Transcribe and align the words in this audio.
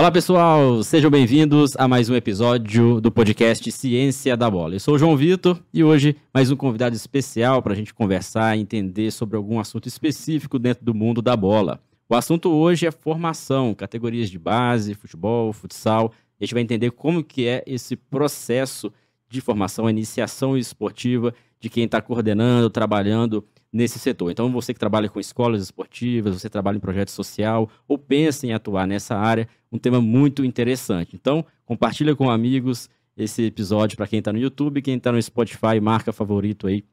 Olá 0.00 0.10
pessoal, 0.10 0.82
sejam 0.82 1.10
bem-vindos 1.10 1.72
a 1.76 1.86
mais 1.86 2.08
um 2.08 2.14
episódio 2.14 3.02
do 3.02 3.12
podcast 3.12 3.70
Ciência 3.70 4.34
da 4.34 4.50
Bola. 4.50 4.74
Eu 4.74 4.80
sou 4.80 4.94
o 4.94 4.98
João 4.98 5.14
Vitor 5.14 5.62
e 5.74 5.84
hoje 5.84 6.16
mais 6.32 6.50
um 6.50 6.56
convidado 6.56 6.96
especial 6.96 7.60
para 7.60 7.74
a 7.74 7.76
gente 7.76 7.92
conversar 7.92 8.56
e 8.56 8.62
entender 8.62 9.10
sobre 9.10 9.36
algum 9.36 9.60
assunto 9.60 9.88
específico 9.88 10.58
dentro 10.58 10.82
do 10.86 10.94
mundo 10.94 11.20
da 11.20 11.36
bola. 11.36 11.82
O 12.08 12.14
assunto 12.14 12.48
hoje 12.48 12.86
é 12.86 12.90
formação, 12.90 13.74
categorias 13.74 14.30
de 14.30 14.38
base, 14.38 14.94
futebol, 14.94 15.52
futsal. 15.52 16.14
A 16.40 16.44
gente 16.44 16.54
vai 16.54 16.62
entender 16.62 16.92
como 16.92 17.22
que 17.22 17.46
é 17.46 17.62
esse 17.66 17.94
processo 17.94 18.90
de 19.28 19.42
formação, 19.42 19.90
iniciação 19.90 20.56
esportiva 20.56 21.34
de 21.60 21.68
quem 21.68 21.84
está 21.84 22.00
coordenando, 22.00 22.70
trabalhando 22.70 23.44
nesse 23.72 23.98
setor. 23.98 24.30
Então, 24.30 24.50
você 24.50 24.74
que 24.74 24.80
trabalha 24.80 25.08
com 25.08 25.20
escolas 25.20 25.62
esportivas, 25.62 26.40
você 26.40 26.50
trabalha 26.50 26.76
em 26.76 26.80
projeto 26.80 27.10
social 27.10 27.68
ou 27.86 27.96
pensa 27.96 28.46
em 28.46 28.52
atuar 28.52 28.86
nessa 28.86 29.16
área, 29.16 29.48
um 29.70 29.78
tema 29.78 30.00
muito 30.00 30.44
interessante. 30.44 31.14
Então, 31.14 31.44
compartilha 31.64 32.14
com 32.16 32.30
amigos 32.30 32.88
esse 33.16 33.44
episódio 33.44 33.96
para 33.96 34.06
quem 34.06 34.18
está 34.18 34.32
no 34.32 34.38
YouTube, 34.38 34.82
quem 34.82 34.96
está 34.96 35.12
no 35.12 35.22
Spotify, 35.22 35.80
marca 35.80 36.12
favorito 36.12 36.66
aí, 36.66 36.84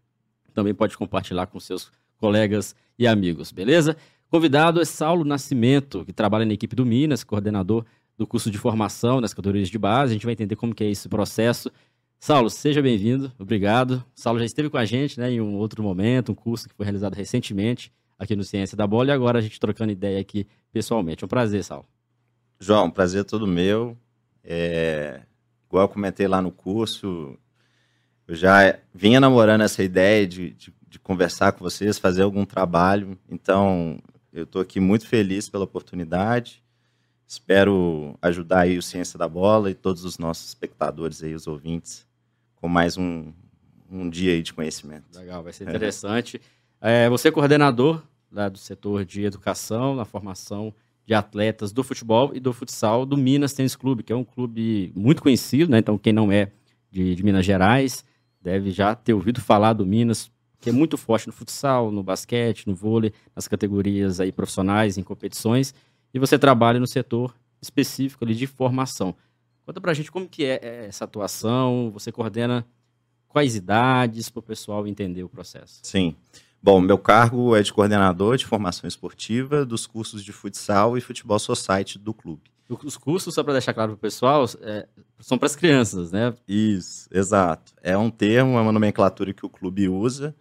também 0.54 0.73
pode 0.73 0.98
compartilhar 0.98 1.48
com 1.48 1.59
seus 1.59 1.91
colegas 2.18 2.76
e 2.98 3.07
amigos, 3.07 3.52
beleza? 3.52 3.96
Convidado 4.30 4.82
é 4.82 4.85
Saulo 4.85 5.23
Nascimento, 5.23 6.04
que 6.04 6.12
trabalha 6.12 6.46
na 6.46 6.54
equipe 6.54 6.76
do 6.76 6.85
Minas, 6.85 7.23
coordenador 7.23 7.85
do 8.18 8.26
curso 8.26 8.49
de 8.49 8.57
formação 8.57 9.21
nas 9.21 9.34
categorias 9.34 9.70
de 9.70 9.77
base. 9.77 10.12
A 10.12 10.13
gente 10.13 10.26
vai 10.26 10.34
entender 10.34 10.55
como 10.55 10.73
que 10.73 10.84
é 10.84 10.90
esse 10.90 11.07
processo 11.07 11.71
Saulo, 12.20 12.49
seja 12.49 12.81
bem-vindo, 12.81 13.31
obrigado. 13.38 14.03
Saulo 14.16 14.39
já 14.39 14.45
esteve 14.45 14.70
com 14.70 14.77
a 14.77 14.85
gente 14.85 15.20
né, 15.20 15.32
em 15.32 15.40
um 15.40 15.55
outro 15.55 15.84
momento, 15.84 16.32
um 16.32 16.35
curso 16.35 16.68
que 16.68 16.73
foi 16.73 16.84
realizado 16.84 17.13
recentemente 17.13 17.93
aqui 18.18 18.35
no 18.35 18.43
Ciência 18.43 18.76
da 18.76 18.87
Bola, 18.87 19.10
e 19.10 19.12
agora 19.12 19.37
a 19.37 19.41
gente 19.41 19.60
trocando 19.60 19.91
ideia 19.91 20.20
aqui 20.20 20.48
pessoalmente. 20.73 21.23
Um 21.23 21.27
prazer, 21.27 21.63
Saulo. 21.63 21.85
João, 22.60 22.90
prazer 22.90 23.21
é 23.21 23.23
todo 23.23 23.45
meu. 23.45 23.95
É... 24.43 25.21
Igual 25.68 25.84
eu 25.84 25.90
comentei 25.90 26.27
lá 26.27 26.41
no 26.41 26.51
curso, 26.51 27.38
eu 28.27 28.35
já 28.35 28.77
vinha 28.93 29.20
namorando 29.20 29.62
essa 29.62 29.84
ideia 29.84 30.26
de, 30.26 30.51
de, 30.51 30.73
de 30.88 30.99
conversar 30.99 31.51
com 31.51 31.63
vocês, 31.63 31.99
fazer 31.99 32.23
algum 32.23 32.45
trabalho, 32.45 33.18
então 33.29 34.01
eu 34.34 34.43
estou 34.43 34.62
aqui 34.62 34.79
muito 34.79 35.05
feliz 35.05 35.49
pela 35.49 35.65
oportunidade. 35.65 36.63
Espero 37.27 38.18
ajudar 38.21 38.62
aí 38.62 38.77
o 38.77 38.82
Ciência 38.82 39.20
da 39.20 39.27
Bola 39.27 39.70
e 39.70 39.76
todos 39.76 40.04
os 40.05 40.18
nossos 40.18 40.48
espectadores 40.48 41.21
aí, 41.21 41.35
os 41.35 41.45
ouvintes, 41.45 42.07
com 42.58 42.68
mais 42.68 42.98
um, 42.98 43.32
um 43.90 44.10
dia 44.10 44.34
aí 44.34 44.41
de 44.41 44.54
conhecimento. 44.54 45.05
Legal, 45.16 45.44
vai 45.44 45.54
ser 45.54 45.68
interessante. 45.68 46.41
É, 46.82 47.10
você 47.10 47.30
é 47.30 47.32
coordenador 47.32 48.04
lá 48.32 48.50
do 48.50 48.58
setor 48.58 49.05
de 49.05 49.24
educação, 49.24 49.96
na 49.96 50.05
formação 50.05 50.74
de 51.05 51.13
atletas 51.13 51.72
do 51.72 51.84
futebol 51.84 52.32
e 52.34 52.40
do 52.40 52.52
futsal 52.52 53.05
do 53.05 53.16
Minas 53.16 53.54
Tênis 53.54 53.76
Clube, 53.76 54.04
que 54.04 54.12
é 54.12 54.16
um 54.16 54.26
clube 54.26 54.91
muito 54.94 55.22
conhecido, 55.22 55.72
né? 55.72 55.78
Então, 55.78 55.98
quem 55.98 56.12
não 56.12 56.32
é 56.32 56.52
de, 56.91 57.16
de 57.16 57.24
Minas 57.24 57.46
Gerais 57.46 58.04
deve 58.41 58.72
já 58.72 58.94
ter 58.94 59.13
ouvido 59.13 59.41
falar 59.41 59.74
do 59.74 59.85
Minas, 59.85 60.30
que 60.60 60.70
é 60.70 60.74
muito 60.74 60.98
forte 60.98 61.28
no 61.28 61.34
futsal, 61.34 61.91
no 61.91 62.04
basquete, 62.04 62.68
no 62.68 62.76
vôlei, 62.76 63.13
nas 63.35 63.48
categorias 63.48 64.19
aí 64.19 64.31
profissionais, 64.31 64.97
em 64.97 65.03
competições. 65.03 65.74
E 66.13 66.19
você 66.19 66.38
trabalha 66.38 66.80
no 66.80 66.88
setor 66.88 67.35
específico 67.62 68.24
ali 68.24 68.35
de 68.35 68.47
formação. 68.47 69.16
Conta 69.68 69.81
pra 69.81 69.94
gente 69.94 70.09
como 70.09 70.29
que 70.29 70.46
é, 70.46 70.62
é 70.63 70.85
essa 70.85 71.03
atuação, 71.03 71.91
você 71.91 72.09
coordena 72.09 72.66
quais 73.28 73.53
idades 73.53 74.29
para 74.29 74.40
o 74.40 74.44
pessoal 74.44 74.88
entender 74.88 75.25
o 75.25 75.29
processo. 75.29 75.81
Sim. 75.84 76.16
Bom, 76.63 76.79
meu 76.79 76.97
cargo 76.97 77.53
é 77.53 77.62
de 77.62 77.73
coordenador 77.73 78.38
de 78.38 78.45
formação 78.45 78.88
esportiva 78.88 79.66
dos 79.66 79.85
cursos 79.85 80.23
de 80.23 80.31
futsal 80.31 80.97
e 80.97 81.01
futebol 81.01 81.38
society 81.38 82.00
do 82.00 82.13
clube. 82.13 82.44
Os 82.69 82.95
cursos, 82.95 83.33
só 83.33 83.44
para 83.44 83.53
deixar 83.53 83.73
claro 83.73 83.91
para 83.91 83.97
o 83.97 84.00
pessoal, 84.00 84.45
é, 84.61 84.88
são 85.19 85.38
para 85.38 85.47
as 85.47 85.55
crianças, 85.57 86.13
né? 86.13 86.34
Isso, 86.47 87.09
exato. 87.11 87.73
É 87.84 87.97
um 87.97 88.09
termo, 88.09 88.57
é 88.57 88.61
uma 88.61 88.72
nomenclatura 88.72 89.34
que 89.34 89.45
o 89.45 89.49
clube 89.49 89.89
usa. 89.89 90.34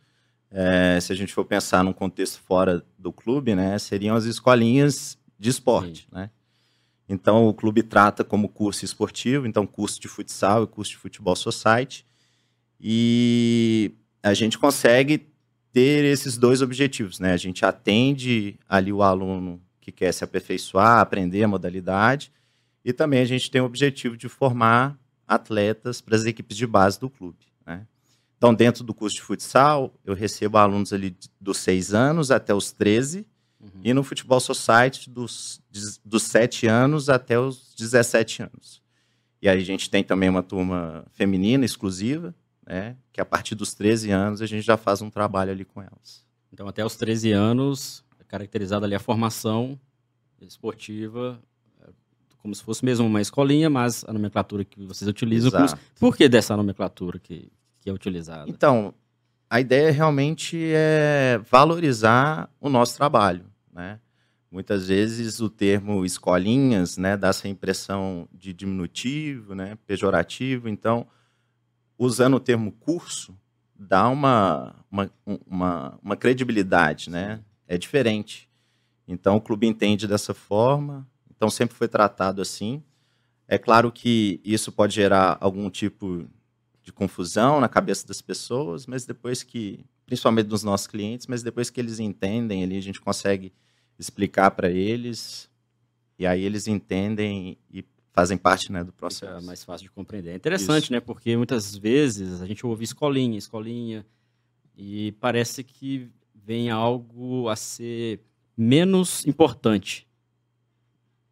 É, 0.53 1.00
se 1.00 1.12
a 1.12 1.16
gente 1.16 1.34
for 1.34 1.44
pensar 1.44 1.82
num 1.82 1.93
contexto 1.93 2.41
fora 2.43 2.81
do 2.97 3.12
clube, 3.12 3.56
né, 3.56 3.76
seriam 3.81 4.14
as 4.14 4.25
escolinhas 4.25 5.19
de 5.37 5.50
esporte, 5.50 6.06
né? 6.12 6.31
Então, 7.09 7.47
o 7.47 7.55
clube 7.55 7.83
trata 7.83 8.25
como 8.25 8.49
curso 8.49 8.84
esportivo, 8.84 9.47
então 9.47 9.67
curso 9.67 10.00
de 10.00 10.09
futsal 10.09 10.65
e 10.65 10.67
curso 10.67 10.93
de 10.93 10.97
futebol 10.97 11.37
society. 11.37 12.05
E 12.81 13.93
a 14.22 14.34
gente 14.34 14.59
consegue 14.59 15.28
ter 15.72 16.05
esses 16.05 16.37
dois 16.37 16.62
objetivos, 16.62 17.21
né? 17.21 17.33
A 17.33 17.37
gente 17.37 17.65
atende 17.65 18.59
ali 18.69 18.93
o 18.93 19.03
aluno 19.03 19.61
que 19.81 19.93
quer 19.93 20.12
se 20.12 20.25
aperfeiçoar, 20.25 20.99
aprender 20.99 21.44
a 21.44 21.49
modalidade, 21.49 22.33
e 22.84 22.93
também 22.93 23.21
a 23.21 23.25
gente 23.25 23.50
tem 23.50 23.61
o 23.61 23.65
objetivo 23.65 24.17
de 24.17 24.28
formar 24.28 24.99
atletas 25.28 26.00
para 26.00 26.17
as 26.17 26.25
equipes 26.25 26.56
de 26.56 26.67
base 26.67 26.99
do 26.99 27.11
clube, 27.11 27.47
né? 27.65 27.87
Então, 28.37 28.55
dentro 28.55 28.84
do 28.84 28.93
curso 28.93 29.17
de 29.17 29.23
futsal, 29.23 29.94
eu 30.05 30.15
recebo 30.15 30.59
alunos 30.59 30.93
ali 30.93 31.17
dos 31.41 31.59
seis 31.59 31.94
anos 31.94 32.31
até 32.31 32.55
os 32.55 32.71
13, 32.71 33.27
Uhum. 33.75 33.81
E 33.84 33.94
no 33.94 34.03
Futebol 34.03 34.41
Society, 34.41 35.10
dos, 35.10 35.60
dos 36.04 36.22
7 36.25 36.66
anos 36.66 37.09
até 37.09 37.38
os 37.38 37.75
17 37.77 38.43
anos. 38.43 38.82
E 39.41 39.49
aí 39.49 39.60
a 39.60 39.65
gente 39.65 39.91
tem 39.91 40.03
também 40.03 40.28
uma 40.28 40.43
turma 40.43 41.04
feminina 41.10 41.65
exclusiva, 41.65 42.34
né? 42.66 42.97
Que 43.12 43.21
a 43.21 43.25
partir 43.25 43.55
dos 43.55 43.75
13 43.75 44.10
anos 44.10 44.43
a 44.43 44.47
gente 44.47 44.62
já 44.62 44.76
faz 44.76 45.03
um 45.03 45.10
trabalho 45.10 45.53
ali 45.53 45.65
com 45.65 45.81
elas. 45.81 46.25
Então, 46.53 46.66
até 46.66 46.84
os 46.84 46.97
13 46.97 47.32
anos, 47.32 48.05
é 48.19 48.25
caracterizada 48.25 48.87
ali 48.87 48.94
a 48.94 48.99
formação 48.99 49.78
esportiva, 50.41 51.38
é, 51.81 51.91
como 52.38 52.55
se 52.55 52.62
fosse 52.62 52.84
mesmo 52.84 53.06
uma 53.06 53.21
escolinha, 53.21 53.69
mas 53.71 54.05
a 54.06 54.12
nomenclatura 54.12 54.65
que 54.65 54.84
vocês 54.84 55.09
utilizam. 55.09 55.49
Exato. 55.49 55.81
Por 55.99 56.16
que 56.16 56.28
dessa 56.28 56.56
nomenclatura 56.56 57.19
que, 57.19 57.50
que 57.81 57.91
é 57.91 57.93
utilizada? 57.93 58.49
Então, 58.49 58.94
a 59.49 59.60
ideia 59.60 59.91
realmente 59.93 60.59
é 60.72 61.41
valorizar 61.50 62.50
o 62.60 62.69
nosso 62.69 62.97
trabalho, 62.97 63.44
né? 63.76 64.00
Muitas 64.50 64.88
vezes 64.88 65.41
o 65.41 65.50
termo 65.50 66.04
escolinhas, 66.04 66.97
né, 66.97 67.16
dá 67.16 67.28
essa 67.28 67.47
impressão 67.47 68.28
de 68.32 68.53
diminutivo, 68.53 69.54
né, 69.54 69.76
pejorativo. 69.87 70.69
Então, 70.69 71.06
usando 71.98 72.34
o 72.34 72.41
termo 72.41 72.72
curso, 72.72 73.37
dá 73.75 74.09
uma, 74.09 74.75
uma, 74.91 75.10
uma, 75.47 75.98
uma 76.03 76.16
credibilidade, 76.16 77.10
né? 77.10 77.42
É 77.69 77.76
diferente. 77.76 78.48
Então, 79.06 79.37
o 79.37 79.41
clube 79.41 79.66
entende 79.66 80.06
dessa 80.06 80.32
forma. 80.32 81.06
Então, 81.34 81.50
sempre 81.50 81.76
foi 81.76 81.88
tratado 81.88 82.41
assim. 82.41 82.82
É 83.48 83.58
claro 83.58 83.93
que 83.93 84.41
isso 84.44 84.72
pode 84.72 84.94
gerar 84.94 85.37
algum 85.41 85.69
tipo 85.69 86.26
de 86.82 86.93
confusão 86.93 87.60
na 87.60 87.69
cabeça 87.69 88.06
das 88.06 88.22
pessoas, 88.22 88.87
mas 88.87 89.04
depois 89.04 89.43
que, 89.43 89.84
principalmente 90.06 90.47
dos 90.47 90.62
nossos 90.62 90.87
clientes, 90.87 91.26
mas 91.26 91.43
depois 91.43 91.69
que 91.69 91.81
eles 91.81 91.98
entendem 91.98 92.62
ali, 92.62 92.76
a 92.76 92.82
gente 92.82 93.00
consegue 93.00 93.53
explicar 93.98 94.50
para 94.50 94.70
eles 94.70 95.50
e 96.18 96.26
aí 96.26 96.42
eles 96.42 96.66
entendem 96.66 97.58
e 97.70 97.84
fazem 98.12 98.38
parte 98.38 98.72
né, 98.72 98.82
do 98.82 98.92
processo. 98.92 99.44
É 99.44 99.46
mais 99.46 99.62
fácil 99.62 99.84
de 99.84 99.90
compreender. 99.90 100.30
É 100.30 100.34
interessante, 100.34 100.84
Isso. 100.84 100.92
né? 100.92 101.00
Porque 101.00 101.36
muitas 101.36 101.76
vezes 101.76 102.40
a 102.40 102.46
gente 102.46 102.66
ouve 102.66 102.84
escolinha, 102.84 103.36
escolinha, 103.36 104.06
e 104.76 105.12
parece 105.12 105.62
que 105.62 106.08
vem 106.34 106.70
algo 106.70 107.48
a 107.48 107.56
ser 107.56 108.20
menos 108.56 109.26
importante. 109.26 110.06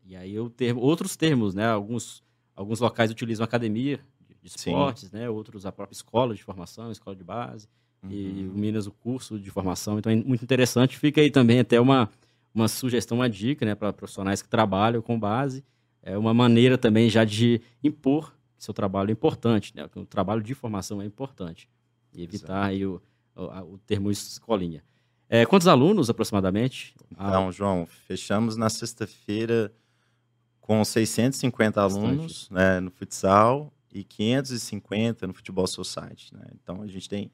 E 0.04 0.14
aí 0.14 0.34
eu 0.34 0.50
ter 0.50 0.76
outros 0.76 1.16
termos, 1.16 1.54
né? 1.54 1.66
Alguns, 1.66 2.22
alguns 2.54 2.81
locais 2.81 3.10
utilizam 3.10 3.44
academia, 3.44 4.00
de 4.42 4.48
esportes, 4.48 5.08
Sim. 5.08 5.16
né? 5.16 5.31
Outros 5.31 5.64
a 5.64 5.72
própria 5.72 5.94
escola 5.94 6.34
de 6.34 6.44
formação, 6.44 6.93
escola 6.93 7.17
de 7.17 7.25
base. 7.25 7.67
Uhum. 8.02 8.10
E 8.10 8.46
o 8.46 8.58
Minas 8.58 8.87
o 8.87 8.93
curso 8.93 9.38
de 9.38 9.50
formação. 9.50 9.99
Então 9.99 10.12
é 10.12 10.17
muito 10.17 10.44
interessante. 10.44 10.99
Fica 10.99 11.22
aí 11.22 11.31
também 11.31 11.60
até 11.60 11.81
uma, 11.81 12.10
uma 12.55 12.69
sugestão, 12.69 13.19
uma 13.19 13.29
dica, 13.29 13.67
né? 13.67 13.75
Para 13.75 13.93
profissionais 13.93 14.41
que 14.41 14.49
trabalham 14.49 15.03
com 15.03 15.19
base. 15.19 15.65
É 16.03 16.17
uma 16.17 16.33
maneira 16.33 16.79
também 16.79 17.09
já 17.09 17.25
de 17.25 17.61
impor 17.83 18.35
que 18.56 18.65
seu 18.65 18.73
trabalho 18.73 19.11
é 19.11 19.12
importante, 19.12 19.75
né? 19.75 19.89
Que 19.89 19.99
o 19.99 20.06
trabalho 20.06 20.43
de 20.43 20.55
formação 20.55 21.03
é 21.03 21.05
importante. 21.05 21.69
E 22.12 22.23
evitar 22.23 22.67
aí 22.67 22.87
o, 22.87 23.03
o, 23.35 23.43
o 23.75 23.79
termo 23.79 24.11
escolinha. 24.11 24.85
É, 25.29 25.45
quantos 25.45 25.67
alunos 25.67 26.09
aproximadamente? 26.09 26.95
Então, 27.11 27.51
João, 27.51 27.87
fechamos 28.06 28.56
na 28.56 28.71
sexta-feira 28.71 29.73
com 30.61 30.83
650 30.85 31.81
Bastante. 31.81 32.05
alunos 32.05 32.49
né, 32.51 32.81
no 32.81 32.91
futsal 32.91 33.73
e 33.93 34.03
550 34.03 35.27
no 35.27 35.35
Futebol 35.35 35.67
Society. 35.67 36.35
Né? 36.35 36.45
Então 36.55 36.83
a 36.83 36.87
gente 36.87 37.09
tem 37.09 37.31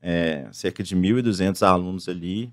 é, 0.00 0.48
cerca 0.52 0.82
de 0.82 0.96
1.200 0.96 1.66
alunos 1.66 2.08
ali 2.08 2.52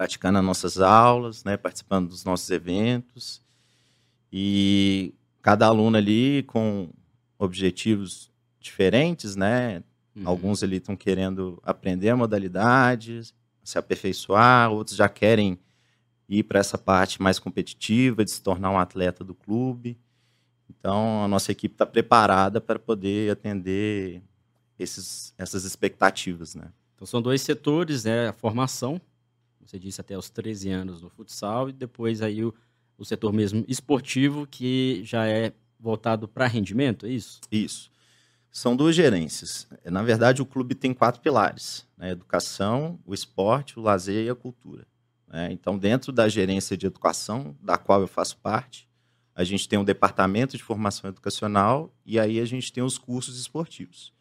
praticando 0.00 0.38
as 0.38 0.44
nossas 0.46 0.80
aulas, 0.80 1.44
né, 1.44 1.58
participando 1.58 2.08
dos 2.08 2.24
nossos 2.24 2.48
eventos 2.48 3.42
e 4.32 5.12
cada 5.42 5.66
aluno 5.66 5.98
ali 5.98 6.42
com 6.44 6.88
objetivos 7.38 8.30
diferentes, 8.58 9.36
né? 9.36 9.84
Uhum. 10.16 10.22
Alguns 10.24 10.62
ali 10.62 10.78
estão 10.78 10.96
querendo 10.96 11.60
aprender 11.62 12.08
a 12.08 12.16
modalidade, 12.16 13.20
se 13.62 13.76
aperfeiçoar, 13.76 14.72
outros 14.72 14.96
já 14.96 15.06
querem 15.06 15.58
ir 16.26 16.44
para 16.44 16.60
essa 16.60 16.78
parte 16.78 17.20
mais 17.20 17.38
competitiva, 17.38 18.24
de 18.24 18.30
se 18.30 18.40
tornar 18.40 18.70
um 18.70 18.78
atleta 18.78 19.22
do 19.22 19.34
clube. 19.34 19.98
Então, 20.70 21.24
a 21.24 21.28
nossa 21.28 21.52
equipe 21.52 21.74
está 21.74 21.84
preparada 21.84 22.58
para 22.58 22.78
poder 22.78 23.32
atender 23.32 24.22
esses, 24.78 25.34
essas 25.36 25.64
expectativas, 25.64 26.54
né? 26.54 26.72
Então, 26.94 27.06
são 27.06 27.20
dois 27.20 27.42
setores, 27.42 28.04
né? 28.04 28.28
A 28.28 28.32
formação, 28.32 28.98
você 29.64 29.78
disse 29.78 30.00
até 30.00 30.16
os 30.16 30.30
13 30.30 30.70
anos 30.70 31.02
no 31.02 31.08
futsal, 31.08 31.68
e 31.68 31.72
depois 31.72 32.22
aí 32.22 32.44
o, 32.44 32.54
o 32.98 33.04
setor 33.04 33.32
mesmo 33.32 33.64
esportivo, 33.68 34.46
que 34.46 35.02
já 35.04 35.26
é 35.26 35.52
voltado 35.78 36.28
para 36.28 36.46
rendimento, 36.46 37.06
é 37.06 37.10
isso? 37.10 37.40
Isso. 37.50 37.90
São 38.50 38.74
duas 38.74 38.96
gerências. 38.96 39.68
Na 39.84 40.02
verdade, 40.02 40.42
o 40.42 40.46
clube 40.46 40.74
tem 40.74 40.92
quatro 40.92 41.20
pilares: 41.20 41.86
né? 41.96 42.08
a 42.08 42.10
educação, 42.10 42.98
o 43.06 43.14
esporte, 43.14 43.78
o 43.78 43.82
lazer 43.82 44.26
e 44.26 44.30
a 44.30 44.34
cultura. 44.34 44.86
Né? 45.28 45.52
Então, 45.52 45.78
dentro 45.78 46.12
da 46.12 46.28
gerência 46.28 46.76
de 46.76 46.86
educação, 46.86 47.56
da 47.62 47.78
qual 47.78 48.00
eu 48.00 48.08
faço 48.08 48.36
parte, 48.38 48.88
a 49.34 49.44
gente 49.44 49.68
tem 49.68 49.78
um 49.78 49.84
departamento 49.84 50.56
de 50.56 50.62
formação 50.62 51.08
educacional 51.08 51.94
e 52.04 52.18
aí 52.18 52.40
a 52.40 52.44
gente 52.44 52.72
tem 52.72 52.82
os 52.82 52.98
cursos 52.98 53.38
esportivos. 53.38 54.12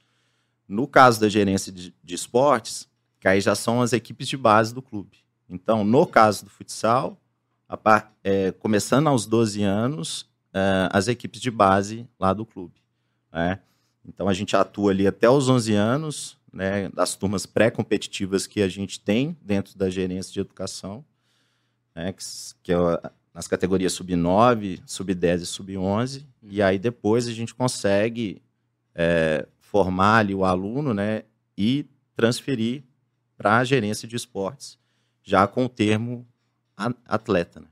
No 0.67 0.87
caso 0.87 1.19
da 1.19 1.27
gerência 1.27 1.71
de, 1.71 1.93
de 2.03 2.13
esportes, 2.13 2.87
que 3.19 3.27
aí 3.27 3.41
já 3.41 3.55
são 3.55 3.81
as 3.81 3.91
equipes 3.91 4.27
de 4.27 4.37
base 4.37 4.73
do 4.73 4.81
clube. 4.81 5.17
Então, 5.49 5.83
no 5.83 6.05
caso 6.05 6.45
do 6.45 6.49
futsal, 6.49 7.17
a, 7.67 8.07
é, 8.23 8.51
começando 8.51 9.07
aos 9.07 9.25
12 9.25 9.63
anos, 9.63 10.29
é, 10.53 10.89
as 10.91 11.07
equipes 11.07 11.41
de 11.41 11.51
base 11.51 12.07
lá 12.19 12.33
do 12.33 12.45
clube. 12.45 12.81
Né? 13.31 13.59
Então 14.05 14.27
a 14.27 14.33
gente 14.33 14.55
atua 14.55 14.91
ali 14.91 15.07
até 15.07 15.29
os 15.29 15.47
11 15.47 15.73
anos, 15.73 16.37
né, 16.51 16.89
das 16.89 17.15
turmas 17.15 17.45
pré-competitivas 17.45 18.47
que 18.47 18.61
a 18.61 18.67
gente 18.67 18.99
tem 18.99 19.37
dentro 19.41 19.77
da 19.77 19.89
gerência 19.89 20.33
de 20.33 20.39
educação, 20.39 21.05
né, 21.93 22.11
que, 22.11 22.23
que 22.63 22.73
é 22.73 22.75
nas 23.31 23.47
categorias 23.47 23.93
sub-9, 23.93 24.81
sub-10 24.85 25.41
e 25.41 25.45
sub-11, 25.45 26.25
e 26.41 26.61
aí 26.61 26.79
depois 26.79 27.27
a 27.27 27.31
gente 27.31 27.53
consegue 27.53 28.41
é, 28.95 29.47
formar 29.59 30.17
ali 30.17 30.33
o 30.33 30.43
aluno 30.43 30.93
né, 30.93 31.23
e 31.55 31.85
transferir 32.15 32.83
para 33.37 33.57
a 33.57 33.63
gerência 33.63 34.07
de 34.07 34.15
esportes, 34.15 34.77
já 35.23 35.47
com 35.47 35.65
o 35.65 35.69
termo 35.69 36.27
atleta. 37.05 37.59
Né? 37.59 37.67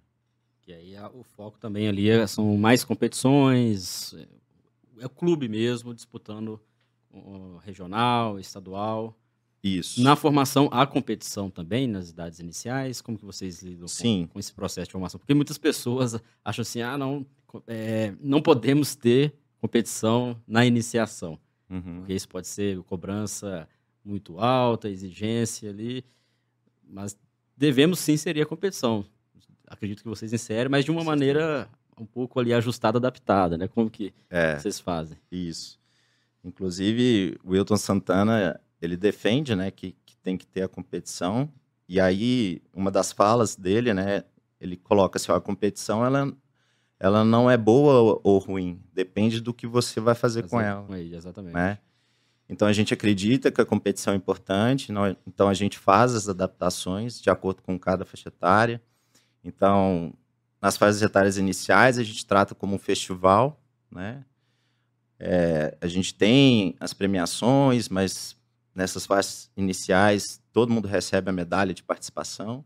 E 0.67 0.73
aí 0.73 0.95
o 1.13 1.23
foco 1.23 1.57
também 1.57 1.87
ali 1.87 2.09
é, 2.09 2.27
são 2.27 2.57
mais 2.57 2.83
competições, 2.83 4.13
é 4.99 5.05
o 5.05 5.09
clube 5.09 5.47
mesmo 5.47 5.93
disputando 5.93 6.59
regional, 7.63 8.39
estadual. 8.39 9.17
Isso. 9.63 10.01
Na 10.01 10.15
formação, 10.15 10.69
há 10.71 10.85
competição 10.85 11.49
também 11.49 11.87
nas 11.87 12.09
idades 12.09 12.39
iniciais? 12.39 13.01
Como 13.01 13.17
que 13.17 13.25
vocês 13.25 13.61
lidam 13.61 13.87
com, 13.87 14.27
com, 14.27 14.39
esse 14.39 14.53
processo 14.53 14.87
de 14.87 14.91
formação? 14.91 15.19
Porque 15.19 15.33
muitas 15.33 15.57
pessoas 15.57 16.21
acham 16.43 16.61
assim, 16.61 16.81
ah, 16.81 16.97
não, 16.97 17.25
é, 17.65 18.13
não 18.21 18.41
podemos 18.41 18.95
ter 18.95 19.33
competição 19.59 20.39
na 20.47 20.65
iniciação. 20.65 21.39
Uhum. 21.69 21.99
Porque 21.99 22.13
isso 22.13 22.29
pode 22.29 22.47
ser 22.47 22.81
cobrança 22.83 23.67
muito 24.05 24.39
alta, 24.39 24.89
exigência 24.89 25.69
ali, 25.69 26.05
mas 26.87 27.17
devemos 27.57 27.99
sim 27.99 28.15
seria 28.15 28.45
competição. 28.45 29.03
Acredito 29.67 30.03
que 30.03 30.07
vocês 30.07 30.31
inserem, 30.31 30.69
mas 30.69 30.85
de 30.85 30.91
uma 30.91 31.03
maneira 31.03 31.67
um 31.99 32.05
pouco 32.05 32.39
ali 32.39 32.53
ajustada, 32.53 32.97
adaptada, 32.97 33.57
né? 33.57 33.67
Como 33.67 33.89
que 33.89 34.13
é, 34.29 34.57
vocês 34.57 34.79
fazem? 34.79 35.17
Isso. 35.31 35.79
Inclusive, 36.43 37.37
o 37.43 37.51
Wilton 37.51 37.75
Santana, 37.75 38.59
ele 38.81 38.95
defende, 38.95 39.55
né, 39.55 39.71
que, 39.71 39.95
que 40.05 40.15
tem 40.17 40.37
que 40.37 40.45
ter 40.45 40.61
a 40.61 40.67
competição. 40.67 41.51
E 41.89 41.99
aí, 41.99 42.61
uma 42.73 42.91
das 42.91 43.11
falas 43.11 43.55
dele, 43.55 43.93
né, 43.93 44.23
ele 44.61 44.77
coloca 44.77 45.17
assim, 45.17 45.31
a 45.31 45.41
competição, 45.41 46.05
ela, 46.05 46.31
ela 46.99 47.25
não 47.25 47.49
é 47.49 47.57
boa 47.57 48.19
ou 48.23 48.37
ruim, 48.37 48.79
depende 48.93 49.41
do 49.41 49.53
que 49.53 49.67
você 49.67 49.99
vai 49.99 50.15
fazer, 50.15 50.43
fazer 50.43 50.51
com 50.51 50.61
ela. 50.61 50.85
Exatamente. 50.99 51.53
Né? 51.53 51.79
Então, 52.49 52.67
a 52.67 52.73
gente 52.73 52.93
acredita 52.93 53.51
que 53.51 53.59
a 53.59 53.65
competição 53.65 54.13
é 54.13 54.15
importante, 54.15 54.91
então 55.25 55.49
a 55.49 55.53
gente 55.53 55.77
faz 55.77 56.15
as 56.15 56.29
adaptações 56.29 57.21
de 57.21 57.29
acordo 57.29 57.61
com 57.61 57.77
cada 57.77 58.05
faixa 58.05 58.29
etária. 58.29 58.81
Então, 59.43 60.13
nas 60.61 60.77
fases 60.77 61.01
etárias 61.01 61.37
iniciais, 61.37 61.97
a 61.97 62.03
gente 62.03 62.25
trata 62.25 62.55
como 62.55 62.75
um 62.75 62.79
festival, 62.79 63.61
né? 63.91 64.23
É, 65.19 65.75
a 65.81 65.87
gente 65.87 66.13
tem 66.13 66.75
as 66.79 66.93
premiações, 66.93 67.89
mas 67.89 68.35
nessas 68.73 69.05
fases 69.05 69.49
iniciais 69.57 70.39
todo 70.53 70.71
mundo 70.71 70.87
recebe 70.87 71.29
a 71.29 71.33
medalha 71.33 71.73
de 71.73 71.83
participação. 71.83 72.63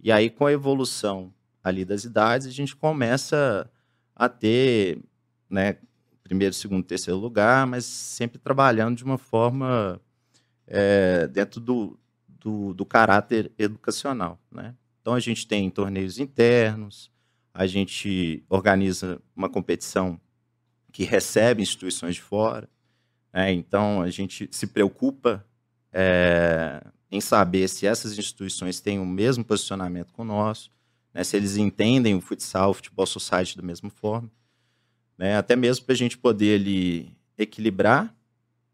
E 0.00 0.12
aí, 0.12 0.28
com 0.28 0.46
a 0.46 0.52
evolução 0.52 1.32
ali 1.64 1.84
das 1.84 2.04
idades, 2.04 2.46
a 2.46 2.50
gente 2.50 2.76
começa 2.76 3.68
a 4.14 4.28
ter, 4.28 4.98
né, 5.48 5.78
primeiro, 6.26 6.52
segundo, 6.52 6.84
terceiro 6.84 7.20
lugar, 7.20 7.66
mas 7.68 7.84
sempre 7.84 8.36
trabalhando 8.36 8.96
de 8.96 9.04
uma 9.04 9.16
forma 9.16 10.00
é, 10.66 11.28
dentro 11.28 11.60
do, 11.60 11.96
do, 12.28 12.74
do, 12.74 12.84
caráter 12.84 13.52
educacional, 13.56 14.36
né? 14.50 14.74
Então, 15.00 15.14
a 15.14 15.20
gente 15.20 15.46
tem 15.46 15.70
torneios 15.70 16.18
internos, 16.18 17.12
a 17.54 17.64
gente 17.64 18.44
organiza 18.48 19.22
uma 19.36 19.48
competição 19.48 20.20
que 20.92 21.04
recebe 21.04 21.62
instituições 21.62 22.16
de 22.16 22.22
fora. 22.22 22.68
Né? 23.32 23.52
Então, 23.52 24.02
a 24.02 24.10
gente 24.10 24.48
se 24.50 24.66
preocupa 24.66 25.46
é, 25.92 26.82
em 27.08 27.20
saber 27.20 27.68
se 27.68 27.86
essas 27.86 28.18
instituições 28.18 28.80
têm 28.80 28.98
o 28.98 29.06
mesmo 29.06 29.44
posicionamento 29.44 30.12
com 30.12 30.22
o 30.22 30.24
nosso, 30.24 30.72
né? 31.14 31.22
se 31.22 31.36
eles 31.36 31.56
entendem 31.56 32.16
o 32.16 32.20
futsal, 32.20 32.70
o 32.70 32.74
futebol 32.74 33.06
society 33.06 33.56
da 33.56 33.62
mesma 33.62 33.90
forma. 33.90 34.28
Né? 35.16 35.36
Até 35.36 35.56
mesmo 35.56 35.84
para 35.84 35.94
a 35.94 35.96
gente 35.96 36.18
poder 36.18 36.60
ali, 36.60 37.16
equilibrar, 37.38 38.14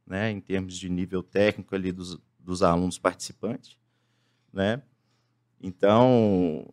né? 0.06 0.30
em 0.30 0.40
termos 0.40 0.76
de 0.76 0.88
nível 0.88 1.22
técnico 1.22 1.74
ali 1.74 1.92
dos, 1.92 2.18
dos 2.38 2.62
alunos 2.62 2.98
participantes. 2.98 3.76
Né? 4.52 4.82
Então, 5.62 6.66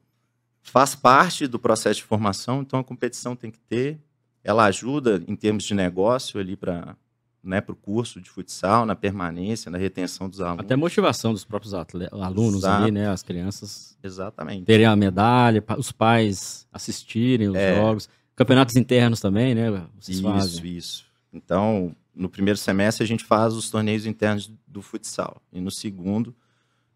faz 0.62 0.95
parte 0.95 1.48
do 1.48 1.60
processo 1.60 2.00
de 2.00 2.06
formação, 2.06 2.62
então 2.62 2.80
a 2.80 2.83
competição 2.83 3.36
tem 3.36 3.51
que 3.51 3.60
ter. 3.60 4.00
Ela 4.44 4.66
ajuda 4.66 5.24
em 5.27 5.36
termos 5.36 5.63
de 5.63 5.74
negócio 5.74 6.39
ali 6.39 6.56
para 6.56 6.95
né, 7.44 7.63
o 7.68 7.75
curso 7.75 8.19
de 8.19 8.30
futsal, 8.30 8.85
na 8.85 8.95
permanência, 8.95 9.71
na 9.71 9.78
retenção 9.78 10.30
dos 10.30 10.42
alunos. 10.42 10.66
Até 10.66 10.76
motivação 10.76 11.33
dos 11.33 11.45
próprios 11.45 11.73
alunos 11.73 12.59
Exato. 12.59 12.83
ali, 12.83 12.92
né? 12.92 13.09
As 13.09 13.23
crianças. 13.23 13.97
Exatamente. 14.04 14.66
Terem 14.66 14.85
a 14.85 14.95
medalha, 14.95 15.64
os 15.78 15.92
pais 15.92 16.68
assistirem 16.71 17.49
os 17.49 17.56
é. 17.56 17.76
jogos. 17.76 18.09
Campeonatos 18.40 18.78
internos 18.78 19.19
também, 19.19 19.54
né? 19.54 19.69
Vocês 20.00 20.18
isso, 20.18 20.24
fazem. 20.24 20.78
isso. 20.78 21.06
Então, 21.34 21.94
no 22.16 22.30
primeiro 22.30 22.58
semestre 22.58 23.04
a 23.04 23.06
gente 23.06 23.26
faz 23.26 23.54
os 23.54 23.69
torneios 23.69 24.06
internos 24.06 24.50
do 24.66 24.81
futsal. 24.81 25.42
E 25.52 25.60
no 25.60 25.69
segundo, 25.69 26.34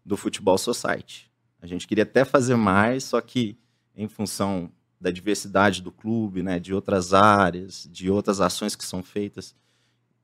do 0.02 0.16
futebol 0.16 0.56
society. 0.56 1.30
A 1.60 1.66
gente 1.66 1.86
queria 1.86 2.04
até 2.04 2.24
fazer 2.24 2.56
mais, 2.56 3.04
só 3.04 3.20
que 3.20 3.58
em 3.94 4.08
função 4.08 4.72
da 4.98 5.10
diversidade 5.10 5.82
do 5.82 5.92
clube, 5.92 6.42
né, 6.42 6.58
de 6.58 6.72
outras 6.72 7.12
áreas, 7.12 7.86
de 7.92 8.10
outras 8.10 8.40
ações 8.40 8.74
que 8.74 8.82
são 8.82 9.02
feitas, 9.02 9.54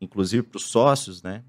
inclusive 0.00 0.43
para 0.43 0.57
os 0.57 0.65
sócios, 0.65 1.23
né, 1.23 1.45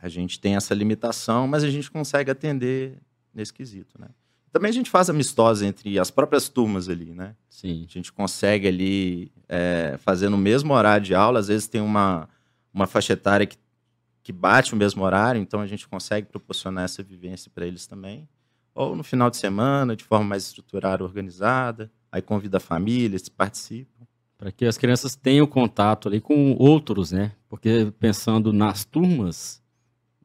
a 0.00 0.08
gente 0.08 0.38
tem 0.38 0.54
essa 0.54 0.72
limitação, 0.72 1.48
mas 1.48 1.64
a 1.64 1.70
gente 1.70 1.90
consegue 1.90 2.30
atender 2.30 2.96
nesse 3.34 3.52
quesito, 3.52 4.00
né. 4.00 4.06
Também 4.52 4.70
a 4.70 4.72
gente 4.72 4.90
faz 4.90 5.10
amistosa 5.10 5.66
entre 5.66 5.98
as 5.98 6.10
próprias 6.10 6.48
turmas 6.48 6.88
ali, 6.88 7.12
né? 7.12 7.34
Sim. 7.48 7.86
A 7.88 7.92
gente 7.92 8.12
consegue 8.12 8.66
ali 8.66 9.32
é, 9.48 9.96
fazer 9.98 10.28
no 10.28 10.38
mesmo 10.38 10.72
horário 10.74 11.04
de 11.04 11.14
aula, 11.14 11.38
às 11.38 11.48
vezes 11.48 11.68
tem 11.68 11.80
uma, 11.80 12.28
uma 12.72 12.86
faixa 12.86 13.12
etária 13.12 13.46
que, 13.46 13.56
que 14.22 14.32
bate 14.32 14.74
o 14.74 14.76
mesmo 14.76 15.04
horário, 15.04 15.40
então 15.40 15.60
a 15.60 15.66
gente 15.66 15.86
consegue 15.86 16.26
proporcionar 16.26 16.84
essa 16.84 17.02
vivência 17.02 17.50
para 17.54 17.66
eles 17.66 17.86
também 17.86 18.28
ou 18.78 18.94
no 18.94 19.02
final 19.02 19.28
de 19.28 19.36
semana, 19.36 19.96
de 19.96 20.04
forma 20.04 20.24
mais 20.24 20.44
estruturada, 20.44 21.02
organizada. 21.02 21.90
Aí 22.12 22.22
convida 22.22 22.58
a 22.58 22.60
família, 22.60 23.06
eles 23.06 23.28
participam. 23.28 24.06
Para 24.38 24.52
que 24.52 24.64
as 24.64 24.78
crianças 24.78 25.16
tenham 25.16 25.48
contato 25.48 26.06
ali 26.06 26.20
com 26.20 26.54
outros, 26.56 27.10
né? 27.10 27.32
Porque 27.48 27.92
pensando 27.98 28.52
nas 28.52 28.84
turmas, 28.84 29.60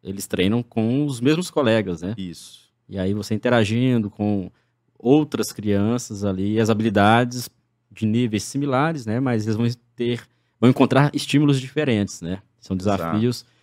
eles 0.04 0.28
treinam 0.28 0.62
com 0.62 1.04
os 1.04 1.20
mesmos 1.20 1.50
colegas, 1.50 2.04
né? 2.04 2.14
Isso. 2.16 2.63
E 2.88 2.98
aí 2.98 3.14
você 3.14 3.34
interagindo 3.34 4.10
com 4.10 4.52
outras 4.98 5.52
crianças 5.52 6.24
ali, 6.24 6.60
as 6.60 6.70
habilidades 6.70 7.50
de 7.92 8.06
níveis 8.06 8.44
similares, 8.44 9.06
né? 9.06 9.20
Mas 9.20 9.44
eles 9.44 9.56
vão 9.56 9.68
ter, 9.96 10.22
vão 10.60 10.70
encontrar 10.70 11.12
estímulos 11.14 11.60
diferentes, 11.60 12.22
né? 12.22 12.42
São 12.60 12.76
desafios. 12.76 13.42
Exato. 13.42 13.54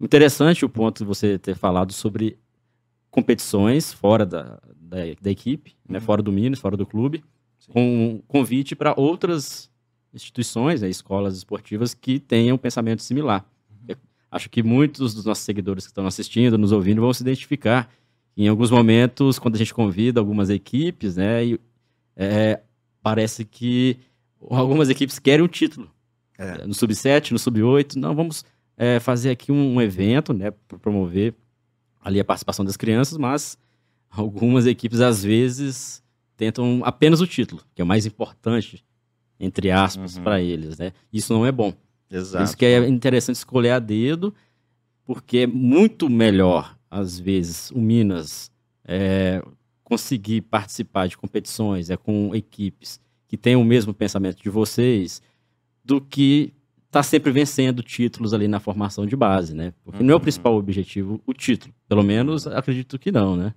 Interessante 0.00 0.64
o 0.64 0.68
ponto 0.68 0.98
de 0.98 1.04
você 1.04 1.38
ter 1.38 1.56
falado 1.56 1.92
sobre 1.92 2.38
competições 3.10 3.92
fora 3.92 4.24
da, 4.24 4.60
da, 4.76 4.98
da 5.20 5.30
equipe, 5.30 5.70
né, 5.70 5.76
uhum. 5.88 5.92
né, 5.94 6.00
fora 6.00 6.22
do 6.22 6.30
Minas, 6.30 6.58
fora 6.58 6.76
do 6.76 6.86
clube, 6.86 7.24
Sim. 7.58 7.72
com 7.72 8.22
convite 8.28 8.76
para 8.76 8.94
outras 8.96 9.70
instituições, 10.12 10.82
né, 10.82 10.88
escolas 10.88 11.36
esportivas 11.36 11.94
que 11.94 12.18
tenham 12.18 12.54
um 12.54 12.58
pensamento 12.58 13.02
similar. 13.02 13.44
Uhum. 13.70 13.96
Acho 14.30 14.48
que 14.48 14.62
muitos 14.62 15.14
dos 15.14 15.24
nossos 15.24 15.44
seguidores 15.44 15.84
que 15.84 15.90
estão 15.90 16.06
assistindo, 16.06 16.56
nos 16.58 16.70
ouvindo, 16.70 17.00
vão 17.00 17.12
se 17.12 17.22
identificar 17.22 17.90
Em 18.38 18.46
alguns 18.46 18.70
momentos, 18.70 19.36
quando 19.36 19.56
a 19.56 19.58
gente 19.58 19.74
convida 19.74 20.20
algumas 20.20 20.48
equipes, 20.48 21.16
né, 21.16 21.44
e, 21.44 21.60
é, 22.14 22.60
parece 23.02 23.44
que 23.44 23.98
algumas 24.48 24.88
equipes 24.88 25.18
querem 25.18 25.44
o 25.44 25.48
título. 25.48 25.90
É. 26.38 26.64
No 26.64 26.72
sub-7, 26.72 27.32
no 27.32 27.38
sub-8, 27.38 27.96
não, 27.96 28.14
vamos 28.14 28.44
é, 28.76 29.00
fazer 29.00 29.30
aqui 29.30 29.50
um, 29.50 29.74
um 29.74 29.82
evento, 29.82 30.32
né, 30.32 30.52
para 30.52 30.78
promover 30.78 31.34
ali 32.00 32.20
a 32.20 32.24
participação 32.24 32.64
das 32.64 32.76
crianças, 32.76 33.18
mas 33.18 33.58
algumas 34.08 34.66
equipes 34.66 35.00
às 35.00 35.24
vezes 35.24 36.00
tentam 36.36 36.82
apenas 36.84 37.20
o 37.20 37.26
título, 37.26 37.60
que 37.74 37.82
é 37.82 37.84
o 37.84 37.88
mais 37.88 38.06
importante, 38.06 38.84
entre 39.40 39.72
aspas, 39.72 40.16
uhum. 40.16 40.22
para 40.22 40.40
eles, 40.40 40.78
né? 40.78 40.92
Isso 41.12 41.32
não 41.32 41.44
é 41.44 41.50
bom. 41.50 41.74
Exato. 42.08 42.44
Isso 42.44 42.56
que 42.56 42.64
é 42.64 42.88
interessante 42.88 43.34
escolher 43.34 43.70
a 43.70 43.80
dedo, 43.80 44.32
porque 45.04 45.38
é 45.38 45.46
muito 45.48 46.08
melhor, 46.08 46.77
às 46.90 47.18
vezes, 47.18 47.70
o 47.70 47.80
Minas 47.80 48.50
é, 48.84 49.42
conseguir 49.84 50.42
participar 50.42 51.08
de 51.08 51.16
competições 51.16 51.90
é 51.90 51.96
com 51.96 52.34
equipes 52.34 53.00
que 53.26 53.36
têm 53.36 53.56
o 53.56 53.64
mesmo 53.64 53.92
pensamento 53.92 54.42
de 54.42 54.48
vocês, 54.48 55.22
do 55.84 56.00
que 56.00 56.52
tá 56.90 57.02
sempre 57.02 57.30
vencendo 57.30 57.82
títulos 57.82 58.32
ali 58.32 58.48
na 58.48 58.60
formação 58.60 59.06
de 59.06 59.14
base, 59.14 59.54
né? 59.54 59.72
Porque 59.84 60.00
uhum. 60.00 60.06
não 60.06 60.12
é 60.12 60.14
o 60.14 60.18
uhum. 60.18 60.22
principal 60.22 60.56
objetivo 60.56 61.20
o 61.26 61.34
título. 61.34 61.74
Pelo 61.86 62.02
menos 62.02 62.46
acredito 62.46 62.98
que 62.98 63.12
não, 63.12 63.36
né? 63.36 63.54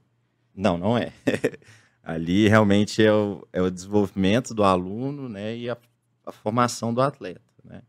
Não, 0.55 0.77
não 0.77 0.97
é. 0.97 1.13
ali 2.03 2.47
realmente 2.47 3.03
é 3.03 3.13
o, 3.13 3.47
é 3.53 3.61
o 3.61 3.71
desenvolvimento 3.71 4.53
do 4.53 4.63
aluno, 4.63 5.29
né? 5.29 5.55
E 5.55 5.69
a, 5.69 5.77
a, 6.25 6.31
formação 6.31 6.93
do 6.93 7.01
atleta, 7.01 7.41
né? 7.63 7.81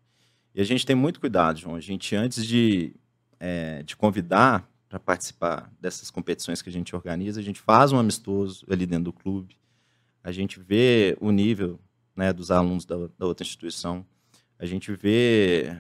E 0.55 0.61
a 0.61 0.65
gente 0.65 0.87
tem 0.87 0.95
muito 0.95 1.19
cuidado, 1.19 1.59
João. 1.59 1.75
A 1.75 1.81
gente, 1.81 2.15
antes 2.15 2.45
de, 2.47 2.95
é, 3.41 3.83
de 3.83 3.97
convidar 3.97 4.69
para 4.93 5.01
participar 5.01 5.73
dessas 5.81 6.11
competições 6.11 6.61
que 6.61 6.69
a 6.69 6.73
gente 6.73 6.95
organiza, 6.95 7.41
a 7.41 7.43
gente 7.43 7.61
faz 7.61 7.93
um 7.93 7.99
amistoso 7.99 8.67
ali 8.69 8.85
dentro 8.85 9.05
do 9.05 9.13
clube. 9.13 9.57
A 10.23 10.31
gente 10.31 10.61
vê 10.61 11.17
o 11.19 11.31
nível 11.31 11.81
né, 12.15 12.31
dos 12.31 12.51
alunos 12.51 12.85
da, 12.85 12.97
da 13.19 13.27
outra 13.27 13.43
instituição 13.43 14.05
a 14.63 14.67
gente 14.67 14.93
vê 14.93 15.77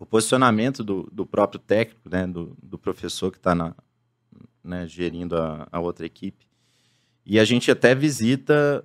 o 0.00 0.04
posicionamento 0.04 0.82
do, 0.82 1.08
do 1.12 1.24
próprio 1.24 1.60
técnico, 1.60 2.10
né, 2.10 2.26
do, 2.26 2.56
do 2.60 2.76
professor 2.76 3.30
que 3.30 3.36
está 3.36 3.54
né, 4.64 4.88
gerindo 4.88 5.36
a, 5.36 5.68
a, 5.70 5.78
outra 5.78 6.04
equipe. 6.04 6.48
E 7.24 7.38
a 7.38 7.44
gente 7.44 7.70
até 7.70 7.94
visita 7.94 8.84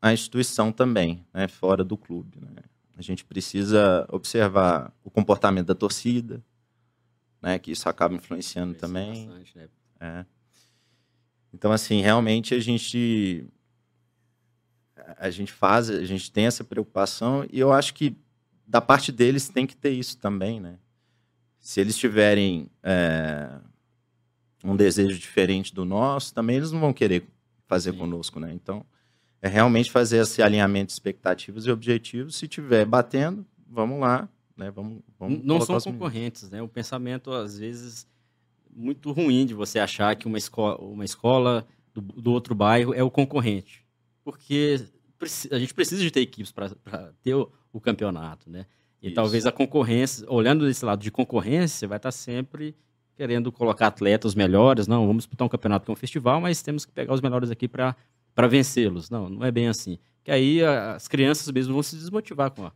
a 0.00 0.14
instituição 0.14 0.72
também, 0.72 1.22
né, 1.34 1.46
fora 1.46 1.84
do 1.84 1.94
clube. 1.94 2.38
Né? 2.40 2.62
A 2.96 3.02
gente 3.02 3.22
precisa 3.22 4.08
observar 4.10 4.94
o 5.04 5.10
comportamento 5.10 5.66
da 5.66 5.74
torcida, 5.74 6.42
né, 7.40 7.58
que 7.58 7.70
isso 7.70 7.88
acaba 7.88 8.14
influenciando 8.14 8.74
também. 8.74 9.26
Bastante, 9.26 9.58
né? 9.58 9.68
é. 10.00 10.26
Então, 11.52 11.72
assim, 11.72 12.00
realmente 12.00 12.54
a 12.54 12.60
gente 12.60 13.46
a 15.16 15.30
gente 15.30 15.52
faz, 15.52 15.88
a 15.88 16.04
gente 16.04 16.30
tem 16.30 16.46
essa 16.46 16.62
preocupação 16.62 17.46
e 17.50 17.58
eu 17.58 17.72
acho 17.72 17.94
que 17.94 18.16
da 18.66 18.80
parte 18.80 19.10
deles 19.10 19.48
tem 19.48 19.66
que 19.66 19.74
ter 19.74 19.90
isso 19.90 20.18
também, 20.18 20.60
né? 20.60 20.78
Se 21.58 21.80
eles 21.80 21.96
tiverem 21.96 22.68
é, 22.82 23.48
um 24.62 24.76
desejo 24.76 25.18
diferente 25.18 25.74
do 25.74 25.84
nosso, 25.84 26.34
também 26.34 26.56
eles 26.56 26.70
não 26.70 26.80
vão 26.80 26.92
querer 26.92 27.26
fazer 27.66 27.92
Sim. 27.92 27.98
conosco, 27.98 28.38
né? 28.38 28.52
Então, 28.52 28.84
é 29.40 29.48
realmente 29.48 29.90
fazer 29.90 30.18
esse 30.18 30.42
alinhamento 30.42 30.88
de 30.88 30.92
expectativas 30.92 31.64
e 31.64 31.70
objetivos. 31.70 32.36
Se 32.36 32.46
tiver 32.46 32.84
batendo, 32.84 33.46
vamos 33.66 34.00
lá, 34.00 34.28
né? 34.58 34.70
Vamos, 34.70 35.00
vamos 35.18 35.42
não 35.44 35.60
são 35.60 35.80
concorrentes, 35.80 36.50
né? 36.50 36.60
O 36.60 36.68
pensamento 36.68 37.30
às 37.32 37.58
vezes 37.58 38.06
muito 38.74 39.12
ruim 39.12 39.46
de 39.46 39.54
você 39.54 39.78
achar 39.78 40.14
que 40.16 40.26
uma 40.26 40.38
escola, 40.38 40.78
uma 40.78 41.04
escola 41.04 41.66
do, 41.94 42.00
do 42.00 42.32
outro 42.32 42.54
bairro 42.54 42.92
é 42.92 43.02
o 43.02 43.10
concorrente, 43.10 43.84
porque 44.22 44.84
a 45.50 45.58
gente 45.58 45.74
precisa 45.74 46.02
de 46.02 46.10
ter 46.10 46.20
equipes 46.20 46.52
para 46.52 46.70
ter 47.22 47.34
o, 47.34 47.50
o, 47.72 47.80
campeonato, 47.80 48.50
né? 48.50 48.66
E 49.00 49.06
Isso. 49.06 49.14
talvez 49.14 49.46
a 49.46 49.52
concorrência, 49.52 50.26
olhando 50.28 50.66
desse 50.66 50.84
lado 50.84 51.00
de 51.00 51.10
concorrência, 51.10 51.88
vai 51.88 51.96
estar 51.96 52.12
sempre 52.12 52.74
querendo 53.16 53.50
colocar 53.50 53.88
atletas 53.88 54.34
melhores. 54.34 54.86
Não, 54.86 55.06
vamos 55.06 55.24
disputar 55.24 55.44
um 55.46 55.48
campeonato 55.48 55.84
que 55.84 55.90
é 55.90 55.92
um 55.92 55.96
festival, 55.96 56.40
mas 56.40 56.62
temos 56.62 56.84
que 56.84 56.92
pegar 56.92 57.14
os 57.14 57.20
melhores 57.20 57.50
aqui 57.50 57.66
para 57.66 57.96
vencê-los. 58.48 59.10
Não, 59.10 59.28
não 59.28 59.44
é 59.44 59.50
bem 59.50 59.68
assim. 59.68 59.98
Que 60.22 60.30
aí 60.30 60.62
as 60.62 61.08
crianças 61.08 61.50
mesmo 61.50 61.72
vão 61.72 61.82
se 61.82 61.96
desmotivar 61.96 62.50
com 62.50 62.66
a, 62.66 62.72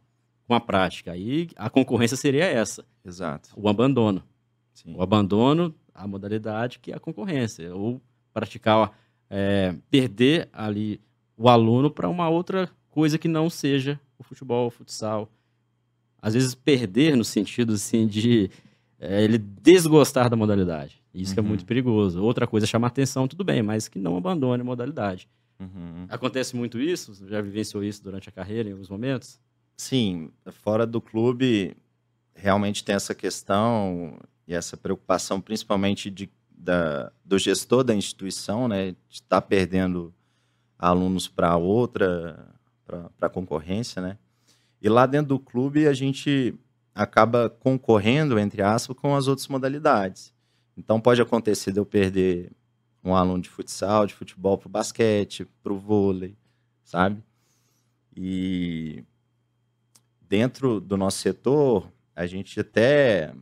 com 0.53 0.57
a 0.57 0.61
prática. 0.61 1.13
Aí 1.13 1.49
a 1.57 1.71
concorrência 1.71 2.17
seria 2.17 2.45
essa. 2.45 2.85
Exato. 3.03 3.49
O 3.57 3.69
abandono. 3.71 4.23
Sim. 4.75 4.95
O 4.95 5.03
abandono, 5.03 5.75
a 5.95 6.07
modalidade 6.07 6.79
que 6.79 6.93
é 6.93 6.95
a 6.95 7.01
concorrência. 7.01 7.75
Ou 7.75 8.03
praticar, 8.35 8.93
é, 9.31 9.75
perder 9.91 10.51
ali 10.53 11.01
o 11.39 11.49
aluno 11.49 11.91
para 11.91 12.07
uma 12.07 12.29
outra 12.29 12.69
coisa 12.91 13.17
que 13.17 13.29
não 13.29 13.49
seja 13.49 13.99
o 14.19 14.23
futebol, 14.23 14.67
o 14.67 14.71
futsal. 14.71 15.31
Às 16.21 16.35
vezes 16.35 16.55
perder 16.55 17.17
no 17.17 17.25
sentido 17.25 17.73
assim 17.73 18.07
de 18.07 18.51
é, 19.01 19.25
ele 19.25 19.39
desgostar 19.39 20.29
da 20.29 20.37
modalidade. 20.37 21.03
Isso 21.15 21.33
uhum. 21.33 21.47
é 21.47 21.49
muito 21.49 21.65
perigoso. 21.65 22.23
Outra 22.23 22.47
coisa 22.47 22.67
é 22.67 22.69
chamar 22.69 22.89
atenção, 22.89 23.27
tudo 23.27 23.43
bem, 23.43 23.63
mas 23.63 23.89
que 23.89 23.99
não 23.99 24.19
abandone 24.19 24.61
a 24.61 24.65
modalidade. 24.65 25.27
Uhum. 25.59 26.07
Acontece 26.11 26.55
muito 26.55 26.79
isso? 26.79 27.27
Já 27.27 27.41
vivenciou 27.41 27.83
isso 27.83 28.03
durante 28.03 28.29
a 28.29 28.33
carreira 28.33 28.69
em 28.69 28.73
alguns 28.73 28.91
momentos? 28.91 29.41
Sim, 29.77 30.31
fora 30.63 30.87
do 30.87 31.01
clube 31.01 31.77
realmente 32.35 32.85
tem 32.85 32.95
essa 32.95 33.15
questão 33.15 34.19
e 34.47 34.55
essa 34.55 34.77
preocupação, 34.77 35.41
principalmente 35.41 36.11
de, 36.11 36.31
da, 36.51 37.13
do 37.25 37.39
gestor 37.39 37.85
da 37.85 37.95
instituição, 37.95 38.69
né, 38.69 38.93
de 38.93 38.97
estar 39.11 39.41
tá 39.41 39.43
perdendo 39.43 40.13
alunos 40.79 41.29
para 41.29 41.57
outra, 41.57 42.49
para 43.17 43.31
concorrência, 43.31 44.03
né? 44.03 44.19
E 44.81 44.89
lá 44.89 45.07
dentro 45.07 45.29
do 45.29 45.39
clube 45.39 45.87
a 45.87 45.93
gente 45.93 46.55
acaba 46.93 47.49
concorrendo, 47.49 48.39
entre 48.39 48.63
aspas, 48.63 48.97
com 48.97 49.15
as 49.15 49.29
outras 49.29 49.47
modalidades. 49.47 50.35
Então 50.77 51.01
pode 51.01 51.23
acontecer 51.23 51.71
de 51.73 51.79
eu 51.79 51.87
perder 51.87 52.51
um 53.05 53.15
aluno 53.15 53.41
de 53.41 53.49
futsal, 53.49 54.07
de 54.07 54.15
futebol 54.15 54.59
para 54.59 54.69
o 54.69 54.71
basquete, 54.71 55.47
para 55.63 55.73
o 55.73 55.79
vôlei, 55.79 56.37
sabe? 56.85 57.23
E 58.17 59.05
dentro 60.33 60.81
do 60.81 60.97
nosso 60.97 61.19
setor, 61.19 61.93
a 62.17 62.25
gente 62.25 62.59
até 62.59 63.35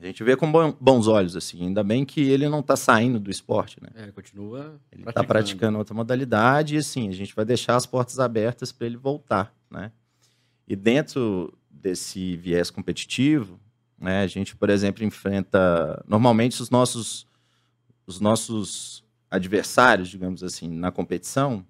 a 0.00 0.04
gente 0.04 0.24
vê 0.24 0.36
com 0.36 0.50
bons 0.80 1.06
olhos, 1.06 1.36
assim. 1.36 1.62
Ainda 1.62 1.84
bem 1.84 2.04
que 2.04 2.20
ele 2.20 2.48
não 2.48 2.58
está 2.58 2.74
saindo 2.74 3.20
do 3.20 3.30
esporte, 3.30 3.80
né? 3.80 3.88
É, 3.94 4.10
continua. 4.10 4.80
Ele 4.90 5.08
está 5.08 5.22
praticando 5.22 5.78
outra 5.78 5.94
modalidade 5.94 6.74
e, 6.74 6.78
assim, 6.78 7.08
a 7.08 7.12
gente 7.12 7.32
vai 7.36 7.44
deixar 7.44 7.76
as 7.76 7.86
portas 7.86 8.18
abertas 8.18 8.72
para 8.72 8.88
ele 8.88 8.96
voltar, 8.96 9.54
né? 9.70 9.92
E 10.66 10.74
dentro 10.74 11.56
desse 11.70 12.36
viés 12.36 12.68
competitivo, 12.68 13.60
né, 13.96 14.22
a 14.22 14.26
gente, 14.26 14.56
por 14.56 14.70
exemplo, 14.70 15.04
enfrenta 15.04 16.02
normalmente 16.08 16.60
os 16.60 16.68
nossos 16.68 17.28
os 18.04 18.18
nossos 18.18 19.04
adversários, 19.30 20.08
digamos 20.08 20.42
assim, 20.42 20.68
na 20.68 20.90
competição, 20.90 21.64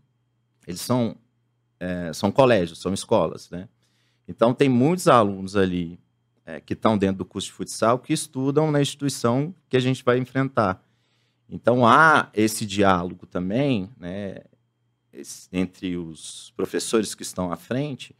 eles 0.66 0.80
são 0.80 1.18
é, 1.78 2.14
são 2.14 2.32
colégios, 2.32 2.80
são 2.80 2.94
escolas, 2.94 3.50
né? 3.50 3.68
Então 4.32 4.54
tem 4.54 4.66
muitos 4.66 5.08
alunos 5.08 5.56
ali 5.56 6.00
é, 6.46 6.58
que 6.58 6.72
estão 6.72 6.96
dentro 6.96 7.18
do 7.18 7.24
curso 7.26 7.48
de 7.48 7.52
futsal 7.52 7.98
que 7.98 8.14
estudam 8.14 8.70
na 8.70 8.80
instituição 8.80 9.54
que 9.68 9.76
a 9.76 9.80
gente 9.80 10.02
vai 10.02 10.16
enfrentar. 10.16 10.82
Então 11.50 11.86
há 11.86 12.30
esse 12.32 12.64
diálogo 12.64 13.26
também, 13.26 13.90
né, 14.00 14.36
esse, 15.12 15.50
entre 15.52 15.98
os 15.98 16.50
professores 16.56 17.14
que 17.14 17.22
estão 17.22 17.52
à 17.52 17.56
frente, 17.56 18.16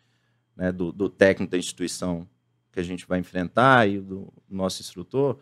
né, 0.55 0.71
do, 0.71 0.93
do, 0.93 1.09
técnico 1.09 1.53
da 1.53 1.57
instituição 1.57 2.29
que 2.71 2.79
a 2.79 2.83
gente 2.83 3.07
vai 3.07 3.19
enfrentar 3.19 3.89
e 3.89 3.99
do 3.99 4.31
nosso 4.51 4.83
instrutor, 4.83 5.39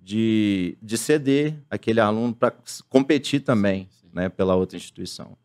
de, 0.00 0.78
de 0.80 0.96
ceder 0.96 1.58
aquele 1.68 2.00
aluno 2.00 2.34
para 2.34 2.54
competir 2.88 3.40
também. 3.40 3.90
Né, 4.10 4.28
pela 4.28 4.54
outra 4.54 4.76
instituição. 4.76 5.36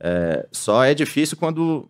É, 0.00 0.48
só 0.50 0.82
é 0.82 0.94
difícil 0.94 1.36
quando 1.36 1.88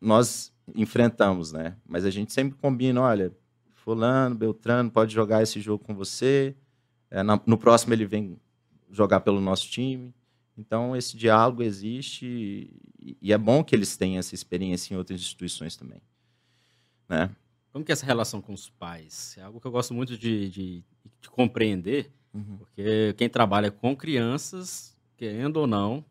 nós 0.00 0.52
enfrentamos, 0.74 1.52
né? 1.52 1.76
Mas 1.86 2.04
a 2.04 2.10
gente 2.10 2.32
sempre 2.32 2.58
combina, 2.58 3.00
olha, 3.00 3.32
fulano, 3.74 4.34
Beltrano 4.34 4.90
pode 4.90 5.12
jogar 5.12 5.42
esse 5.42 5.60
jogo 5.60 5.84
com 5.84 5.94
você. 5.94 6.54
É, 7.10 7.22
no 7.22 7.58
próximo 7.58 7.92
ele 7.92 8.06
vem 8.06 8.38
jogar 8.90 9.20
pelo 9.20 9.40
nosso 9.40 9.68
time. 9.68 10.14
Então 10.56 10.94
esse 10.94 11.16
diálogo 11.16 11.62
existe 11.62 12.26
e, 13.00 13.16
e, 13.20 13.32
é 13.32 13.38
bom 13.38 13.64
que 13.64 13.74
eles 13.74 13.96
tenham 13.96 14.18
essa 14.18 14.34
experiência 14.34 14.92
em 14.92 14.96
outras 14.96 15.18
instituições 15.20 15.74
também, 15.74 16.00
né? 17.08 17.30
Como 17.72 17.84
que 17.84 17.92
é 17.92 17.94
essa 17.94 18.04
relação 18.04 18.42
com 18.42 18.52
os 18.52 18.68
pais? 18.68 19.36
É 19.38 19.42
algo 19.42 19.60
que 19.60 19.66
eu 19.66 19.70
gosto 19.70 19.94
muito 19.94 20.18
de, 20.18 20.50
de, 20.50 20.84
de 21.20 21.30
compreender, 21.30 22.12
uhum. 22.34 22.58
porque 22.58 23.14
quem 23.16 23.28
trabalha 23.28 23.70
com 23.70 23.96
crianças, 23.96 24.96
querendo 25.16 25.58
ou 25.58 25.66
não, 25.66 26.04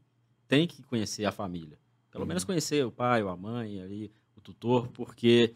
tem 0.48 0.66
que 0.66 0.82
conhecer 0.82 1.26
a 1.26 1.32
família. 1.32 1.78
Pelo 2.10 2.24
uhum. 2.24 2.30
menos 2.30 2.44
conhecer 2.44 2.84
o 2.86 2.92
pai 2.92 3.22
ou 3.22 3.30
a 3.30 3.38
mãe, 3.38 3.82
ali, 3.82 4.12
o 4.40 4.42
tutor, 4.42 4.88
porque 4.90 5.54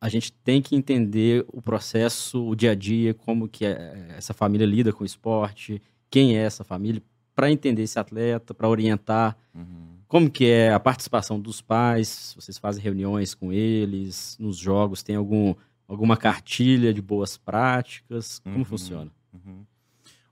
a 0.00 0.08
gente 0.08 0.32
tem 0.32 0.60
que 0.60 0.76
entender 0.76 1.44
o 1.48 1.62
processo, 1.62 2.46
o 2.46 2.54
dia 2.54 2.72
a 2.72 2.74
dia, 2.74 3.14
como 3.14 3.48
que 3.48 3.64
é, 3.64 4.14
essa 4.16 4.34
família 4.34 4.66
lida 4.66 4.92
com 4.92 5.02
o 5.02 5.06
esporte, 5.06 5.80
quem 6.10 6.36
é 6.36 6.42
essa 6.42 6.62
família, 6.62 7.02
para 7.34 7.50
entender 7.50 7.82
esse 7.82 7.98
atleta, 7.98 8.54
para 8.54 8.68
orientar 8.68 9.36
uhum. 9.54 9.98
como 10.06 10.30
que 10.30 10.46
é 10.46 10.72
a 10.72 10.80
participação 10.80 11.40
dos 11.40 11.60
pais, 11.60 12.34
vocês 12.36 12.58
fazem 12.58 12.82
reuniões 12.82 13.34
com 13.34 13.52
eles, 13.52 14.36
nos 14.38 14.56
jogos 14.56 15.02
tem 15.02 15.16
algum, 15.16 15.54
alguma 15.88 16.16
cartilha 16.16 16.92
de 16.92 17.02
boas 17.02 17.36
práticas, 17.36 18.38
como 18.38 18.58
uhum. 18.58 18.64
funciona? 18.64 19.10
Uhum. 19.32 19.64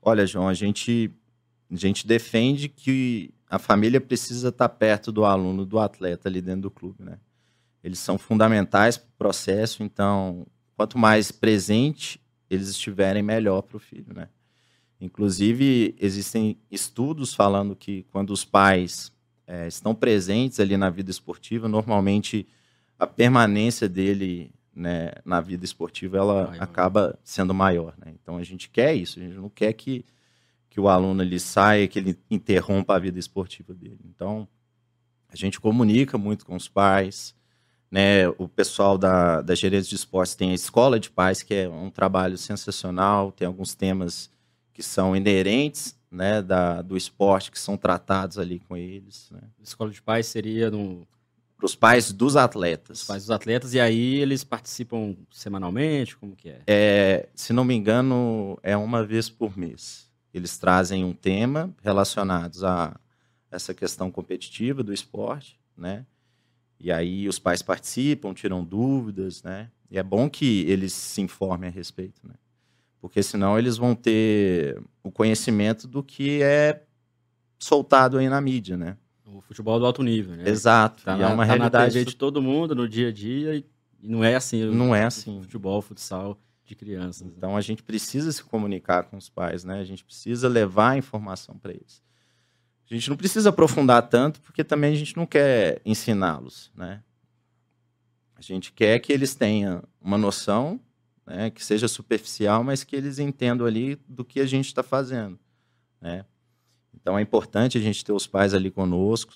Olha, 0.01 0.25
João, 0.25 0.47
a 0.47 0.53
gente, 0.53 1.11
a 1.71 1.75
gente 1.75 2.07
defende 2.07 2.69
que 2.69 3.33
a 3.49 3.59
família 3.59 4.01
precisa 4.01 4.49
estar 4.49 4.69
perto 4.69 5.11
do 5.11 5.25
aluno, 5.25 5.65
do 5.65 5.79
atleta 5.79 6.27
ali 6.27 6.41
dentro 6.41 6.61
do 6.61 6.71
clube, 6.71 7.03
né? 7.03 7.17
Eles 7.83 7.99
são 7.99 8.17
fundamentais 8.17 8.97
para 8.97 9.07
o 9.07 9.17
processo, 9.17 9.83
então, 9.83 10.47
quanto 10.75 10.97
mais 10.97 11.31
presente 11.31 12.19
eles 12.49 12.67
estiverem, 12.67 13.21
melhor 13.21 13.61
para 13.61 13.77
o 13.77 13.79
filho, 13.79 14.13
né? 14.13 14.27
Inclusive, 14.99 15.95
existem 15.99 16.57
estudos 16.71 17.33
falando 17.33 17.75
que 17.75 18.03
quando 18.11 18.31
os 18.31 18.45
pais 18.45 19.11
é, 19.45 19.67
estão 19.67 19.93
presentes 19.93 20.59
ali 20.59 20.77
na 20.77 20.89
vida 20.89 21.11
esportiva, 21.11 21.67
normalmente 21.67 22.47
a 22.97 23.05
permanência 23.05 23.87
dele 23.87 24.51
né, 24.75 25.11
na 25.23 25.39
vida 25.39 25.63
esportiva 25.63 26.17
ela 26.17 26.47
maior. 26.47 26.63
acaba 26.63 27.19
sendo 27.23 27.53
maior. 27.53 27.93
Né? 27.97 28.13
Então 28.21 28.37
a 28.37 28.43
gente 28.43 28.69
quer 28.69 28.93
isso, 28.95 29.19
a 29.19 29.23
gente 29.23 29.35
não 29.35 29.49
quer 29.49 29.71
que, 29.73 30.05
que 30.75 30.81
o 30.81 30.89
aluno 30.89 31.23
ele 31.23 31.39
saia, 31.39 31.87
que 31.87 31.97
ele 31.97 32.19
interrompa 32.29 32.97
a 32.97 32.99
vida 32.99 33.17
esportiva 33.17 33.73
dele. 33.73 34.01
Então 34.13 34.45
a 35.29 35.33
gente 35.33 35.57
comunica 35.57 36.17
muito 36.17 36.45
com 36.45 36.53
os 36.53 36.67
pais. 36.67 37.33
Né, 37.89 38.27
o 38.37 38.45
pessoal 38.45 38.97
da, 38.97 39.41
da 39.41 39.55
gerência 39.55 39.87
de 39.89 39.95
esportes 39.95 40.35
tem 40.35 40.51
a 40.51 40.53
escola 40.53 40.99
de 40.99 41.09
pais, 41.09 41.41
que 41.41 41.53
é 41.53 41.69
um 41.69 41.89
trabalho 41.89 42.37
sensacional, 42.37 43.31
tem 43.31 43.47
alguns 43.47 43.73
temas 43.73 44.29
que 44.73 44.83
são 44.83 45.15
inerentes 45.15 45.97
né, 46.11 46.41
da, 46.41 46.81
do 46.81 46.97
esporte, 46.97 47.51
que 47.51 47.59
são 47.59 47.77
tratados 47.77 48.37
ali 48.37 48.59
com 48.59 48.75
eles. 48.75 49.29
Né. 49.31 49.39
Escola 49.63 49.91
de 49.91 50.01
pais 50.01 50.25
seria 50.25 50.69
no, 50.69 51.07
para 51.55 51.65
os 51.65 51.73
pais 51.73 52.11
dos 52.11 52.35
atletas. 52.35 52.99
Os 52.99 53.07
pais 53.07 53.23
dos 53.23 53.31
atletas, 53.31 53.73
e 53.73 53.79
aí 53.79 54.15
eles 54.15 54.43
participam 54.43 55.15
semanalmente? 55.31 56.17
Como 56.17 56.35
que 56.35 56.49
é? 56.49 56.59
é? 56.67 57.29
Se 57.33 57.53
não 57.53 57.63
me 57.63 57.75
engano, 57.75 58.59
é 58.61 58.75
uma 58.75 59.05
vez 59.05 59.29
por 59.29 59.57
mês. 59.57 60.04
Eles 60.35 60.57
trazem 60.57 61.05
um 61.05 61.13
tema 61.13 61.73
relacionado 61.81 62.57
a 62.67 62.99
essa 63.49 63.73
questão 63.73 64.11
competitiva 64.11 64.83
do 64.83 64.91
esporte, 64.91 65.57
né? 65.77 66.05
E 66.77 66.91
aí 66.91 67.25
os 67.29 67.39
pais 67.39 67.61
participam, 67.61 68.33
tiram 68.33 68.61
dúvidas, 68.61 69.41
né? 69.43 69.71
E 69.89 69.97
é 69.97 70.03
bom 70.03 70.29
que 70.29 70.65
eles 70.69 70.91
se 70.91 71.21
informem 71.21 71.69
a 71.69 71.71
respeito, 71.71 72.19
né? 72.27 72.33
Porque 72.99 73.23
senão 73.23 73.57
eles 73.57 73.77
vão 73.77 73.95
ter 73.95 74.77
o 75.01 75.09
conhecimento 75.09 75.87
do 75.87 76.03
que 76.03 76.43
é 76.43 76.83
soltado 77.57 78.17
aí 78.17 78.27
na 78.27 78.41
mídia, 78.41 78.75
né? 78.75 78.97
O 79.25 79.39
futebol 79.39 79.79
do 79.79 79.85
alto 79.85 80.03
nível, 80.03 80.35
né? 80.35 80.49
Exato. 80.49 81.01
Tá 81.05 81.13
é 81.13 81.17
na, 81.17 81.29
é 81.29 81.33
uma 81.33 81.45
tá 81.45 81.53
realidade 81.53 81.99
na 81.99 82.03
de 82.03 82.13
todo 82.13 82.41
mundo 82.41 82.75
no 82.75 82.89
dia 82.89 83.07
a 83.07 83.11
dia 83.13 83.55
e, 83.55 83.65
não 84.03 84.21
é 84.21 84.35
assim. 84.35 84.65
Não 84.65 84.93
é 84.93 85.05
assim. 85.05 85.41
Futebol, 85.41 85.81
futsal 85.81 86.37
de 86.65 86.75
crianças. 86.75 87.21
Né? 87.27 87.33
Então 87.37 87.55
a 87.55 87.61
gente 87.61 87.83
precisa 87.83 88.31
se 88.31 88.43
comunicar 88.43 89.03
com 89.03 89.17
os 89.17 89.29
pais, 89.29 89.63
né? 89.63 89.79
A 89.79 89.85
gente 89.85 90.03
precisa 90.03 90.49
levar 90.49 90.91
a 90.91 90.97
informação 90.97 91.57
para 91.57 91.71
eles. 91.71 92.03
A 92.89 92.93
gente 92.93 93.09
não 93.09 93.17
precisa 93.17 93.49
aprofundar 93.49 94.09
tanto, 94.09 94.41
porque 94.41 94.63
também 94.63 94.93
a 94.93 94.97
gente 94.97 95.15
não 95.15 95.25
quer 95.25 95.81
ensiná-los, 95.85 96.71
né? 96.75 97.01
A 98.35 98.41
gente 98.41 98.71
quer 98.71 98.99
que 98.99 99.13
eles 99.13 99.33
tenham 99.33 99.83
uma 100.01 100.17
noção, 100.17 100.79
né, 101.25 101.49
que 101.49 101.63
seja 101.63 101.87
superficial, 101.87 102.63
mas 102.63 102.83
que 102.83 102.95
eles 102.95 103.17
entendam 103.17 103.65
ali 103.65 103.95
do 104.07 104.25
que 104.25 104.39
a 104.39 104.45
gente 104.45 104.67
está 104.67 104.83
fazendo, 104.83 105.39
né? 106.01 106.25
Então 106.93 107.17
é 107.17 107.21
importante 107.21 107.77
a 107.77 107.81
gente 107.81 108.03
ter 108.03 108.11
os 108.11 108.27
pais 108.27 108.53
ali 108.53 108.69
conosco. 108.69 109.33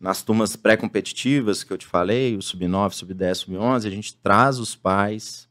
Nas 0.00 0.22
turmas 0.22 0.54
pré-competitivas 0.54 1.64
que 1.64 1.72
eu 1.72 1.78
te 1.78 1.86
falei, 1.86 2.36
o 2.36 2.42
sub-9, 2.42 2.92
sub-10, 2.92 3.34
sub-11, 3.34 3.86
a 3.86 3.90
gente 3.90 4.16
traz 4.16 4.58
os 4.58 4.76
pais 4.76 5.47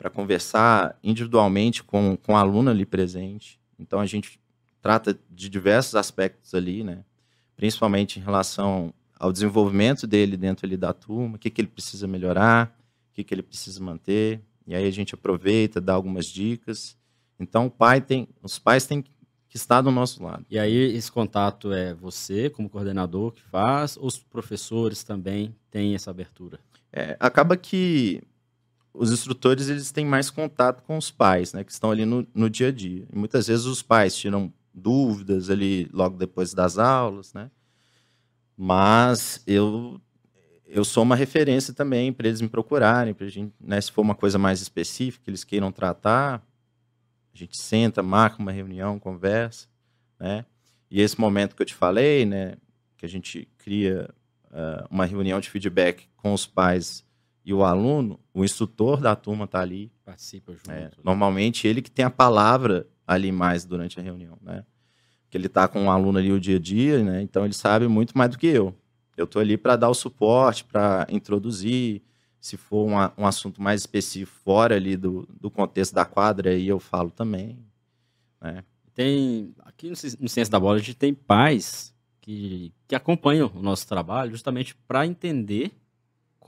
para 0.00 0.08
conversar 0.08 0.98
individualmente 1.04 1.84
com, 1.84 2.16
com 2.16 2.32
o 2.32 2.36
aluno 2.36 2.70
ali 2.70 2.86
presente. 2.86 3.60
Então 3.78 4.00
a 4.00 4.06
gente 4.06 4.40
trata 4.80 5.20
de 5.30 5.46
diversos 5.50 5.94
aspectos 5.94 6.54
ali, 6.54 6.82
né? 6.82 7.04
Principalmente 7.54 8.18
em 8.18 8.22
relação 8.22 8.94
ao 9.18 9.30
desenvolvimento 9.30 10.06
dele 10.06 10.38
dentro 10.38 10.64
ali 10.64 10.78
da 10.78 10.94
turma, 10.94 11.36
o 11.36 11.38
que, 11.38 11.50
que 11.50 11.60
ele 11.60 11.68
precisa 11.68 12.06
melhorar, 12.06 12.74
o 13.10 13.14
que, 13.14 13.22
que 13.22 13.34
ele 13.34 13.42
precisa 13.42 13.78
manter. 13.84 14.40
E 14.66 14.74
aí 14.74 14.86
a 14.86 14.90
gente 14.90 15.14
aproveita, 15.14 15.82
dá 15.82 15.92
algumas 15.92 16.24
dicas. 16.24 16.96
Então 17.38 17.66
o 17.66 17.70
pai 17.70 18.00
tem, 18.00 18.26
os 18.42 18.58
pais 18.58 18.86
têm 18.86 19.02
que 19.02 19.56
está 19.58 19.82
do 19.82 19.90
nosso 19.90 20.22
lado. 20.22 20.46
E 20.48 20.58
aí 20.58 20.96
esse 20.96 21.12
contato 21.12 21.74
é 21.74 21.92
você, 21.92 22.48
como 22.48 22.70
coordenador, 22.70 23.32
que 23.32 23.42
faz, 23.42 23.98
ou 23.98 24.06
os 24.06 24.16
professores 24.18 25.04
também 25.04 25.54
têm 25.70 25.94
essa 25.94 26.10
abertura? 26.10 26.58
É, 26.90 27.18
acaba 27.20 27.54
que 27.54 28.22
os 28.92 29.12
instrutores 29.12 29.68
eles 29.68 29.90
têm 29.90 30.04
mais 30.04 30.30
contato 30.30 30.82
com 30.82 30.96
os 30.96 31.10
pais, 31.10 31.52
né, 31.52 31.64
que 31.64 31.72
estão 31.72 31.90
ali 31.90 32.04
no, 32.04 32.26
no 32.34 32.50
dia 32.50 32.68
a 32.68 32.72
dia. 32.72 33.06
E 33.12 33.16
muitas 33.16 33.46
vezes 33.46 33.66
os 33.66 33.82
pais 33.82 34.16
tiram 34.16 34.52
dúvidas 34.72 35.50
ali 35.50 35.88
logo 35.92 36.16
depois 36.16 36.54
das 36.54 36.78
aulas, 36.78 37.32
né? 37.32 37.50
Mas 38.56 39.42
eu 39.46 40.00
eu 40.72 40.84
sou 40.84 41.02
uma 41.02 41.16
referência 41.16 41.74
também 41.74 42.12
para 42.12 42.28
eles 42.28 42.40
me 42.40 42.48
procurarem, 42.48 43.12
para 43.12 43.26
gente, 43.26 43.52
né, 43.60 43.80
se 43.80 43.90
for 43.90 44.02
uma 44.02 44.14
coisa 44.14 44.38
mais 44.38 44.60
específica 44.60 45.24
que 45.24 45.30
eles 45.30 45.42
queiram 45.42 45.72
tratar, 45.72 46.46
a 47.34 47.36
gente 47.36 47.58
senta, 47.58 48.04
marca 48.04 48.40
uma 48.40 48.52
reunião, 48.52 48.98
conversa, 48.98 49.66
né? 50.18 50.44
E 50.88 51.00
esse 51.00 51.20
momento 51.20 51.56
que 51.56 51.62
eu 51.62 51.66
te 51.66 51.74
falei, 51.74 52.24
né, 52.24 52.56
que 52.96 53.04
a 53.04 53.08
gente 53.08 53.48
cria 53.58 54.10
uh, 54.46 54.86
uma 54.90 55.06
reunião 55.06 55.40
de 55.40 55.50
feedback 55.50 56.08
com 56.16 56.32
os 56.32 56.46
pais 56.46 57.04
e 57.44 57.54
o 57.54 57.64
aluno, 57.64 58.20
o 58.34 58.44
instrutor 58.44 59.00
da 59.00 59.16
turma 59.16 59.44
está 59.44 59.60
ali. 59.60 59.90
Participa 60.04 60.52
junto. 60.52 60.70
É, 60.70 60.90
normalmente 61.02 61.66
ele 61.66 61.82
que 61.82 61.90
tem 61.90 62.04
a 62.04 62.10
palavra 62.10 62.86
ali 63.06 63.32
mais 63.32 63.64
durante 63.64 63.98
a 63.98 64.02
reunião, 64.02 64.38
né? 64.42 64.64
Que 65.28 65.36
ele 65.36 65.46
está 65.46 65.66
com 65.66 65.86
o 65.86 65.90
aluno 65.90 66.18
ali 66.18 66.32
o 66.32 66.40
dia 66.40 66.56
a 66.56 66.60
dia, 66.60 67.02
né? 67.02 67.22
Então 67.22 67.44
ele 67.44 67.54
sabe 67.54 67.88
muito 67.88 68.16
mais 68.16 68.30
do 68.30 68.38
que 68.38 68.46
eu. 68.46 68.74
Eu 69.16 69.24
estou 69.24 69.40
ali 69.40 69.56
para 69.56 69.76
dar 69.76 69.88
o 69.88 69.94
suporte, 69.94 70.64
para 70.64 71.06
introduzir, 71.10 72.02
se 72.40 72.56
for 72.56 72.88
um, 72.88 73.22
um 73.22 73.26
assunto 73.26 73.60
mais 73.60 73.82
específico 73.82 74.38
fora 74.44 74.74
ali 74.74 74.96
do, 74.96 75.28
do 75.38 75.50
contexto 75.50 75.94
da 75.94 76.04
quadra, 76.04 76.50
aí 76.50 76.66
eu 76.66 76.80
falo 76.80 77.10
também. 77.10 77.58
Né? 78.40 78.64
Tem, 78.94 79.54
aqui 79.60 79.88
no, 79.88 79.96
no 80.20 80.28
Ciência 80.28 80.50
da 80.50 80.58
Bola, 80.58 80.76
a 80.76 80.78
gente 80.78 80.94
tem 80.94 81.12
pais 81.12 81.94
que, 82.20 82.72
que 82.88 82.94
acompanham 82.94 83.50
o 83.54 83.62
nosso 83.62 83.86
trabalho 83.86 84.30
justamente 84.30 84.74
para 84.86 85.06
entender 85.06 85.72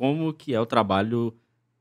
como 0.02 0.32
que 0.32 0.52
é 0.52 0.60
o 0.60 0.66
trabalho 0.66 1.32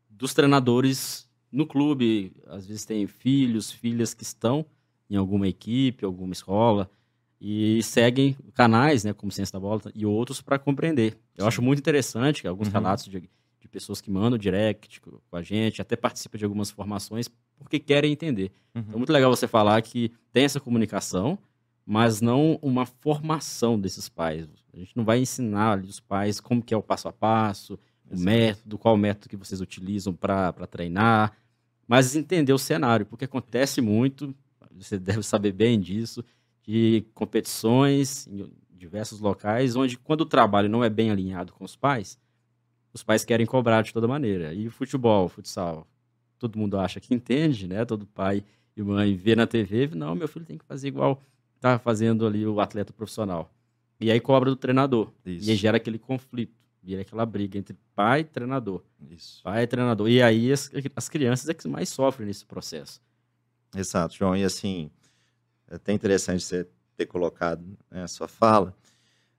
dos 0.08 0.32
treinadores 0.32 1.28
no 1.52 1.66
clube. 1.66 2.32
Às 2.46 2.68
vezes 2.68 2.86
tem 2.86 3.08
filhos, 3.08 3.72
filhas 3.72 4.14
que 4.14 4.22
estão 4.22 4.64
em 5.10 5.16
alguma 5.16 5.48
equipe, 5.48 6.06
alguma 6.06 6.32
escola, 6.32 6.88
e 7.42 7.82
seguem 7.82 8.38
canais, 8.54 9.04
né, 9.04 9.12
como 9.12 9.32
Ciência 9.32 9.54
da 9.54 9.60
Bola 9.60 9.82
e 9.96 10.06
outros 10.06 10.40
para 10.40 10.60
compreender. 10.60 11.18
Eu 11.36 11.46
Sim. 11.46 11.48
acho 11.48 11.62
muito 11.64 11.80
interessante 11.80 12.48
alguns 12.48 12.68
uhum. 12.68 12.74
relatos 12.74 13.06
de 13.06 13.28
de 13.60 13.68
pessoas 13.68 14.02
que 14.02 14.10
mandam 14.10 14.38
direct 14.38 15.00
com 15.02 15.36
a 15.36 15.44
gente, 15.44 15.82
até 15.82 15.96
participa 15.96 16.38
de 16.38 16.44
algumas 16.44 16.72
formações 16.72 17.30
porque 17.60 17.80
querem 17.80 18.12
entender. 18.12 18.52
Uhum. 18.74 18.82
Então, 18.82 18.94
é 18.94 18.98
muito 18.98 19.14
legal 19.14 19.30
você 19.30 19.48
falar 19.48 19.80
que 19.84 20.12
tem 20.34 20.44
essa 20.44 20.60
comunicação, 20.60 21.38
mas 21.86 22.22
não 22.22 22.58
uma 22.62 22.88
formação 22.88 23.80
desses 23.80 24.10
pais. 24.10 24.48
A 24.74 24.78
gente 24.78 24.98
não 24.98 25.04
vai 25.04 25.20
ensinar 25.20 25.74
ali 25.74 25.88
os 25.88 26.00
pais 26.00 26.40
como 26.40 26.62
que 26.62 26.74
é 26.74 26.78
o 26.78 26.82
passo 26.82 27.08
a 27.08 27.14
passo, 27.14 27.78
Exato. 28.12 28.22
o 28.22 28.26
método, 28.26 28.78
qual 28.78 28.96
o 28.96 28.98
método 28.98 29.30
que 29.30 29.38
vocês 29.38 29.62
utilizam 29.62 30.14
para 30.14 30.52
treinar, 30.70 31.34
mas 31.88 32.16
entender 32.16 32.54
o 32.54 32.58
cenário, 32.58 33.06
porque 33.06 33.26
acontece 33.26 33.82
muito, 33.82 34.34
você 34.72 34.98
deve 34.98 35.24
saber 35.24 35.52
bem 35.52 35.80
disso, 35.80 36.24
de 36.64 37.06
competições 37.14 38.28
em 38.28 38.52
diversos 38.72 39.20
locais, 39.20 39.76
onde 39.76 39.98
quando 39.98 40.22
o 40.22 40.26
trabalho 40.26 40.70
não 40.70 40.84
é 40.84 40.90
bem 40.90 41.12
alinhado 41.12 41.54
com 41.54 41.64
os 41.64 41.76
pais, 41.76 42.18
os 42.94 43.04
pais 43.04 43.24
querem 43.24 43.46
cobrar 43.46 43.82
de 43.82 43.94
toda 43.94 44.08
maneira. 44.08 44.54
E 44.54 44.70
futebol, 44.70 45.30
futsal, 45.30 45.88
todo 46.38 46.58
mundo 46.58 46.78
acha 46.78 47.00
que 47.00 47.14
entende, 47.14 47.68
né? 47.68 47.86
Todo 47.86 48.06
pai 48.06 48.44
e 48.76 48.82
mãe 48.82 49.16
vê 49.16 49.36
na 49.36 49.48
TV, 49.48 49.90
não, 49.94 50.16
meu 50.16 50.28
filho 50.28 50.46
tem 50.46 50.58
que 50.58 50.66
fazer 50.66 50.88
igual 50.88 51.22
tá 51.62 51.78
fazendo 51.78 52.26
ali 52.26 52.46
o 52.46 52.60
atleta 52.60 52.92
profissional. 52.92 53.54
E 54.00 54.12
aí 54.12 54.20
cobra 54.20 54.50
do 54.50 54.56
treinador. 54.56 55.12
Isso. 55.24 55.48
E 55.48 55.52
aí 55.52 55.56
gera 55.56 55.78
aquele 55.78 56.00
conflito, 56.00 56.52
vira 56.82 57.02
aquela 57.02 57.26
briga 57.26 57.58
entre 57.58 57.78
pai 57.96 58.22
e 58.22 58.24
treinador. 58.24 58.84
Isso. 59.10 59.42
Pai 59.44 59.64
e 59.64 59.68
treinador. 59.68 60.10
E 60.10 60.22
aí 60.22 60.52
as, 60.52 60.72
as 60.96 61.10
crianças 61.10 61.48
é 61.48 61.54
que 61.54 61.68
mais 61.68 61.90
sofrem 61.90 62.28
nesse 62.28 62.46
processo. 62.46 63.02
Exato, 63.76 64.16
João. 64.16 64.36
E 64.36 64.44
assim, 64.44 64.90
é 65.70 65.76
até 65.76 65.94
interessante 65.94 66.44
você 66.44 66.68
ter 66.98 67.06
colocado 67.06 67.64
né, 67.90 68.04
a 68.04 68.08
sua 68.08 68.28
fala, 68.28 68.76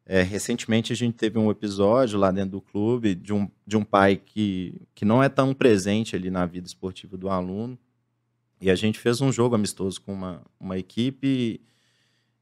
é, 0.05 0.22
recentemente 0.22 0.92
a 0.92 0.96
gente 0.96 1.14
teve 1.14 1.38
um 1.38 1.50
episódio 1.50 2.18
lá 2.18 2.31
dentro 2.31 2.52
do 2.52 2.61
clube 2.61 3.14
de 3.14 3.33
um, 3.33 3.48
de 3.66 3.76
um 3.76 3.85
pai 3.85 4.16
que, 4.16 4.81
que 4.94 5.05
não 5.05 5.22
é 5.22 5.28
tão 5.28 5.55
presente 5.55 6.16
ali 6.16 6.31
na 6.31 6.44
vida 6.44 6.66
esportiva 6.66 7.16
do 7.16 7.28
aluno. 7.28 7.78
E 8.61 8.70
a 8.70 8.74
gente 8.74 8.98
fez 8.98 9.20
um 9.20 9.33
jogo 9.33 9.55
amistoso 9.55 10.00
com 10.00 10.12
uma, 10.12 10.42
uma 10.59 10.78
equipe 10.78 11.61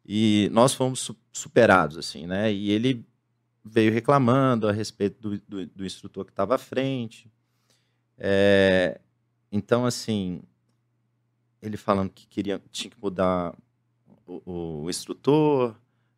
E 0.05 0.49
nós 0.53 0.75
fomos 0.75 1.11
superados, 1.33 1.97
assim, 1.97 2.27
né? 2.27 2.53
E 2.53 2.71
ele 2.71 3.07
veio 3.65 3.93
reclamando 3.93 4.69
a 4.69 4.73
respeito 4.73 5.21
do, 5.21 5.39
do, 5.41 5.67
do 5.67 5.85
instrutor 5.85 6.25
que 6.25 6.33
estava 6.33 6.55
à 6.55 6.59
frente. 6.59 7.31
É, 8.19 9.01
então, 9.51 9.85
assim, 9.85 10.43
ele 11.61 11.77
falando 11.77 12.11
que 12.11 12.27
queria, 12.27 12.61
tinha 12.71 12.91
que 12.91 13.01
mudar 13.01 13.55
o, 14.27 14.83
o 14.85 14.91
instrutor, 14.91 15.75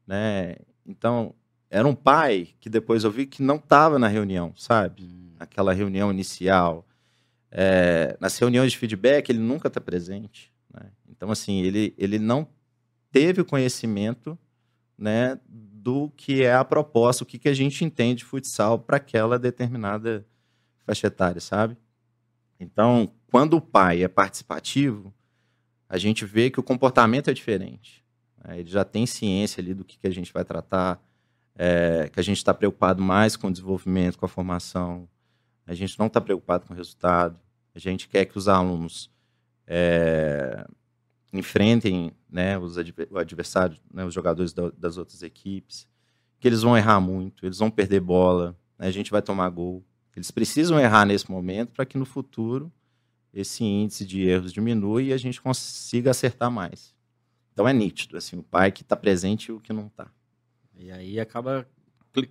né? 0.06 0.56
Então, 0.84 1.34
era 1.70 1.86
um 1.86 1.94
pai 1.94 2.50
que 2.60 2.68
depois 2.68 3.04
eu 3.04 3.10
vi 3.10 3.26
que 3.26 3.42
não 3.42 3.56
estava 3.56 3.98
na 3.98 4.08
reunião, 4.08 4.52
sabe? 4.56 5.04
Hum. 5.04 5.32
Aquela 5.38 5.72
reunião 5.72 6.10
inicial. 6.10 6.86
É, 7.50 8.16
nas 8.20 8.38
reuniões 8.38 8.72
de 8.72 8.78
feedback, 8.78 9.30
ele 9.30 9.38
nunca 9.38 9.68
está 9.68 9.80
presente. 9.80 10.52
Né? 10.72 10.90
Então, 11.08 11.30
assim, 11.30 11.60
ele, 11.62 11.94
ele 11.98 12.18
não 12.18 12.46
teve 13.10 13.40
o 13.40 13.44
conhecimento 13.44 14.38
né, 14.98 15.38
do 15.48 16.10
que 16.16 16.42
é 16.42 16.54
a 16.54 16.64
proposta, 16.64 17.24
o 17.24 17.26
que, 17.26 17.38
que 17.38 17.48
a 17.48 17.54
gente 17.54 17.84
entende 17.84 18.18
de 18.20 18.24
futsal 18.24 18.78
para 18.78 18.98
aquela 18.98 19.38
determinada 19.38 20.26
faixa 20.86 21.06
etária, 21.06 21.40
sabe? 21.40 21.76
Então, 22.58 23.12
quando 23.30 23.54
o 23.54 23.60
pai 23.60 24.02
é 24.02 24.08
participativo, 24.08 25.12
a 25.88 25.98
gente 25.98 26.24
vê 26.24 26.50
que 26.50 26.60
o 26.60 26.62
comportamento 26.62 27.28
é 27.28 27.32
diferente. 27.34 28.04
Né? 28.44 28.60
Ele 28.60 28.70
já 28.70 28.84
tem 28.84 29.04
ciência 29.06 29.60
ali 29.60 29.74
do 29.74 29.84
que, 29.84 29.98
que 29.98 30.06
a 30.06 30.10
gente 30.10 30.32
vai 30.32 30.44
tratar, 30.44 31.02
é, 31.56 32.08
que 32.12 32.20
a 32.20 32.22
gente 32.22 32.38
está 32.38 32.54
preocupado 32.54 33.02
mais 33.02 33.36
com 33.36 33.48
o 33.48 33.52
desenvolvimento, 33.52 34.18
com 34.18 34.26
a 34.26 34.28
formação. 34.28 35.08
A 35.66 35.74
gente 35.74 35.98
não 35.98 36.06
está 36.06 36.20
preocupado 36.20 36.66
com 36.66 36.74
o 36.74 36.76
resultado. 36.76 37.38
A 37.74 37.78
gente 37.78 38.08
quer 38.08 38.24
que 38.24 38.38
os 38.38 38.48
alunos 38.48 39.10
é, 39.66 40.66
enfrentem 41.32 42.12
né, 42.30 42.58
os 42.58 42.76
adversários, 42.76 43.80
né, 43.92 44.04
os 44.04 44.12
jogadores 44.12 44.52
da, 44.52 44.70
das 44.70 44.98
outras 44.98 45.22
equipes, 45.22 45.88
que 46.38 46.46
eles 46.46 46.62
vão 46.62 46.76
errar 46.76 47.00
muito, 47.00 47.46
eles 47.46 47.58
vão 47.58 47.70
perder 47.70 48.00
bola, 48.00 48.56
né, 48.78 48.86
a 48.86 48.90
gente 48.90 49.10
vai 49.10 49.22
tomar 49.22 49.48
gol. 49.48 49.82
Eles 50.14 50.30
precisam 50.30 50.78
errar 50.78 51.06
nesse 51.06 51.30
momento 51.30 51.72
para 51.72 51.86
que 51.86 51.96
no 51.96 52.04
futuro 52.04 52.70
esse 53.32 53.64
índice 53.64 54.04
de 54.04 54.22
erros 54.22 54.52
diminua 54.52 55.02
e 55.02 55.12
a 55.12 55.16
gente 55.16 55.40
consiga 55.40 56.10
acertar 56.10 56.50
mais. 56.50 56.94
Então 57.52 57.66
é 57.66 57.72
nítido, 57.72 58.16
assim, 58.16 58.36
o 58.36 58.42
pai 58.42 58.70
que 58.70 58.82
está 58.82 58.94
presente 58.94 59.46
e 59.46 59.52
o 59.52 59.60
que 59.60 59.72
não 59.72 59.86
está. 59.86 60.10
E 60.78 60.90
aí 60.90 61.18
acaba 61.18 61.66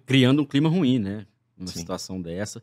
criando 0.05 0.41
um 0.43 0.45
clima 0.45 0.69
ruim, 0.69 0.99
né? 0.99 1.25
Uma 1.57 1.67
Sim. 1.67 1.79
situação 1.79 2.21
dessa. 2.21 2.61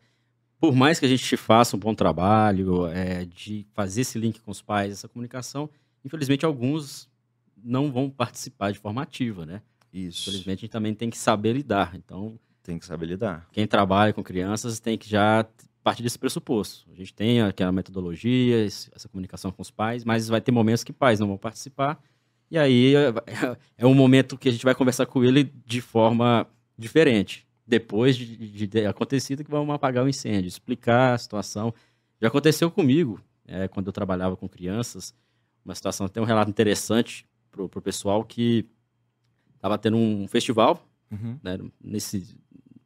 Por 0.61 0.75
mais 0.75 0.99
que 0.99 1.07
a 1.07 1.09
gente 1.09 1.37
faça 1.37 1.77
um 1.77 1.79
bom 1.79 1.95
trabalho 1.95 2.87
é, 2.87 3.25
de 3.25 3.67
fazer 3.73 4.03
esse 4.03 4.19
link 4.19 4.41
com 4.41 4.51
os 4.51 4.61
pais, 4.61 4.93
essa 4.93 5.09
comunicação, 5.09 5.71
infelizmente 6.05 6.45
alguns 6.45 7.09
não 7.63 7.91
vão 7.91 8.09
participar 8.09 8.73
de 8.73 8.79
forma 8.79 9.03
ativa, 9.03 9.45
né? 9.45 9.63
Isso. 9.93 10.29
Infelizmente 10.29 10.59
a 10.59 10.61
gente 10.63 10.71
também 10.71 10.95
tem 10.95 11.11
que 11.11 11.19
saber 11.19 11.53
lidar. 11.53 11.95
Então, 11.95 12.39
tem 12.63 12.79
que 12.79 12.87
saber 12.87 13.07
lidar. 13.07 13.49
Quem 13.53 13.67
trabalha 13.67 14.13
com 14.13 14.23
crianças 14.23 14.79
tem 14.79 14.99
que 14.99 15.09
já 15.09 15.47
partir 15.83 16.03
desse 16.03 16.19
pressuposto. 16.19 16.87
A 16.93 16.95
gente 16.95 17.15
tem 17.15 17.41
aquela 17.41 17.73
metodologia, 17.73 18.67
essa 18.67 19.09
comunicação 19.09 19.51
com 19.51 19.63
os 19.63 19.71
pais, 19.71 20.05
mas 20.05 20.29
vai 20.29 20.41
ter 20.41 20.53
momentos 20.53 20.85
que 20.85 20.93
pais 20.93 21.19
não 21.19 21.27
vão 21.27 21.39
participar. 21.39 21.99
E 22.51 22.59
aí 22.59 22.95
é, 22.95 23.13
é 23.79 23.87
um 23.87 23.95
momento 23.95 24.37
que 24.37 24.49
a 24.49 24.53
gente 24.53 24.65
vai 24.65 24.75
conversar 24.75 25.07
com 25.07 25.25
ele 25.25 25.51
de 25.65 25.81
forma 25.81 26.47
diferente. 26.77 27.47
Depois 27.67 28.17
de, 28.17 28.37
de 28.37 28.69
ter 28.69 28.87
acontecido, 28.87 29.45
que 29.45 29.51
vamos 29.51 29.75
apagar 29.75 30.05
o 30.05 30.09
incêndio, 30.09 30.49
explicar 30.49 31.15
a 31.15 31.19
situação. 31.19 31.73
Já 32.21 32.29
aconteceu 32.29 32.71
comigo, 32.71 33.21
é, 33.47 33.67
quando 33.67 33.87
eu 33.87 33.93
trabalhava 33.93 34.37
com 34.37 34.49
crianças, 34.49 35.15
uma 35.69 35.75
situação, 35.75 36.09
tem 36.09 36.23
um 36.23 36.27
relato 36.27 36.51
interessante 36.51 37.27
para 37.51 37.63
o 37.63 37.83
pessoal 37.83 38.25
que 38.25 38.67
estava 39.55 39.77
tendo 39.77 39.97
um 39.97 40.27
festival, 40.27 40.87
uhum. 41.11 41.39
né, 41.43 41.59
nesse, 41.83 42.35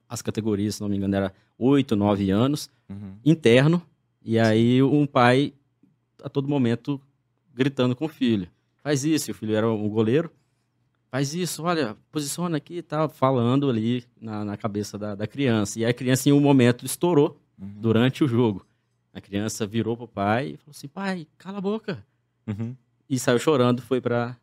as 0.08 0.20
categorias, 0.20 0.76
se 0.76 0.80
não 0.80 0.88
me 0.88 0.96
engano, 0.96 1.14
era 1.14 1.32
8, 1.58 1.94
9 1.94 2.30
anos, 2.30 2.70
uhum. 2.88 3.16
interno, 3.24 3.82
e 4.24 4.38
aí 4.38 4.82
um 4.82 5.06
pai 5.06 5.52
a 6.22 6.28
todo 6.28 6.48
momento 6.48 7.00
gritando 7.54 7.94
com 7.94 8.06
o 8.06 8.08
filho. 8.08 8.48
Faz 8.82 9.04
isso, 9.04 9.30
o 9.30 9.34
filho 9.34 9.54
era 9.54 9.70
um 9.70 9.88
goleiro. 9.88 10.30
Faz 11.10 11.34
isso, 11.34 11.62
olha, 11.62 11.96
posiciona 12.10 12.56
aqui 12.56 12.78
e 12.78 12.82
tal, 12.82 13.08
falando 13.08 13.68
ali 13.68 14.04
na, 14.18 14.44
na 14.44 14.56
cabeça 14.56 14.98
da, 14.98 15.14
da, 15.14 15.26
criança. 15.26 15.78
E 15.78 15.84
a 15.84 15.92
criança, 15.92 16.28
em 16.28 16.32
um 16.32 16.40
momento, 16.40 16.86
estourou 16.86 17.38
uhum. 17.60 17.74
durante 17.80 18.24
o 18.24 18.28
jogo. 18.28 18.66
A 19.12 19.20
criança 19.20 19.66
virou 19.66 19.94
pro 19.94 20.08
pai 20.08 20.52
e 20.54 20.56
falou 20.56 20.70
assim: 20.70 20.88
pai, 20.88 21.26
cala 21.36 21.58
a 21.58 21.60
boca. 21.60 22.02
Uhum. 22.46 22.76
E 23.08 23.18
saiu 23.18 23.38
chorando, 23.38 23.82
foi 23.82 24.00
para 24.00 24.36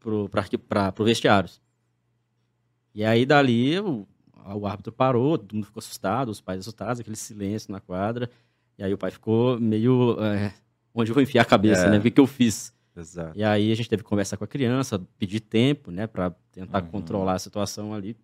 pro, 0.00 0.28
pra, 0.28 0.44
pra, 0.68 0.92
pro 0.92 1.04
vestiário. 1.04 1.50
E 2.94 3.04
aí, 3.04 3.26
dali, 3.26 3.78
o, 3.80 4.06
o 4.54 4.66
árbitro 4.66 4.92
parou, 4.92 5.38
todo 5.38 5.54
mundo 5.54 5.66
ficou 5.66 5.80
assustado, 5.80 6.28
os 6.28 6.40
pais 6.40 6.60
assustados, 6.60 7.00
aquele 7.00 7.16
silêncio 7.16 7.72
na 7.72 7.80
quadra. 7.80 8.30
E 8.78 8.84
aí 8.84 8.92
o 8.92 8.98
pai 8.98 9.10
ficou 9.10 9.58
meio. 9.58 10.16
É, 10.20 10.52
onde 10.94 11.10
eu 11.10 11.14
vou 11.14 11.22
enfiar 11.22 11.42
a 11.42 11.46
cabeça, 11.46 11.86
é. 11.86 11.90
né? 11.90 11.98
O 11.98 12.02
que, 12.02 12.10
que 12.10 12.20
eu 12.20 12.26
fiz? 12.26 12.72
Exato. 12.96 13.36
E 13.36 13.42
aí 13.42 13.72
a 13.72 13.74
gente 13.74 13.88
teve 13.88 14.02
que 14.02 14.08
conversar 14.08 14.36
com 14.36 14.44
a 14.44 14.46
criança, 14.46 15.00
pedir 15.18 15.40
tempo, 15.40 15.90
né, 15.90 16.06
para 16.06 16.30
tentar 16.52 16.82
uhum. 16.82 16.90
controlar 16.90 17.34
a 17.34 17.38
situação 17.38 17.92
ali. 17.92 18.16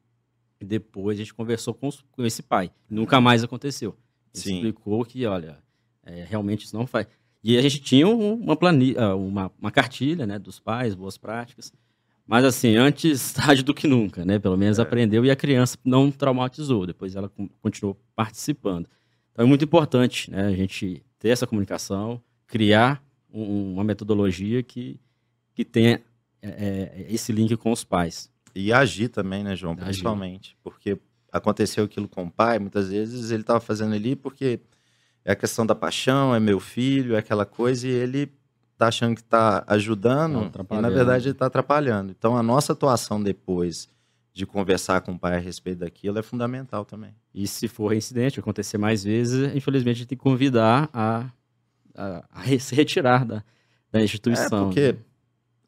E 0.61 0.65
depois 0.65 1.19
a 1.19 1.23
gente 1.23 1.35
conversou 1.35 1.75
com, 1.75 1.89
com 2.13 2.25
esse 2.25 2.43
pai. 2.43 2.71
Nunca 2.89 3.21
mais 3.21 3.43
aconteceu. 3.43 3.97
Ele 4.33 4.43
Sim. 4.43 4.55
explicou 4.57 5.05
que, 5.05 5.27
olha, 5.27 5.59
é, 6.05 6.25
realmente 6.25 6.67
isso 6.67 6.77
não 6.77 6.87
faz. 6.87 7.07
E 7.43 7.57
a 7.57 7.63
gente 7.63 7.81
tinha 7.81 8.07
uma 8.07 8.55
planilha, 8.55 9.15
uma, 9.17 9.51
uma 9.59 9.71
cartilha, 9.71 10.27
né, 10.27 10.39
dos 10.39 10.61
pais, 10.61 10.95
boas 10.95 11.17
práticas. 11.17 11.73
Mas 12.27 12.45
assim, 12.45 12.77
antes 12.77 13.33
tarde 13.35 13.63
do 13.63 13.75
que 13.75 13.89
nunca, 13.89 14.25
né? 14.25 14.39
Pelo 14.39 14.57
menos 14.57 14.79
é. 14.79 14.83
aprendeu 14.83 15.25
e 15.25 15.31
a 15.31 15.37
criança 15.37 15.77
não 15.85 16.11
traumatizou. 16.11 16.87
Depois 16.87 17.17
ela 17.17 17.31
continuou 17.61 17.99
participando. 18.15 18.87
Então 19.33 19.45
é 19.45 19.49
muito 19.49 19.65
importante, 19.65 20.31
né? 20.31 20.47
A 20.47 20.55
gente 20.55 21.03
ter 21.19 21.31
essa 21.31 21.47
comunicação, 21.47 22.23
criar 22.47 23.03
um, 23.33 23.75
uma 23.75 23.85
metodologia 23.85 24.63
que, 24.63 25.01
que 25.55 25.65
tenha 25.65 26.01
é, 26.43 26.49
é, 26.49 27.07
esse 27.09 27.33
link 27.33 27.57
com 27.57 27.73
os 27.73 27.85
pais. 27.85 28.31
E 28.55 28.73
agir 28.73 29.09
também, 29.09 29.43
né, 29.43 29.57
João? 29.57 29.75
Principalmente. 29.77 30.51
Agir. 30.51 30.57
Porque 30.63 30.99
aconteceu 31.33 31.85
aquilo 31.85 32.09
com 32.09 32.25
o 32.25 32.31
pai, 32.31 32.59
muitas 32.59 32.91
vezes 32.91 33.31
ele 33.31 33.43
estava 33.43 33.61
fazendo 33.61 33.95
ali 33.95 34.17
porque 34.17 34.61
é 35.25 35.33
a 35.33 35.37
questão 35.37 35.67
da 35.67 35.75
paixão, 35.75 36.35
é 36.35 36.41
meu 36.41 36.59
filho, 36.59 37.15
é 37.15 37.19
aquela 37.19 37.45
coisa, 37.45 37.87
e 37.87 37.91
ele 37.91 38.33
tá 38.77 38.89
achando 38.89 39.15
que 39.15 39.21
está 39.21 39.63
ajudando 39.67 40.51
e 40.71 40.81
na 40.81 40.89
verdade 40.89 41.27
ele 41.27 41.33
está 41.33 41.47
atrapalhando. 41.47 42.11
Então 42.11 42.35
a 42.35 42.43
nossa 42.43 42.73
atuação 42.73 43.23
depois 43.23 43.89
de 44.33 44.47
conversar 44.47 45.03
com 45.03 45.13
o 45.13 45.19
pai 45.19 45.37
a 45.37 45.39
respeito 45.39 45.81
daquilo 45.81 46.19
é 46.19 46.23
fundamental 46.23 46.87
também. 46.87 47.15
E 47.35 47.47
se 47.47 47.69
for 47.69 47.93
incidente 47.93 48.41
acontecer 48.41 48.79
mais 48.79 49.05
vezes, 49.05 49.55
infelizmente 49.55 49.97
a 49.97 49.99
gente 49.99 50.09
tem 50.09 50.17
que 50.17 50.25
convidar 50.25 50.89
a, 50.95 51.27
a, 51.95 52.25
a 52.33 52.43
se 52.59 52.75
retirar 52.75 53.27
da, 53.27 53.45
da 53.93 54.01
instituição. 54.03 54.63
É 54.63 54.65
porque 54.65 54.97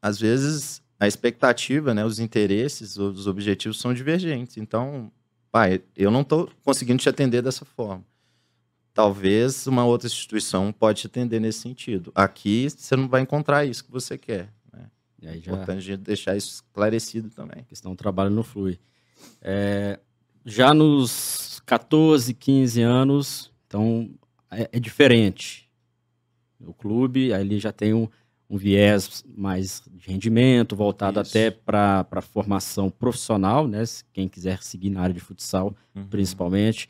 às 0.01 0.19
vezes 0.19 0.81
a 0.99 1.07
expectativa, 1.07 1.93
né, 1.93 2.03
os 2.03 2.17
interesses, 2.17 2.97
os 2.97 3.27
objetivos 3.27 3.79
são 3.79 3.93
divergentes. 3.93 4.57
Então, 4.57 5.11
pai, 5.51 5.83
eu 5.95 6.09
não 6.09 6.21
estou 6.21 6.49
conseguindo 6.63 7.03
te 7.03 7.09
atender 7.09 7.43
dessa 7.43 7.63
forma 7.63 8.03
talvez 8.93 9.65
uma 9.67 9.85
outra 9.85 10.07
instituição 10.07 10.71
pode 10.71 11.01
te 11.01 11.07
atender 11.07 11.39
nesse 11.39 11.59
sentido. 11.59 12.11
Aqui 12.13 12.69
você 12.69 12.95
não 12.95 13.07
vai 13.07 13.21
encontrar 13.21 13.65
isso 13.65 13.83
que 13.83 13.91
você 13.91 14.17
quer. 14.17 14.49
Né? 14.71 14.85
E 15.21 15.27
aí 15.27 15.39
já... 15.39 15.51
É 15.51 15.55
importante 15.55 15.77
a 15.77 15.81
gente 15.81 16.01
deixar 16.01 16.37
isso 16.37 16.55
esclarecido 16.55 17.29
também. 17.29 17.61
A 17.61 17.65
questão 17.65 17.91
do 17.91 17.97
trabalho 17.97 18.29
não 18.29 18.43
flui. 18.43 18.79
É, 19.41 19.99
já 20.45 20.73
nos 20.73 21.61
14, 21.65 22.33
15 22.33 22.81
anos, 22.81 23.51
então 23.67 24.09
é, 24.51 24.69
é 24.71 24.79
diferente. 24.79 25.69
O 26.59 26.73
clube, 26.73 27.31
ele 27.31 27.59
já 27.59 27.71
tem 27.71 27.93
um, 27.93 28.07
um 28.49 28.57
viés 28.57 29.23
mais 29.35 29.81
de 29.91 30.07
rendimento, 30.07 30.75
voltado 30.75 31.19
isso. 31.19 31.31
até 31.31 31.51
para 31.51 32.05
a 32.09 32.21
formação 32.21 32.89
profissional, 32.89 33.67
né? 33.67 33.83
Quem 34.13 34.27
quiser 34.27 34.61
seguir 34.61 34.89
na 34.89 35.01
área 35.01 35.13
de 35.13 35.19
futsal, 35.19 35.75
uhum. 35.95 36.07
principalmente. 36.07 36.89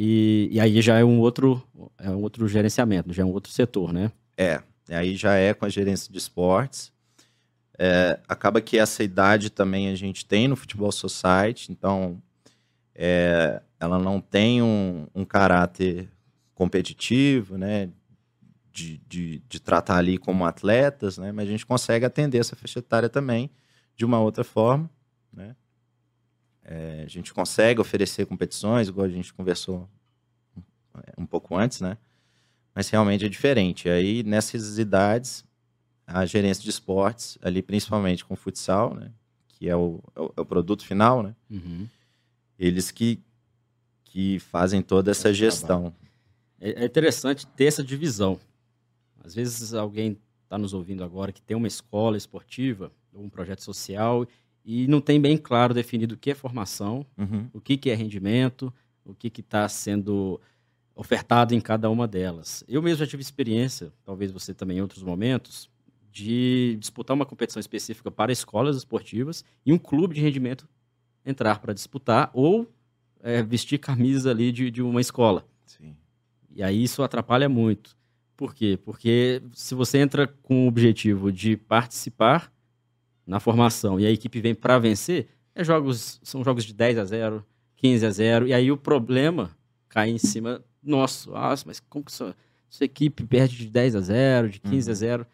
E, 0.00 0.48
e 0.52 0.60
aí 0.60 0.80
já 0.80 0.96
é 0.96 1.04
um 1.04 1.18
outro, 1.18 1.60
é 1.98 2.08
um 2.08 2.22
outro 2.22 2.46
gerenciamento, 2.46 3.12
já 3.12 3.24
é 3.24 3.26
um 3.26 3.32
outro 3.32 3.50
setor, 3.50 3.92
né? 3.92 4.12
É, 4.36 4.62
aí 4.90 5.16
já 5.16 5.34
é 5.34 5.52
com 5.52 5.64
a 5.64 5.68
gerência 5.68 6.12
de 6.12 6.16
esportes. 6.16 6.92
É, 7.76 8.20
acaba 8.28 8.60
que 8.60 8.78
essa 8.78 9.02
idade 9.02 9.50
também 9.50 9.88
a 9.88 9.96
gente 9.96 10.24
tem 10.24 10.46
no 10.46 10.54
Futebol 10.54 10.92
Society, 10.92 11.72
então 11.72 12.22
é, 12.94 13.60
ela 13.80 13.98
não 13.98 14.20
tem 14.20 14.62
um, 14.62 15.08
um, 15.12 15.24
caráter 15.24 16.08
competitivo, 16.54 17.58
né? 17.58 17.90
De, 18.70 18.98
de, 19.08 19.42
de, 19.48 19.58
tratar 19.58 19.96
ali 19.96 20.16
como 20.16 20.44
atletas, 20.44 21.18
né? 21.18 21.32
Mas 21.32 21.48
a 21.48 21.50
gente 21.50 21.66
consegue 21.66 22.04
atender 22.04 22.38
essa 22.38 22.54
faixa 22.54 22.78
etária 22.78 23.08
também 23.08 23.50
de 23.96 24.04
uma 24.04 24.20
outra 24.20 24.44
forma, 24.44 24.88
né? 25.32 25.56
É, 26.70 27.02
a 27.06 27.08
gente 27.08 27.32
consegue 27.32 27.80
oferecer 27.80 28.26
competições, 28.26 28.88
igual 28.88 29.06
a 29.06 29.10
gente 29.10 29.32
conversou 29.32 29.88
um 31.16 31.24
pouco 31.24 31.56
antes, 31.56 31.80
né? 31.80 31.96
Mas 32.74 32.90
realmente 32.90 33.24
é 33.24 33.28
diferente. 33.28 33.88
Aí, 33.88 34.22
nessas 34.22 34.78
idades, 34.78 35.44
a 36.06 36.26
gerência 36.26 36.62
de 36.62 36.68
esportes, 36.68 37.38
ali 37.40 37.62
principalmente 37.62 38.22
com 38.22 38.36
futsal, 38.36 38.94
né? 38.94 39.10
que 39.48 39.66
é 39.66 39.74
o, 39.74 40.00
é 40.14 40.20
o, 40.20 40.32
é 40.36 40.44
produto 40.44 40.84
final, 40.84 41.22
né? 41.22 41.34
Uhum. 41.50 41.88
Eles 42.58 42.90
que, 42.90 43.18
que 44.04 44.38
fazem 44.38 44.82
toda 44.82 45.10
essa 45.10 45.32
gestão. 45.32 45.94
É 46.60 46.82
é 46.82 46.84
interessante 46.84 47.46
ter 47.46 47.64
essa 47.64 47.82
divisão. 47.82 48.38
Às 49.24 49.34
vezes 49.34 49.72
alguém 49.72 50.18
está 50.44 50.58
nos 50.58 50.74
ouvindo 50.74 51.02
agora 51.02 51.32
que 51.32 51.40
tem 51.40 51.56
uma 51.56 51.66
escola 51.66 52.16
esportiva 52.16 52.92
ou 53.12 53.24
um 53.24 53.28
projeto 53.28 53.62
social 53.62 54.26
e 54.70 54.86
não 54.86 55.00
tem 55.00 55.18
bem 55.18 55.38
claro 55.38 55.72
definido 55.72 56.14
o 56.14 56.18
que 56.18 56.30
é 56.30 56.34
formação, 56.34 57.06
Uhum. 57.16 57.48
o 57.54 57.58
que, 57.60 57.74
que 57.78 57.88
é 57.88 57.94
rendimento, 57.94 58.70
o 59.02 59.14
que 59.14 59.32
está 59.40 59.66
sendo 59.66 60.38
ofertado 60.94 61.54
em 61.54 61.60
cada 61.60 61.88
uma 61.88 62.06
delas. 62.06 62.62
Eu 62.68 62.82
mesmo 62.82 62.98
já 62.98 63.06
tive 63.06 63.22
experiência, 63.22 63.90
talvez 64.04 64.30
você 64.30 64.52
também 64.52 64.76
em 64.76 64.82
outros 64.82 65.02
momentos, 65.02 65.70
de 66.12 66.76
disputar 66.78 67.14
uma 67.14 67.24
competição 67.24 67.58
específica 67.60 68.10
para 68.10 68.30
escolas 68.30 68.76
esportivas 68.76 69.42
e 69.64 69.72
um 69.72 69.78
clube 69.78 70.14
de 70.14 70.20
rendimento 70.20 70.68
entrar 71.24 71.60
para 71.60 71.72
disputar 71.72 72.30
ou 72.34 72.70
eh, 73.22 73.42
vestir 73.42 73.78
camisa 73.78 74.30
ali 74.30 74.52
de, 74.52 74.70
de 74.70 74.82
uma 74.82 75.00
escola. 75.00 75.46
Sim. 75.64 75.96
E 76.54 76.62
aí 76.62 76.82
isso 76.82 77.02
atrapalha 77.02 77.48
muito. 77.48 77.96
Por 78.36 78.54
quê? 78.54 78.78
Porque 78.84 79.40
se 79.54 79.74
você 79.74 79.96
entra 79.96 80.26
com 80.26 80.66
o 80.66 80.68
objetivo 80.68 81.32
de 81.32 81.56
participar 81.56 82.52
na 83.28 83.38
formação 83.38 84.00
e 84.00 84.06
a 84.06 84.10
equipe 84.10 84.40
vem 84.40 84.54
para 84.54 84.78
vencer, 84.78 85.28
é 85.54 85.62
jogos, 85.62 86.18
são 86.22 86.42
jogos 86.42 86.64
de 86.64 86.72
10 86.72 86.98
a 86.98 87.04
0, 87.04 87.44
15 87.76 88.06
a 88.06 88.10
0, 88.10 88.48
e 88.48 88.54
aí 88.54 88.72
o 88.72 88.76
problema 88.76 89.50
cai 89.88 90.08
em 90.10 90.18
cima 90.18 90.64
nosso. 90.82 91.30
Nossa, 91.30 91.64
mas 91.66 91.78
como 91.78 92.04
que 92.04 92.12
sua, 92.12 92.34
sua 92.70 92.84
equipe 92.84 93.24
perde 93.24 93.56
de 93.56 93.66
10 93.66 93.94
a 93.96 94.00
0, 94.00 94.48
de 94.48 94.58
15 94.60 94.88
a 94.88 94.92
Uhum. 94.92 94.96
0? 94.96 95.26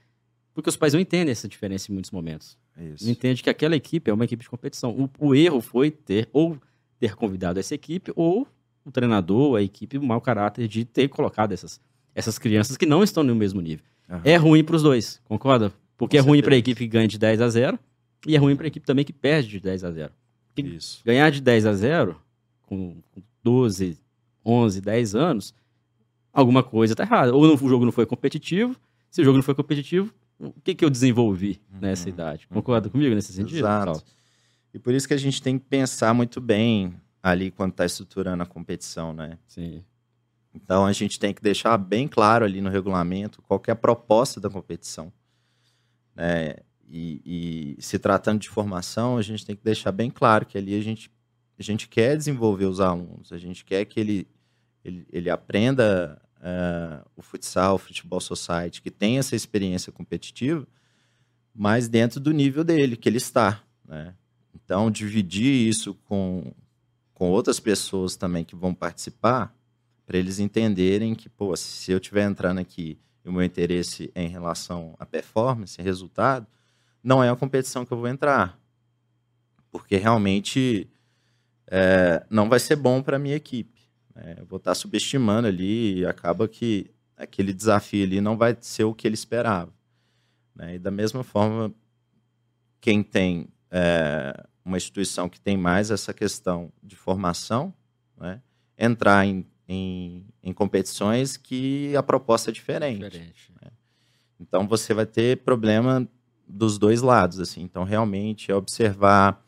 Porque 0.53 0.69
os 0.69 0.77
pais 0.77 0.93
não 0.93 1.01
entendem 1.01 1.31
essa 1.33 1.49
diferença 1.49 1.91
em 1.91 1.95
muitos 1.95 2.11
momentos. 2.11 2.57
É 2.77 2.85
Isso. 2.85 3.05
Não 3.05 3.13
entende 3.13 3.43
que 3.43 3.51
aquela 3.51 3.77
equipe 3.77 4.11
é 4.11 4.15
uma 4.15 4.25
equipe 4.25 4.43
de 4.43 4.51
competição. 4.51 4.91
O, 5.19 5.29
o 5.29 5.35
erro 5.35 5.61
foi 5.61 5.91
ter 5.91 6.29
ou 6.33 6.59
ter 6.99 7.15
convidado 7.15 7.59
essa 7.61 7.75
equipe 7.75 8.13
ou 8.17 8.47
o 8.85 8.91
treinador, 8.91 9.57
a 9.57 9.63
equipe, 9.63 9.97
o 9.99 10.03
mau 10.03 10.21
caráter 10.21 10.67
de 10.69 10.85
ter 10.85 11.09
colocado 11.09 11.53
essas, 11.53 11.81
essas 12.15 12.39
crianças 12.39 12.77
que 12.77 12.87
não 12.87 13.03
estão 13.03 13.23
no 13.23 13.35
mesmo 13.35 13.61
nível. 13.61 13.85
Aham. 14.09 14.21
É 14.25 14.37
ruim 14.37 14.63
para 14.63 14.77
os 14.77 14.83
dois, 14.83 15.21
concorda? 15.25 15.73
Porque 15.97 16.17
Com 16.19 16.25
é 16.25 16.27
ruim 16.29 16.43
para 16.43 16.55
a 16.55 16.59
equipe 16.59 16.79
que 16.81 16.89
ganha 16.89 17.07
de 17.09 17.19
10 17.19 17.41
a 17.41 17.49
0 17.49 17.79
e 18.27 18.35
é 18.35 18.39
ruim 18.39 18.57
para 18.57 18.67
a 18.67 18.69
equipe 18.69 18.85
também 18.87 19.05
que 19.05 19.13
perde 19.13 19.49
de 19.49 19.61
10 19.61 19.85
a 19.85 19.91
0. 19.93 20.13
Isso. 20.57 21.03
Ganhar 21.05 21.31
de 21.31 21.41
10 21.41 21.67
a 21.67 21.73
0 21.75 22.21
com, 22.63 22.97
com 23.13 23.23
12, 23.43 23.99
11, 24.45 24.81
10 24.81 25.15
anos, 25.15 25.55
alguma 26.33 26.63
coisa 26.63 26.95
tá 26.95 27.03
errada. 27.05 27.35
Ou 27.35 27.47
não- 27.47 27.55
o 27.55 27.69
jogo 27.69 27.85
não 27.85 27.93
foi 27.93 28.07
competitivo. 28.07 28.77
Se 29.11 29.21
o 29.21 29.25
jogo 29.25 29.37
não 29.37 29.43
foi 29.45 29.55
competitivo, 29.55 30.13
o 30.39 30.53
que, 30.63 30.75
que 30.75 30.85
eu 30.85 30.91
desenvolvi 30.91 31.61
nessa 31.81 32.09
Uhum. 32.09 32.15
idade? 32.15 32.47
Concorda 32.49 32.89
comigo 32.91 33.15
nesse 33.15 33.33
sentido? 33.33 33.59
Exato. 33.59 34.03
E 34.73 34.79
por 34.79 34.93
isso 34.93 35.07
que 35.07 35.15
a 35.15 35.19
gente 35.19 35.41
tem 35.41 35.59
que 35.59 35.65
pensar 35.67 36.13
muito 36.13 36.41
bem 36.41 36.95
ali 37.23 37.51
quando 37.53 37.71
está 37.71 37.85
estruturando 37.87 38.43
a 38.43 38.47
competição, 38.47 39.13
né? 39.13 39.39
Sim. 39.47 39.85
Então 40.53 40.85
a 40.85 40.93
gente 40.93 41.19
tem 41.19 41.33
que 41.33 41.41
deixar 41.43 41.77
bem 41.79 42.09
claro 42.09 42.45
ali 42.45 42.61
no 42.61 42.69
regulamento 42.71 43.41
qual 43.43 43.63
é 43.67 43.71
a 43.71 43.77
proposta 43.77 44.41
da 44.41 44.51
competição. 44.51 45.13
Né? 46.15 46.57
E, 46.89 47.77
e 47.79 47.83
se 47.83 47.99
tratando 47.99 48.41
de 48.41 48.49
formação, 48.49 49.17
a 49.17 49.23
gente 49.23 49.45
tem 49.45 49.57
que 49.57 49.65
deixar 49.65 49.93
bem 49.93 50.11
claro 50.11 50.47
que 50.47 50.57
ali 50.57 50.75
a 50.79 50.83
gente, 50.83 51.11
a 51.59 51.63
gente 51.63 51.89
quer 51.89 52.17
desenvolver 52.17 52.67
os 52.67 52.81
alunos, 52.81 53.33
a 53.33 53.39
gente 53.39 53.65
quer 53.65 53.85
que 53.85 53.99
ele, 53.99 54.29
ele, 54.85 55.07
ele 55.11 55.31
aprenda 55.31 56.21
eh, 56.41 57.01
o 57.17 57.23
futsal, 57.23 57.77
o 57.77 57.79
futebol 57.79 58.21
society, 58.21 58.83
que 58.83 58.91
tenha 58.91 59.21
essa 59.21 59.35
experiência 59.35 59.91
competitiva, 59.91 60.67
mas 61.55 61.89
dentro 61.89 62.21
do 62.21 62.33
nível 62.33 62.63
dele, 62.63 62.97
que 62.97 63.09
ele 63.09 63.17
está. 63.17 63.63
Né? 63.83 64.15
Então, 64.55 64.91
dividir 64.91 65.69
isso 65.69 65.95
com, 66.05 66.53
com 67.15 67.31
outras 67.31 67.59
pessoas 67.59 68.15
também 68.15 68.45
que 68.45 68.55
vão 68.55 68.75
participar, 68.75 69.57
para 70.05 70.19
eles 70.19 70.39
entenderem 70.39 71.15
que, 71.15 71.31
pô, 71.31 71.57
se 71.57 71.91
eu 71.91 71.97
estiver 71.97 72.29
entrando 72.29 72.59
aqui 72.59 72.99
e 73.25 73.29
o 73.29 73.33
meu 73.33 73.43
interesse 73.43 74.13
em 74.15 74.29
relação 74.29 74.95
à 74.99 75.07
performance, 75.07 75.81
resultado, 75.81 76.47
não 77.03 77.23
é 77.23 77.31
a 77.31 77.37
competição 77.37 77.85
que 77.85 77.93
eu 77.93 77.99
vou 77.99 78.09
entrar. 78.09 78.59
Porque 79.71 79.97
realmente 79.97 80.89
é, 81.67 82.25
não 82.29 82.49
vai 82.49 82.61
ser 82.61 82.77
bom 82.77 83.03
para 83.03 83.17
a 83.17 83.19
minha 83.19 83.35
equipe. 83.35 83.81
né? 84.15 84.37
Eu 84.39 84.47
vou 84.47 84.59
estar 84.59 84.75
subestimando 84.75 85.49
ali 85.49 86.01
e 86.01 86.07
acaba 86.07 86.47
que 86.47 86.91
aquele 87.17 87.53
desafio 87.53 88.05
ali 88.05 88.21
não 88.21 88.37
vai 88.37 88.57
ser 88.61 88.85
o 88.85 88.95
que 88.95 89.07
ele 89.07 89.15
esperava. 89.15 89.73
né? 90.55 90.77
E 90.77 90.79
da 90.79 90.91
mesma 90.91 91.25
forma, 91.25 91.73
quem 92.81 93.03
tem 93.03 93.49
é, 93.71 94.45
uma 94.65 94.77
instituição 94.77 95.29
que 95.29 95.41
tem 95.41 95.57
mais 95.57 95.91
essa 95.91 96.13
questão 96.13 96.73
de 96.83 96.97
formação, 96.97 97.73
né? 98.17 98.41
entrar 98.79 99.27
em, 99.27 99.47
em, 99.69 100.25
em 100.43 100.53
competições 100.53 101.37
que 101.37 101.95
a 101.97 102.03
proposta 102.03 102.51
é 102.51 102.53
diferente. 102.53 103.09
Diferente. 103.09 103.53
Então 104.39 104.67
você 104.67 104.93
vai 104.93 105.07
ter 105.07 105.39
problema 105.39 106.07
dos 106.47 106.79
dois 106.79 107.01
lados, 107.01 107.41
assim. 107.41 107.63
Então 107.63 107.85
realmente 107.85 108.51
é 108.51 108.55
observar 108.55 109.43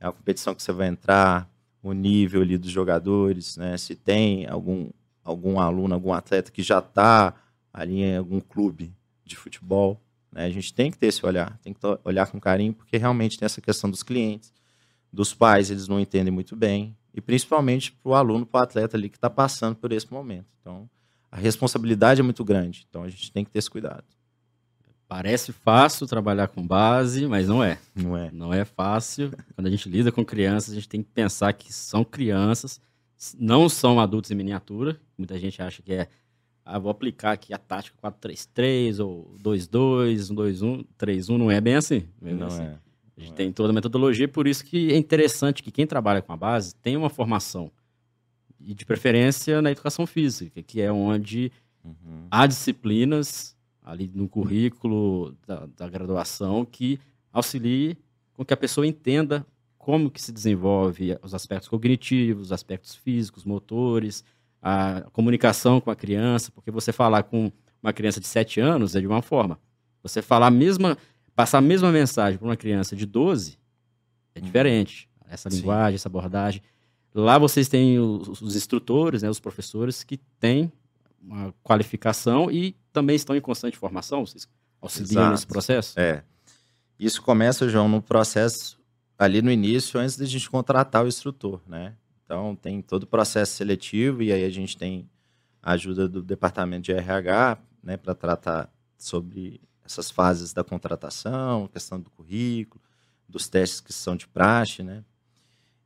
a 0.00 0.10
competição 0.10 0.54
que 0.54 0.62
você 0.62 0.72
vai 0.72 0.88
entrar, 0.88 1.48
o 1.82 1.92
nível 1.92 2.42
ali 2.42 2.58
dos 2.58 2.70
jogadores, 2.70 3.56
né? 3.56 3.76
Se 3.76 3.94
tem 3.94 4.46
algum 4.46 4.90
algum 5.22 5.60
aluno, 5.60 5.94
algum 5.94 6.12
atleta 6.12 6.50
que 6.50 6.62
já 6.62 6.78
está 6.78 7.34
ali 7.72 8.02
em 8.02 8.16
algum 8.16 8.40
clube 8.40 8.92
de 9.24 9.36
futebol, 9.36 10.00
né? 10.32 10.46
A 10.46 10.50
gente 10.50 10.74
tem 10.74 10.90
que 10.90 10.98
ter 10.98 11.06
esse 11.06 11.24
olhar, 11.24 11.58
tem 11.62 11.72
que 11.72 11.80
olhar 12.04 12.26
com 12.26 12.40
carinho, 12.40 12.72
porque 12.72 12.96
realmente 12.96 13.38
tem 13.38 13.46
essa 13.46 13.60
questão 13.60 13.90
dos 13.90 14.02
clientes, 14.02 14.52
dos 15.12 15.34
pais, 15.34 15.70
eles 15.70 15.88
não 15.88 16.00
entendem 16.00 16.32
muito 16.32 16.56
bem, 16.56 16.96
e 17.14 17.20
principalmente 17.20 17.92
para 17.92 18.10
o 18.10 18.14
aluno, 18.14 18.46
para 18.46 18.60
o 18.60 18.62
atleta 18.62 18.96
ali 18.96 19.08
que 19.08 19.16
está 19.16 19.30
passando 19.30 19.76
por 19.76 19.92
esse 19.92 20.10
momento. 20.12 20.46
Então, 20.60 20.88
a 21.30 21.36
responsabilidade 21.36 22.20
é 22.20 22.24
muito 22.24 22.44
grande, 22.44 22.86
então 22.88 23.02
a 23.02 23.08
gente 23.08 23.30
tem 23.32 23.44
que 23.44 23.50
ter 23.50 23.58
esse 23.58 23.70
cuidado. 23.70 24.04
Parece 25.08 25.52
fácil 25.52 26.06
trabalhar 26.06 26.46
com 26.48 26.64
base, 26.64 27.26
mas 27.26 27.48
não 27.48 27.64
é. 27.64 27.78
Não 27.96 28.16
é? 28.16 28.30
Não 28.30 28.54
é 28.54 28.64
fácil. 28.64 29.32
Quando 29.56 29.66
a 29.66 29.70
gente 29.70 29.88
lida 29.88 30.12
com 30.12 30.24
crianças, 30.24 30.70
a 30.70 30.74
gente 30.74 30.88
tem 30.88 31.02
que 31.02 31.10
pensar 31.10 31.52
que 31.52 31.72
são 31.72 32.04
crianças, 32.04 32.80
não 33.36 33.68
são 33.68 33.98
adultos 33.98 34.30
em 34.30 34.36
miniatura. 34.36 35.00
Muita 35.18 35.36
gente 35.36 35.60
acha 35.60 35.82
que 35.82 35.92
é, 35.92 36.08
ah, 36.64 36.78
vou 36.78 36.92
aplicar 36.92 37.32
aqui 37.32 37.52
a 37.52 37.58
tática 37.58 37.96
4-3-3 38.00 39.04
ou 39.04 39.36
2-2, 39.42 40.32
1-2-1, 40.32 40.86
3-1. 40.96 41.36
Não 41.36 41.50
é 41.50 41.60
bem 41.60 41.74
assim. 41.74 42.06
Não 42.20 42.28
é 42.28 42.30
bem 42.30 42.40
Não 42.40 42.46
assim. 42.46 42.68
É. 43.20 43.24
A 43.24 43.26
gente 43.26 43.36
tem 43.36 43.52
toda 43.52 43.70
a 43.70 43.72
metodologia, 43.72 44.26
por 44.28 44.46
isso 44.46 44.64
que 44.64 44.92
é 44.92 44.96
interessante 44.96 45.62
que 45.62 45.70
quem 45.70 45.86
trabalha 45.86 46.22
com 46.22 46.32
a 46.32 46.36
base 46.36 46.74
tenha 46.76 46.98
uma 46.98 47.10
formação. 47.10 47.70
E 48.58 48.74
de 48.74 48.84
preferência 48.84 49.62
na 49.62 49.70
educação 49.70 50.06
física, 50.06 50.62
que 50.62 50.80
é 50.80 50.92
onde 50.92 51.50
Uhum. 51.82 52.26
há 52.30 52.46
disciplinas 52.46 53.56
ali 53.82 54.10
no 54.14 54.28
currículo 54.28 55.34
da, 55.46 55.66
da 55.76 55.88
graduação 55.88 56.64
que 56.64 57.00
auxilie 57.32 57.96
com 58.34 58.44
que 58.44 58.52
a 58.52 58.56
pessoa 58.56 58.86
entenda 58.86 59.46
como 59.78 60.10
que 60.10 60.20
se 60.20 60.30
desenvolve 60.30 61.16
os 61.22 61.34
aspectos 61.34 61.68
cognitivos, 61.68 62.48
os 62.48 62.52
aspectos 62.52 62.94
físicos, 62.94 63.44
motores, 63.44 64.22
a 64.60 65.06
comunicação 65.12 65.80
com 65.80 65.90
a 65.90 65.96
criança, 65.96 66.52
porque 66.52 66.70
você 66.70 66.92
falar 66.92 67.22
com 67.22 67.50
uma 67.82 67.92
criança 67.92 68.20
de 68.20 68.26
7 68.26 68.60
anos 68.60 68.94
é 68.94 69.00
de 69.00 69.06
uma 69.06 69.22
forma. 69.22 69.58
Você 70.02 70.20
falar 70.20 70.48
a 70.48 70.50
mesma, 70.50 70.98
passar 71.40 71.58
a 71.58 71.62
mesma 71.62 71.90
mensagem 71.90 72.38
para 72.38 72.46
uma 72.48 72.56
criança 72.56 72.94
de 72.94 73.06
12 73.06 73.58
é 74.34 74.38
Uhum. 74.40 74.44
diferente. 74.44 75.08
Essa 75.28 75.48
Sim. 75.50 75.56
linguagem, 75.58 75.94
essa 75.94 76.08
abordagem. 76.08 76.62
Lá 77.14 77.38
vocês 77.38 77.68
têm 77.68 77.98
os, 77.98 78.40
os 78.42 78.54
instrutores, 78.56 79.22
né, 79.22 79.30
os 79.30 79.40
professores 79.40 80.02
que 80.04 80.16
têm 80.38 80.70
uma 81.22 81.52
qualificação 81.62 82.50
e 82.50 82.76
também 82.92 83.16
estão 83.16 83.34
em 83.36 83.40
constante 83.40 83.76
formação? 83.76 84.24
Vocês 84.26 84.48
auxiliam 84.80 85.12
Exato. 85.22 85.30
nesse 85.32 85.46
processo? 85.46 85.98
É. 85.98 86.22
Isso 86.98 87.22
começa, 87.22 87.68
João, 87.68 87.88
no 87.88 88.02
processo 88.02 88.78
ali 89.18 89.40
no 89.42 89.50
início, 89.50 89.98
antes 90.00 90.16
da 90.16 90.24
gente 90.24 90.48
contratar 90.50 91.04
o 91.04 91.08
instrutor, 91.08 91.60
né? 91.66 91.94
Então, 92.24 92.54
tem 92.56 92.80
todo 92.80 93.02
o 93.04 93.06
processo 93.06 93.52
seletivo 93.54 94.22
e 94.22 94.32
aí 94.32 94.44
a 94.44 94.50
gente 94.50 94.76
tem 94.76 95.08
a 95.62 95.72
ajuda 95.72 96.08
do 96.08 96.22
departamento 96.22 96.82
de 96.84 96.92
RH, 96.92 97.58
né, 97.82 97.96
para 97.96 98.14
tratar 98.14 98.70
sobre 98.96 99.60
essas 99.90 100.10
fases 100.10 100.52
da 100.52 100.62
contratação, 100.62 101.68
questão 101.68 102.00
do 102.00 102.10
currículo, 102.10 102.80
dos 103.28 103.48
testes 103.48 103.80
que 103.80 103.92
são 103.92 104.16
de 104.16 104.26
praxe, 104.28 104.82
né? 104.82 105.04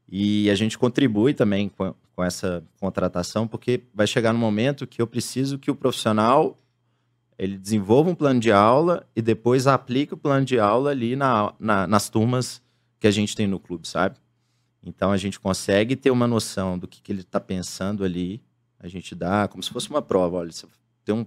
E 0.09 0.51
a 0.51 0.55
gente 0.55 0.77
contribui 0.79 1.33
também 1.35 1.69
com, 1.69 1.95
com 2.15 2.23
essa 2.23 2.63
contratação, 2.79 3.49
porque 3.49 3.83
vai 3.95 4.07
chegar 4.07 4.33
no 4.33 4.39
momento 4.39 4.87
que 4.87 5.01
eu 5.01 5.07
preciso 5.07 5.59
que 5.59 5.71
o 5.71 5.75
profissional 5.75 6.59
ele 7.39 7.59
desenvolva 7.59 8.11
um 8.11 8.15
plano 8.15 8.39
de 8.39 8.53
aula 8.53 9.07
e 9.17 9.21
depois 9.23 9.67
aplique 9.67 10.15
o 10.15 10.17
plano 10.17 10.45
de 10.47 10.59
aula 10.59 10.91
ali 10.91 11.17
na, 11.17 11.53
na- 11.59 11.87
nas 11.87 12.09
turmas 12.09 12.63
que 13.01 13.07
a 13.07 13.11
gente 13.11 13.35
tem 13.35 13.47
no 13.47 13.59
clube, 13.59 13.89
sabe? 13.89 14.17
Então 14.83 15.11
a 15.11 15.17
gente 15.17 15.41
consegue 15.41 15.97
ter 15.97 16.11
uma 16.11 16.27
noção 16.27 16.79
do 16.79 16.87
que, 16.87 17.01
que 17.03 17.11
ele 17.11 17.23
está 17.23 17.41
pensando 17.41 18.05
ali. 18.05 18.41
A 18.79 18.87
gente 18.87 19.15
dá 19.15 19.49
como 19.49 19.63
se 19.63 19.71
fosse 19.71 19.89
uma 19.91 20.03
prova. 20.03 20.37
Olha, 20.37 20.53
você 20.53 20.67
tem, 21.05 21.15
um, 21.15 21.27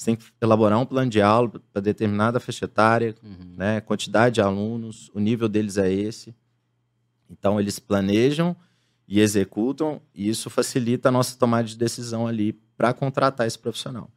você 0.00 0.06
tem 0.06 0.16
que 0.16 0.24
elaborar 0.40 0.78
um 0.78 0.86
plano 0.86 1.10
de 1.10 1.20
aula 1.20 1.60
para 1.70 1.82
determinada 1.82 2.40
faixa 2.40 2.64
etária, 2.64 3.14
Uhum. 3.22 3.52
né? 3.58 3.82
Quantidade 3.82 4.36
de 4.36 4.40
alunos, 4.40 5.10
o 5.12 5.20
nível 5.20 5.46
deles 5.46 5.76
é 5.76 5.92
esse. 5.92 6.34
Então, 7.28 7.60
eles 7.60 7.78
planejam 7.78 8.56
e 9.06 9.20
executam, 9.20 10.00
e 10.14 10.26
isso 10.26 10.48
facilita 10.48 11.10
a 11.10 11.12
nossa 11.12 11.36
tomada 11.36 11.64
de 11.68 11.76
decisão 11.76 12.26
ali 12.26 12.54
para 12.78 12.94
contratar 12.94 13.46
esse 13.46 13.58
profissional. 13.58 14.10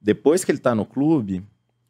Depois 0.00 0.44
que 0.44 0.52
ele 0.52 0.58
está 0.58 0.72
no 0.72 0.86
clube, 0.86 1.44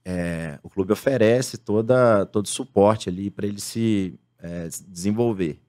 é, 0.06 0.58
o 0.62 0.70
clube 0.70 0.92
oferece 0.94 1.58
toda, 1.58 2.24
todo 2.24 2.48
suporte 2.48 3.10
ali 3.10 3.30
para 3.30 3.46
ele 3.46 3.60
se 3.60 4.18
é, 4.38 4.68
desenvolver. 4.88 5.60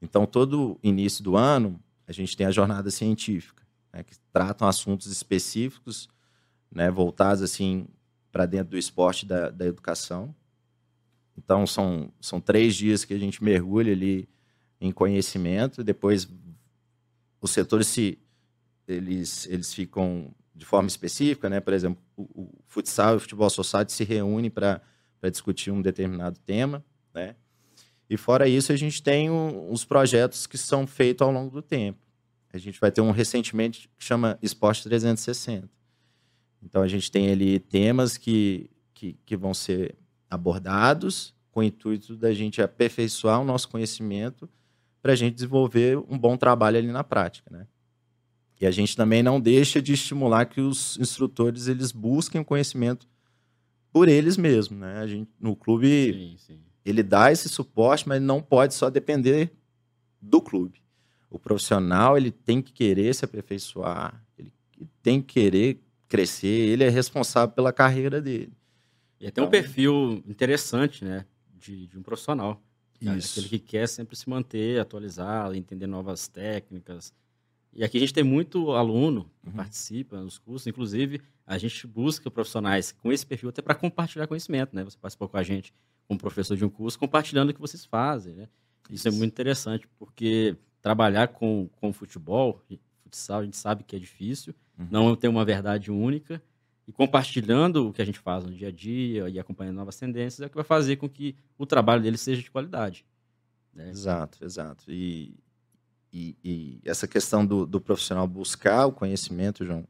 Então, 0.00 0.26
todo 0.26 0.76
início 0.82 1.22
do 1.22 1.36
ano, 1.36 1.78
a 2.04 2.10
gente 2.10 2.36
tem 2.36 2.46
a 2.46 2.50
jornada 2.50 2.90
científica, 2.90 3.62
né, 3.92 4.02
que 4.02 4.16
tratam 4.32 4.66
assuntos 4.66 5.06
específicos, 5.06 6.08
né, 6.72 6.90
voltados 6.90 7.42
assim 7.42 7.86
para 8.30 8.46
dentro 8.46 8.70
do 8.70 8.78
esporte 8.78 9.26
da, 9.26 9.50
da 9.50 9.66
educação. 9.66 10.34
Então, 11.36 11.66
são, 11.66 12.12
são 12.20 12.40
três 12.40 12.74
dias 12.74 13.04
que 13.04 13.14
a 13.14 13.18
gente 13.18 13.42
mergulha 13.42 13.92
ali 13.92 14.28
em 14.80 14.90
conhecimento, 14.90 15.84
depois 15.84 16.28
os 17.40 17.50
setores 17.50 17.86
se 17.86 18.18
eles, 18.86 19.46
eles 19.46 19.72
ficam 19.72 20.34
de 20.54 20.64
forma 20.64 20.88
específica, 20.88 21.48
né? 21.48 21.60
Por 21.60 21.72
exemplo, 21.72 22.02
o, 22.16 22.22
o 22.42 22.50
futsal 22.66 23.14
e 23.14 23.16
o 23.16 23.20
futebol 23.20 23.48
society 23.48 23.92
se 23.92 24.04
reúnem 24.04 24.50
para 24.50 24.80
discutir 25.30 25.70
um 25.70 25.80
determinado 25.80 26.38
tema, 26.40 26.84
né? 27.14 27.36
E 28.08 28.16
fora 28.16 28.48
isso, 28.48 28.72
a 28.72 28.76
gente 28.76 29.02
tem 29.02 29.30
um, 29.30 29.70
os 29.70 29.84
projetos 29.84 30.46
que 30.46 30.58
são 30.58 30.86
feitos 30.86 31.26
ao 31.26 31.32
longo 31.32 31.50
do 31.50 31.62
tempo. 31.62 31.98
A 32.52 32.58
gente 32.58 32.78
vai 32.78 32.90
ter 32.90 33.00
um 33.00 33.10
recentemente 33.10 33.88
que 33.96 34.04
chama 34.04 34.38
Esporte 34.42 34.82
360. 34.82 35.68
Então, 36.62 36.82
a 36.82 36.88
gente 36.88 37.10
tem 37.10 37.30
ali 37.30 37.58
temas 37.58 38.16
que, 38.16 38.70
que, 38.94 39.18
que 39.24 39.36
vão 39.36 39.52
ser 39.52 39.96
abordados 40.30 41.34
com 41.50 41.60
o 41.60 41.62
intuito 41.62 42.16
da 42.16 42.32
gente 42.32 42.62
aperfeiçoar 42.62 43.40
o 43.40 43.44
nosso 43.44 43.68
conhecimento 43.68 44.48
para 45.02 45.12
a 45.12 45.16
gente 45.16 45.34
desenvolver 45.34 45.98
um 46.08 46.18
bom 46.18 46.36
trabalho 46.36 46.78
ali 46.78 46.90
na 46.90 47.04
prática, 47.04 47.50
né? 47.50 47.66
E 48.60 48.66
a 48.66 48.70
gente 48.70 48.96
também 48.96 49.24
não 49.24 49.40
deixa 49.40 49.82
de 49.82 49.92
estimular 49.92 50.46
que 50.46 50.60
os 50.60 50.96
instrutores 50.98 51.66
eles 51.66 51.90
busquem 51.90 52.40
o 52.40 52.44
conhecimento 52.44 53.08
por 53.92 54.08
eles 54.08 54.36
mesmos, 54.36 54.78
né? 54.78 55.00
A 55.00 55.06
gente 55.06 55.28
no 55.38 55.56
clube 55.56 56.12
sim, 56.12 56.36
sim. 56.38 56.60
ele 56.84 57.02
dá 57.02 57.32
esse 57.32 57.48
suporte, 57.48 58.08
mas 58.08 58.22
não 58.22 58.40
pode 58.40 58.74
só 58.74 58.88
depender 58.88 59.52
do 60.20 60.40
clube. 60.40 60.80
O 61.28 61.38
profissional 61.38 62.16
ele 62.16 62.30
tem 62.30 62.62
que 62.62 62.72
querer 62.72 63.12
se 63.14 63.24
aperfeiçoar, 63.24 64.24
ele 64.38 64.52
tem 65.02 65.20
que 65.20 65.34
querer 65.34 65.82
crescer, 66.12 66.46
ele 66.46 66.84
é 66.84 66.90
responsável 66.90 67.54
pela 67.54 67.72
carreira 67.72 68.20
dele. 68.20 68.52
E 69.18 69.26
até 69.26 69.40
então, 69.40 69.46
um 69.46 69.50
perfil 69.50 70.22
interessante, 70.28 71.02
né, 71.02 71.24
de, 71.58 71.86
de 71.86 71.98
um 71.98 72.02
profissional. 72.02 72.62
Isso. 73.00 73.40
Aquele 73.40 73.48
que 73.48 73.58
quer 73.58 73.88
sempre 73.88 74.14
se 74.14 74.28
manter 74.28 74.78
atualizado, 74.78 75.54
entender 75.54 75.86
novas 75.86 76.28
técnicas, 76.28 77.14
e 77.72 77.82
aqui 77.82 77.96
a 77.96 78.00
gente 78.00 78.12
tem 78.12 78.22
muito 78.22 78.72
aluno 78.72 79.30
que 79.42 79.48
uhum. 79.48 79.56
participa 79.56 80.20
nos 80.20 80.38
cursos, 80.38 80.66
inclusive 80.66 81.22
a 81.46 81.56
gente 81.56 81.86
busca 81.86 82.30
profissionais 82.30 82.92
com 82.92 83.10
esse 83.10 83.24
perfil 83.24 83.48
até 83.48 83.62
para 83.62 83.74
compartilhar 83.74 84.26
conhecimento, 84.26 84.76
né? 84.76 84.84
Você 84.84 84.98
participou 84.98 85.30
com 85.30 85.38
a 85.38 85.42
gente 85.42 85.72
como 86.06 86.20
professor 86.20 86.58
de 86.58 86.64
um 86.64 86.68
curso, 86.68 86.98
compartilhando 86.98 87.48
o 87.48 87.54
que 87.54 87.60
vocês 87.60 87.86
fazem, 87.86 88.34
né? 88.34 88.48
Isso, 88.90 89.08
Isso. 89.08 89.08
é 89.08 89.10
muito 89.12 89.32
interessante, 89.32 89.88
porque 89.98 90.54
trabalhar 90.82 91.28
com, 91.28 91.70
com 91.80 91.90
futebol, 91.90 92.60
futsal, 93.02 93.40
a 93.40 93.44
gente 93.44 93.56
sabe 93.56 93.82
que 93.82 93.96
é 93.96 93.98
difícil, 93.98 94.54
uhum. 94.78 94.88
não 94.90 95.16
tem 95.16 95.28
uma 95.28 95.44
verdade 95.44 95.90
única, 95.90 96.42
e 96.86 96.92
compartilhando 96.92 97.88
o 97.88 97.92
que 97.92 98.02
a 98.02 98.04
gente 98.04 98.18
faz 98.18 98.44
no 98.44 98.50
dia 98.50 98.68
a 98.68 98.72
dia 98.72 99.28
e 99.28 99.38
acompanhando 99.38 99.76
novas 99.76 99.96
tendências 99.96 100.40
é 100.40 100.46
o 100.46 100.50
que 100.50 100.56
vai 100.56 100.64
fazer 100.64 100.96
com 100.96 101.08
que 101.08 101.36
o 101.56 101.64
trabalho 101.64 102.02
dele 102.02 102.18
seja 102.18 102.42
de 102.42 102.50
qualidade. 102.50 103.06
Né? 103.72 103.88
Exato, 103.88 104.44
exato. 104.44 104.84
E, 104.90 105.34
e, 106.12 106.36
e 106.44 106.80
essa 106.84 107.06
questão 107.06 107.46
do, 107.46 107.64
do, 107.64 107.80
profissional 107.80 108.26
buscar 108.26 108.86
o 108.86 108.92
conhecimento, 108.92 109.64
João, 109.64 109.86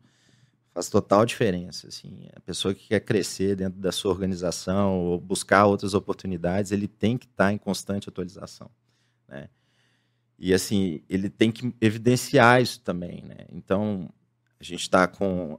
faz 0.70 0.88
total 0.88 1.24
diferença. 1.24 1.88
Assim, 1.88 2.28
a 2.34 2.40
pessoa 2.40 2.74
que 2.74 2.88
quer 2.88 3.00
crescer 3.00 3.56
dentro 3.56 3.80
da 3.80 3.90
sua 3.90 4.10
organização 4.10 5.00
ou 5.00 5.18
buscar 5.18 5.64
outras 5.64 5.94
oportunidades, 5.94 6.72
ele 6.72 6.86
tem 6.86 7.16
que 7.16 7.26
estar 7.26 7.52
em 7.52 7.58
constante 7.58 8.08
atualização, 8.08 8.70
né? 9.26 9.48
E 10.38 10.52
assim, 10.52 11.02
ele 11.08 11.30
tem 11.30 11.52
que 11.52 11.72
evidenciar 11.80 12.60
isso 12.60 12.80
também, 12.80 13.22
né? 13.22 13.46
Então, 13.52 14.12
a 14.62 14.64
gente 14.64 14.82
está 14.82 15.08
com, 15.08 15.58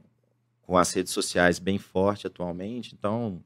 com 0.62 0.76
as 0.78 0.92
redes 0.92 1.12
sociais 1.12 1.58
bem 1.58 1.78
forte 1.78 2.26
atualmente, 2.26 2.94
então 2.94 3.44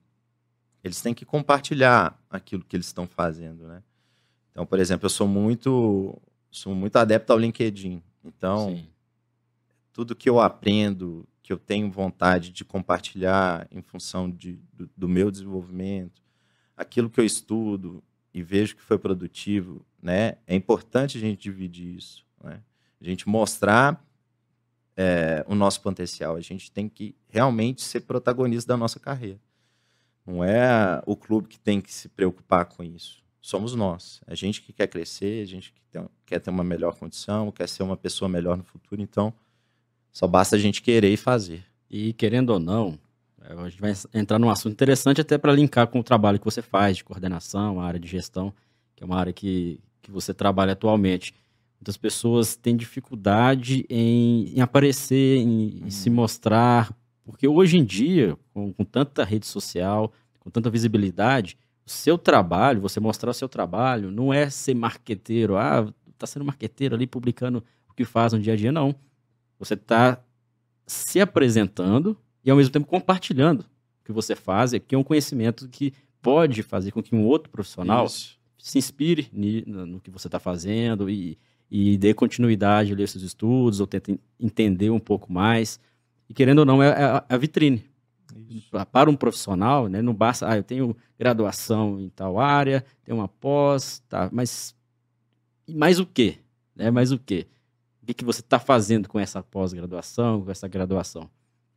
eles 0.82 1.02
têm 1.02 1.12
que 1.12 1.24
compartilhar 1.24 2.16
aquilo 2.30 2.64
que 2.64 2.76
eles 2.76 2.86
estão 2.86 3.06
fazendo, 3.06 3.66
né? 3.66 3.82
Então, 4.52 4.64
por 4.64 4.78
exemplo, 4.78 5.06
eu 5.06 5.10
sou 5.10 5.26
muito 5.26 6.16
sou 6.50 6.74
muito 6.74 6.96
adepto 6.96 7.32
ao 7.32 7.38
LinkedIn. 7.38 8.02
Então, 8.24 8.76
Sim. 8.76 8.86
tudo 9.92 10.16
que 10.16 10.28
eu 10.28 10.40
aprendo, 10.40 11.28
que 11.42 11.52
eu 11.52 11.58
tenho 11.58 11.90
vontade 11.90 12.50
de 12.50 12.64
compartilhar 12.64 13.66
em 13.70 13.82
função 13.82 14.30
de, 14.30 14.58
do, 14.72 14.88
do, 14.96 15.08
meu 15.08 15.30
desenvolvimento, 15.30 16.22
aquilo 16.76 17.10
que 17.10 17.20
eu 17.20 17.24
estudo 17.24 18.02
e 18.32 18.42
vejo 18.42 18.76
que 18.76 18.82
foi 18.82 18.98
produtivo, 18.98 19.84
né? 20.00 20.36
É 20.46 20.54
importante 20.54 21.18
a 21.18 21.20
gente 21.20 21.42
dividir 21.42 21.96
isso, 21.96 22.24
né? 22.42 22.62
A 23.00 23.04
gente 23.04 23.28
mostrar 23.28 24.04
é, 24.98 25.44
o 25.48 25.54
nosso 25.54 25.80
potencial. 25.80 26.36
A 26.36 26.40
gente 26.40 26.70
tem 26.70 26.88
que 26.88 27.14
realmente 27.28 27.82
ser 27.82 28.00
protagonista 28.00 28.72
da 28.72 28.76
nossa 28.76 29.00
carreira. 29.00 29.40
Não 30.26 30.44
é 30.44 31.00
o 31.06 31.16
clube 31.16 31.48
que 31.48 31.58
tem 31.58 31.80
que 31.80 31.94
se 31.94 32.08
preocupar 32.08 32.66
com 32.66 32.82
isso 32.82 33.22
somos 33.48 33.74
nós. 33.74 34.20
A 34.26 34.34
gente 34.34 34.60
que 34.60 34.74
quer 34.74 34.86
crescer, 34.86 35.42
a 35.42 35.46
gente 35.46 35.72
que 35.72 35.80
tem, 35.90 36.06
quer 36.26 36.38
ter 36.38 36.50
uma 36.50 36.62
melhor 36.62 36.94
condição, 36.94 37.50
quer 37.50 37.66
ser 37.66 37.82
uma 37.82 37.96
pessoa 37.96 38.28
melhor 38.28 38.58
no 38.58 38.62
futuro. 38.62 39.00
Então, 39.00 39.32
só 40.12 40.26
basta 40.26 40.56
a 40.56 40.58
gente 40.58 40.82
querer 40.82 41.10
e 41.10 41.16
fazer. 41.16 41.64
E 41.90 42.12
querendo 42.12 42.50
ou 42.50 42.60
não, 42.60 42.98
é, 43.40 43.54
a 43.54 43.68
gente 43.70 43.80
vai 43.80 43.94
entrar 44.12 44.38
num 44.38 44.50
assunto 44.50 44.72
interessante 44.74 45.22
até 45.22 45.38
para 45.38 45.52
linkar 45.52 45.86
com 45.86 46.00
o 46.00 46.04
trabalho 46.04 46.38
que 46.38 46.44
você 46.44 46.60
faz 46.60 46.98
de 46.98 47.04
coordenação, 47.04 47.80
a 47.80 47.86
área 47.86 47.98
de 47.98 48.06
gestão, 48.06 48.52
que 48.94 49.02
é 49.02 49.06
uma 49.06 49.16
área 49.16 49.32
que, 49.32 49.80
que 50.02 50.10
você 50.10 50.34
trabalha 50.34 50.74
atualmente. 50.74 51.34
Muitas 51.80 51.96
pessoas 51.96 52.56
têm 52.56 52.76
dificuldade 52.76 53.86
em, 53.88 54.52
em 54.56 54.60
aparecer, 54.60 55.38
em, 55.38 55.84
em, 55.84 55.90
se 55.90 56.08
uhum. 56.08 56.16
mostrar, 56.16 56.92
porque 57.24 57.46
hoje 57.46 57.78
em 57.78 57.84
dia, 57.84 58.36
com, 58.52 58.72
com 58.72 58.84
tanta 58.84 59.22
rede 59.22 59.46
social, 59.46 60.12
com 60.40 60.50
tanta 60.50 60.68
visibilidade, 60.68 61.56
o 61.86 61.90
seu 61.90 62.18
trabalho, 62.18 62.80
você 62.80 62.98
mostrar 62.98 63.30
o 63.30 63.34
seu 63.34 63.48
trabalho, 63.48 64.10
não 64.10 64.32
é 64.32 64.50
ser 64.50 64.74
marqueteiro, 64.74 65.56
ah, 65.56 65.92
tá 66.18 66.26
sendo 66.26 66.44
marqueteiro 66.44 66.96
ali 66.96 67.06
publicando 67.06 67.62
o 67.88 67.94
que 67.94 68.04
faz 68.04 68.32
no 68.32 68.40
dia 68.40 68.54
a 68.54 68.56
dia, 68.56 68.72
não. 68.72 68.94
Você 69.58 69.74
está 69.74 70.20
se 70.86 71.20
apresentando 71.20 72.16
e 72.44 72.50
ao 72.50 72.56
mesmo 72.56 72.72
tempo 72.72 72.86
compartilhando 72.86 73.60
o 73.60 74.04
que 74.04 74.12
você 74.12 74.34
faz, 74.34 74.72
que 74.86 74.94
é 74.94 74.98
um 74.98 75.04
conhecimento 75.04 75.68
que 75.68 75.92
pode 76.20 76.62
fazer 76.62 76.90
com 76.90 77.02
que 77.02 77.14
um 77.14 77.24
outro 77.24 77.50
profissional 77.50 78.06
Isso. 78.06 78.38
se 78.58 78.78
inspire 78.78 79.30
no 79.32 80.00
que 80.00 80.10
você 80.10 80.28
está 80.28 80.38
fazendo 80.38 81.08
e, 81.08 81.38
e 81.70 81.96
dê 81.98 82.14
continuidade 82.14 82.92
a 82.92 83.06
seus 83.06 83.22
estudos 83.22 83.80
ou 83.80 83.86
tente 83.86 84.18
entender 84.40 84.90
um 84.90 85.00
pouco 85.00 85.32
mais. 85.32 85.78
E 86.28 86.34
querendo 86.34 86.60
ou 86.60 86.64
não, 86.64 86.82
é 86.82 86.88
a, 86.88 87.24
é 87.28 87.34
a 87.34 87.38
vitrine. 87.38 87.84
Isso. 88.48 88.68
Para 88.92 89.10
um 89.10 89.16
profissional, 89.16 89.88
né, 89.88 90.02
não 90.02 90.14
basta, 90.14 90.48
ah, 90.48 90.56
eu 90.56 90.62
tenho 90.62 90.96
graduação 91.18 92.00
em 92.00 92.08
tal 92.10 92.38
área, 92.38 92.84
tenho 93.04 93.18
uma 93.18 93.28
pós, 93.28 94.02
tá, 94.08 94.28
mas 94.32 94.74
mais 95.68 95.98
o 95.98 96.06
quê? 96.06 96.38
Né? 96.74 96.90
Mais 96.90 97.12
o 97.12 97.18
quê? 97.18 97.46
O 98.02 98.06
que, 98.06 98.14
que 98.14 98.24
você 98.24 98.40
está 98.40 98.58
fazendo 98.58 99.08
com 99.08 99.18
essa 99.18 99.42
pós-graduação, 99.42 100.42
com 100.42 100.50
essa 100.50 100.66
graduação? 100.66 101.28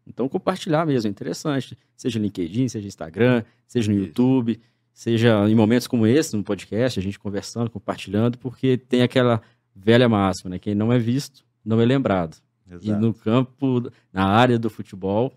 Então, 0.07 0.27
compartilhar 0.29 0.85
mesmo, 0.85 1.07
é 1.07 1.11
interessante. 1.11 1.77
Seja 1.95 2.19
no 2.19 2.25
LinkedIn, 2.25 2.67
seja 2.69 2.83
no 2.83 2.87
Instagram, 2.87 3.43
seja 3.67 3.91
no 3.91 3.97
Isso. 3.97 4.07
YouTube, 4.07 4.59
seja 4.93 5.49
em 5.49 5.55
momentos 5.55 5.87
como 5.87 6.07
esse, 6.07 6.35
no 6.35 6.43
podcast, 6.43 6.99
a 6.99 7.03
gente 7.03 7.19
conversando, 7.19 7.69
compartilhando, 7.69 8.37
porque 8.37 8.77
tem 8.77 9.01
aquela 9.01 9.41
velha 9.75 10.07
máxima, 10.07 10.51
né? 10.51 10.59
Quem 10.59 10.75
não 10.75 10.91
é 10.91 10.99
visto, 10.99 11.45
não 11.63 11.79
é 11.79 11.85
lembrado. 11.85 12.37
Exato. 12.67 12.85
E 12.85 12.91
no 12.91 13.13
campo, 13.13 13.91
na 14.13 14.25
área 14.25 14.57
do 14.57 14.69
futebol, 14.69 15.33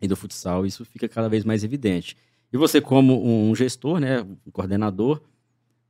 e 0.00 0.06
do 0.06 0.16
futsal, 0.16 0.66
isso 0.66 0.84
fica 0.84 1.08
cada 1.08 1.28
vez 1.28 1.44
mais 1.44 1.64
evidente. 1.64 2.16
E 2.52 2.56
você, 2.56 2.80
como 2.80 3.26
um 3.26 3.54
gestor, 3.54 3.98
né, 3.98 4.22
um 4.22 4.50
coordenador, 4.52 5.20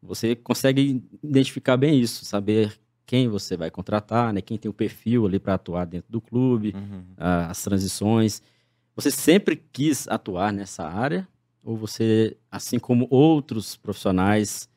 você 0.03 0.35
consegue 0.35 1.03
identificar 1.23 1.77
bem 1.77 2.01
isso, 2.01 2.25
saber 2.25 2.79
quem 3.05 3.29
você 3.29 3.57
vai 3.57 3.71
contratar, 3.71 4.33
né, 4.33 4.41
quem 4.41 4.57
tem 4.57 4.71
o 4.71 4.75
perfil 4.75 5.27
ali 5.27 5.39
para 5.39 5.55
atuar 5.55 5.85
dentro 5.85 6.11
do 6.11 6.21
clube, 6.21 6.75
uhum. 6.75 7.05
as 7.17 7.63
transições. 7.63 8.43
Você 8.95 9.11
sempre 9.11 9.57
quis 9.73 10.09
atuar 10.09 10.53
nessa 10.53 10.85
área? 10.85 11.29
Ou 11.63 11.77
você, 11.77 12.37
assim 12.51 12.79
como 12.79 13.07
outros 13.11 13.77
profissionais, 13.77 14.69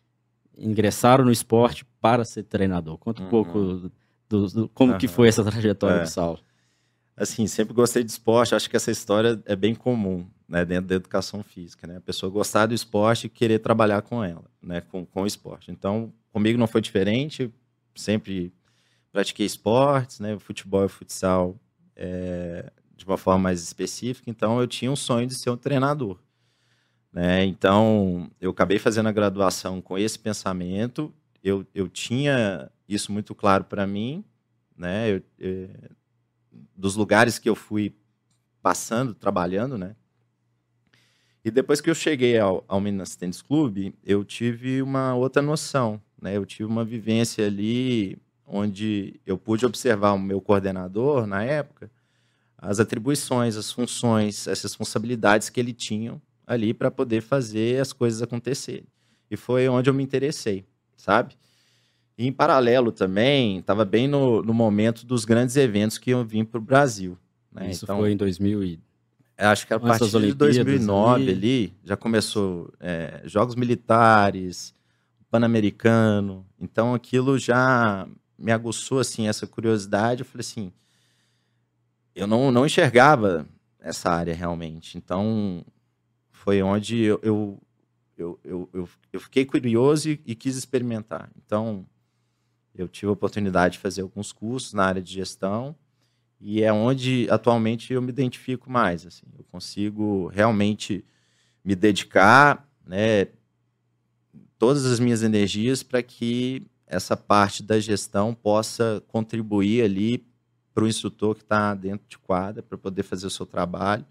ingressaram 0.58 1.24
no 1.24 1.32
esporte 1.32 1.86
para 2.02 2.26
ser 2.26 2.44
treinador? 2.44 2.98
Conta 2.98 3.22
um 3.22 3.26
uhum. 3.26 3.30
pouco 3.30 3.92
do, 4.28 4.48
do 4.48 4.70
como 4.70 4.94
uhum. 4.94 4.98
que 4.98 5.08
foi 5.08 5.28
essa 5.28 5.44
trajetória 5.44 5.98
é. 5.98 6.04
do 6.04 6.10
Saulo 6.10 6.40
assim, 7.20 7.46
sempre 7.48 7.74
gostei 7.74 8.04
de 8.04 8.10
esporte. 8.10 8.56
Acho 8.56 8.70
que 8.70 8.78
essa 8.78 8.90
história 8.90 9.40
é 9.46 9.56
bem 9.56 9.76
comum, 9.76 10.26
né, 10.48 10.64
dentro 10.64 10.88
da 10.88 10.96
educação 10.96 11.44
física, 11.44 11.86
né? 11.86 11.98
A 11.98 12.02
pessoa 12.02 12.32
gostar 12.32 12.66
do 12.68 12.74
esporte 12.74 13.28
e 13.28 13.30
querer 13.30 13.60
trabalhar 13.60 14.02
com 14.02 14.24
ela, 14.24 14.46
né, 14.62 14.82
com, 14.82 15.06
com 15.06 15.24
o 15.24 15.28
esporte. 15.28 15.70
Então, 15.70 16.14
comigo 16.32 16.58
não 16.58 16.68
foi 16.68 16.82
diferente, 16.82 17.54
sempre 17.94 18.54
pratiquei 19.12 19.46
esportes, 19.46 20.20
né, 20.20 20.40
futebol 20.40 20.86
e 20.86 20.90
futsal 20.90 21.60
é, 21.96 22.72
de 22.96 23.06
uma 23.06 23.18
forma 23.18 23.40
mais 23.40 23.62
específica, 23.62 24.30
então 24.30 24.60
eu 24.62 24.68
tinha 24.68 24.90
um 24.90 24.96
sonho 24.96 25.28
de 25.28 25.36
ser 25.36 25.50
um 25.50 25.58
treinador. 25.58 26.18
Né? 27.12 27.44
Então, 27.44 28.30
eu 28.40 28.52
acabei 28.52 28.80
fazendo 28.80 29.10
a 29.10 29.12
graduação 29.12 29.82
com 29.82 29.98
esse 29.98 30.18
pensamento, 30.18 31.14
eu, 31.44 31.66
eu 31.74 31.88
tinha 31.88 32.72
isso 32.88 33.12
muito 33.12 33.34
claro 33.34 33.64
para 33.64 33.86
mim, 33.86 34.24
né? 34.76 35.12
Eu, 35.12 35.22
eu, 35.38 35.70
dos 36.76 36.96
lugares 36.96 37.38
que 37.38 37.50
eu 37.50 37.56
fui 37.56 37.96
passando, 38.62 39.14
trabalhando, 39.14 39.78
né? 39.78 39.96
E 41.44 41.50
depois 41.50 41.80
que 41.80 41.90
eu 41.90 41.96
cheguei 41.96 42.38
ao, 42.38 42.64
ao 42.68 42.82
Minas 42.82 43.16
Tênis 43.16 43.42
Clube, 43.42 43.96
eu 44.04 44.24
tive 44.26 44.82
uma 44.82 45.16
outra 45.16 45.42
noção, 45.42 46.02
né? 46.22 46.36
Eu 46.36 46.46
tive 46.46 46.66
uma 46.66 46.84
vivência 46.84 47.46
ali 47.46 48.18
onde 48.46 49.20
eu 49.26 49.38
pude 49.38 49.66
observar 49.66 50.14
o 50.14 50.20
meu 50.20 50.42
coordenador 50.42 51.26
na 51.28 51.44
época, 51.44 51.90
as 52.58 52.80
atribuições, 52.80 53.56
as 53.56 53.72
funções, 53.72 54.48
as 54.48 54.62
responsabilidades 54.62 55.50
que 55.50 55.60
ele 55.60 55.72
tinha 55.72 56.22
ali 56.46 56.74
para 56.74 56.90
poder 56.90 57.22
fazer 57.22 57.80
as 57.80 57.94
coisas 57.94 58.22
acontecerem. 58.22 58.88
E 59.30 59.38
foi 59.38 59.70
onde 59.70 59.90
eu 59.90 59.94
me 59.94 60.04
interessei, 60.04 60.66
sabe? 61.00 61.36
E 62.18 62.28
em 62.28 62.32
paralelo 62.32 62.92
também, 62.92 63.60
estava 63.60 63.86
bem 63.86 64.08
no, 64.08 64.44
no, 64.44 64.54
momento 64.54 65.06
dos 65.06 65.24
grandes 65.24 65.56
eventos 65.56 65.98
que 65.98 66.12
iam 66.12 66.26
vir 66.26 66.46
para 66.46 66.58
o 66.58 66.62
Brasil. 66.62 67.18
Né? 67.52 67.72
Isso 67.72 67.86
então, 67.86 68.00
foi 68.00 68.12
em 68.12 68.18
2000 68.18 68.64
e... 68.64 68.80
Acho 69.38 69.66
que 69.66 69.74
a 69.74 69.80
partir 69.80 70.10
de 70.20 70.34
2009 70.34 71.22
ali, 71.22 71.32
ali 71.32 71.74
já 71.82 71.96
começou 71.96 72.74
é, 72.78 73.22
Jogos 73.24 73.56
Militares, 73.56 74.76
Pan-Americano. 75.32 76.46
Então 76.60 76.94
aquilo 76.94 77.40
já 77.40 78.06
me 78.38 78.52
aguçou 78.52 79.00
assim 79.00 79.30
essa 79.30 79.48
curiosidade. 79.48 80.24
Eu 80.24 80.26
falei 80.26 80.42
assim, 80.42 80.74
eu 82.14 82.28
não, 82.28 82.52
não 82.52 82.66
enxergava 82.66 83.48
essa 83.80 84.10
área 84.10 84.36
realmente. 84.36 84.98
Então, 84.98 85.64
foi 86.32 86.62
onde 86.62 87.02
eu, 87.02 87.20
eu, 87.24 87.60
eu, 88.22 88.70
eu, 88.74 88.90
eu 89.12 89.20
fiquei 89.20 89.46
curioso 89.46 90.10
e, 90.10 90.22
e, 90.26 90.36
quis 90.36 90.56
experimentar. 90.56 91.30
Então, 91.38 91.86
eu 92.76 92.88
tive 92.88 93.08
a 93.08 93.14
oportunidade 93.14 93.74
de 93.74 93.80
fazer 93.80 94.02
alguns 94.02 94.32
cursos 94.32 94.74
na 94.74 94.86
área 94.86 95.02
de 95.02 95.14
gestão 95.14 95.76
e 96.40 96.64
é 96.64 96.72
onde 96.72 97.28
atualmente 97.30 97.94
eu 97.94 98.02
me 98.02 98.10
identifico 98.10 98.70
mais. 98.70 99.06
Assim, 99.06 99.26
eu 99.38 99.44
consigo 99.52 100.28
realmente 100.28 101.04
me 101.64 101.76
dedicar, 101.76 102.68
né, 102.86 103.28
todas 104.58 104.86
as 104.86 105.00
minhas 105.00 105.24
energias 105.24 105.84
para 105.84 106.02
que 106.02 106.64
essa 106.88 107.16
parte 107.16 107.62
da 107.62 107.80
gestão 107.80 108.34
possa 108.34 109.04
contribuir 109.08 109.84
ali 109.84 110.26
para 110.74 110.84
o 110.84 110.88
instrutor 110.88 111.36
que 111.36 111.42
está 111.42 111.74
dentro 111.74 112.08
de 112.08 112.18
quadra 112.18 112.64
para 112.64 112.78
poder 112.78 113.04
fazer 113.04 113.28
o 113.28 113.30
seu 113.30 113.46
trabalho, 113.46 114.06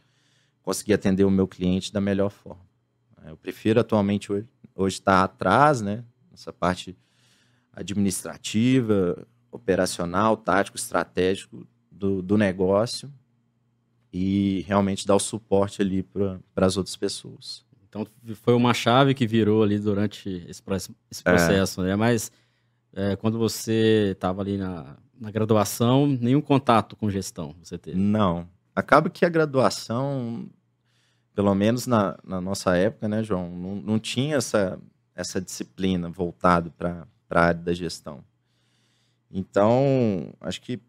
conseguir 0.63 0.93
atender 0.93 1.25
o 1.25 1.31
meu 1.31 1.49
cliente 1.49 1.93
da 1.93 2.01
melhor 2.01 2.31
forma. 2.31 2.68
Eu 3.27 3.37
prefiro 3.37 3.81
atualmente 3.81 4.33
hoje, 4.33 4.47
hoje 4.75 4.97
estar 4.97 5.23
atrás, 5.23 5.81
né, 5.81 6.05
nessa 6.31 6.53
parte 6.53 6.97
administrativa, 7.73 9.27
operacional, 9.51 10.37
tático, 10.37 10.77
estratégico 10.77 11.66
do, 11.91 12.23
do 12.23 12.37
negócio 12.37 13.12
e 14.12 14.64
realmente 14.66 15.07
dar 15.07 15.16
o 15.16 15.21
suporte 15.21 15.83
ali 15.83 16.03
para 16.03 16.66
as 16.66 16.77
outras 16.77 16.97
pessoas. 16.97 17.64
Então 17.89 18.07
foi 18.35 18.55
uma 18.55 18.75
chave 18.75 19.14
que 19.14 19.27
virou 19.27 19.62
ali 19.62 19.79
durante 19.79 20.29
esse, 20.49 20.62
esse 21.11 21.23
é. 21.25 21.31
processo, 21.31 21.83
é. 21.83 21.89
né? 21.89 21.97
Mas 21.97 22.31
é, 22.93 23.16
quando 23.16 23.39
você 23.39 24.11
estava 24.12 24.43
ali 24.43 24.57
na, 24.57 24.97
na 25.19 25.31
graduação, 25.31 26.07
nenhum 26.07 26.41
contato 26.41 26.97
com 26.97 27.11
gestão 27.11 27.55
você 27.62 27.79
teve? 27.79 27.99
Não. 27.99 28.49
Acaba 28.75 29.11
que 29.11 29.25
a 29.25 29.29
graduação, 29.29 30.49
pelo 31.39 31.55
menos 31.55 31.86
na, 31.86 32.18
na 32.24 32.41
nossa 32.41 32.76
época, 32.76 33.07
né, 33.07 33.22
João, 33.22 33.49
não, 33.49 33.76
não 33.76 33.99
tinha 34.01 34.34
essa, 34.34 34.76
essa 35.14 35.41
disciplina 35.41 36.09
voltada 36.09 36.68
para 36.76 37.07
a 37.30 37.41
área 37.41 37.61
da 37.61 37.72
gestão. 37.72 38.24
Então, 39.30 40.34
acho 40.41 40.61
que 40.61 40.80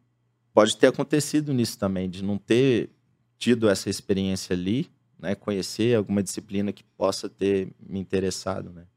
pode 0.52 0.76
ter 0.76 0.88
acontecido 0.88 1.54
nisso 1.54 1.78
também, 1.78 2.10
de 2.10 2.24
não 2.24 2.40
ter 2.40 2.90
tido 3.38 3.70
essa 3.70 3.92
experiência 3.92 4.56
ali, 4.56 4.90
né, 5.20 5.36
conhecer 5.36 5.96
alguma 5.96 6.24
disciplina 6.24 6.74
que 6.74 6.84
possa 6.84 7.30
ter 7.30 7.72
me 7.80 8.00
interessado, 8.00 8.72
né. 8.72 8.88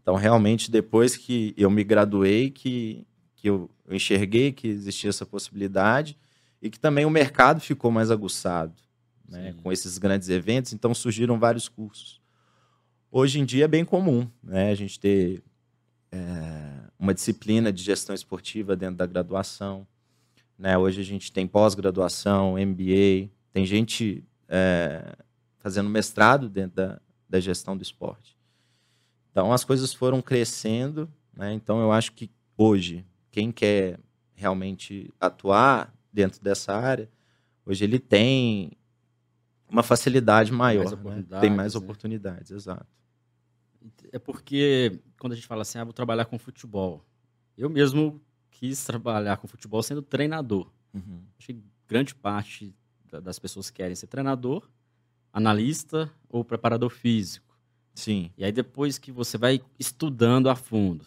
Então, 0.00 0.14
realmente, 0.14 0.70
depois 0.70 1.16
que 1.16 1.52
eu 1.56 1.68
me 1.68 1.82
graduei, 1.82 2.48
que, 2.48 3.04
que 3.34 3.50
eu, 3.50 3.68
eu 3.88 3.96
enxerguei 3.96 4.52
que 4.52 4.68
existia 4.68 5.10
essa 5.10 5.26
possibilidade 5.26 6.16
e 6.62 6.70
que 6.70 6.78
também 6.78 7.04
o 7.04 7.10
mercado 7.10 7.60
ficou 7.60 7.90
mais 7.90 8.08
aguçado 8.08 8.72
né, 9.32 9.54
com 9.62 9.72
esses 9.72 9.96
grandes 9.96 10.28
eventos, 10.28 10.72
então 10.72 10.94
surgiram 10.94 11.38
vários 11.38 11.68
cursos. 11.68 12.20
Hoje 13.10 13.40
em 13.40 13.44
dia 13.44 13.64
é 13.64 13.68
bem 13.68 13.84
comum 13.84 14.28
né, 14.42 14.70
a 14.70 14.74
gente 14.74 15.00
ter 15.00 15.42
é, 16.10 16.18
uma 16.98 17.14
disciplina 17.14 17.72
de 17.72 17.82
gestão 17.82 18.14
esportiva 18.14 18.76
dentro 18.76 18.96
da 18.96 19.06
graduação. 19.06 19.86
Né? 20.58 20.76
Hoje 20.76 21.00
a 21.00 21.04
gente 21.04 21.32
tem 21.32 21.46
pós-graduação, 21.46 22.54
MBA, 22.54 23.30
tem 23.52 23.64
gente 23.64 24.22
é, 24.48 25.16
fazendo 25.58 25.88
mestrado 25.88 26.48
dentro 26.48 26.76
da, 26.76 27.00
da 27.28 27.40
gestão 27.40 27.74
do 27.74 27.82
esporte. 27.82 28.36
Então 29.30 29.50
as 29.50 29.64
coisas 29.64 29.94
foram 29.94 30.20
crescendo, 30.20 31.10
né? 31.34 31.54
Então 31.54 31.80
eu 31.80 31.90
acho 31.90 32.12
que 32.12 32.30
hoje 32.56 33.02
quem 33.30 33.50
quer 33.50 33.98
realmente 34.34 35.10
atuar 35.18 35.90
dentro 36.12 36.42
dessa 36.42 36.74
área, 36.74 37.08
hoje 37.64 37.82
ele 37.82 37.98
tem 37.98 38.72
uma 39.72 39.82
facilidade 39.82 40.52
maior, 40.52 40.84
mais 41.02 41.28
né? 41.28 41.40
tem 41.40 41.50
mais 41.50 41.74
né? 41.74 41.80
oportunidades, 41.80 42.50
exato. 42.50 42.86
É 44.12 44.18
porque 44.18 45.00
quando 45.18 45.32
a 45.32 45.34
gente 45.34 45.46
fala 45.46 45.62
assim, 45.62 45.78
ah, 45.78 45.84
vou 45.84 45.94
trabalhar 45.94 46.26
com 46.26 46.38
futebol, 46.38 47.02
eu 47.56 47.70
mesmo 47.70 48.20
quis 48.50 48.84
trabalhar 48.84 49.38
com 49.38 49.48
futebol 49.48 49.82
sendo 49.82 50.02
treinador. 50.02 50.70
Uhum. 50.92 51.22
Acho 51.38 51.48
que 51.48 51.62
grande 51.88 52.14
parte 52.14 52.74
das 53.22 53.38
pessoas 53.38 53.70
querem 53.70 53.96
ser 53.96 54.06
treinador, 54.06 54.68
analista 55.32 56.10
ou 56.28 56.44
preparador 56.44 56.90
físico. 56.90 57.58
Sim. 57.94 58.30
E 58.36 58.44
aí 58.44 58.52
depois 58.52 58.98
que 58.98 59.10
você 59.10 59.38
vai 59.38 59.60
estudando 59.78 60.48
a 60.48 60.54
fundo, 60.54 61.06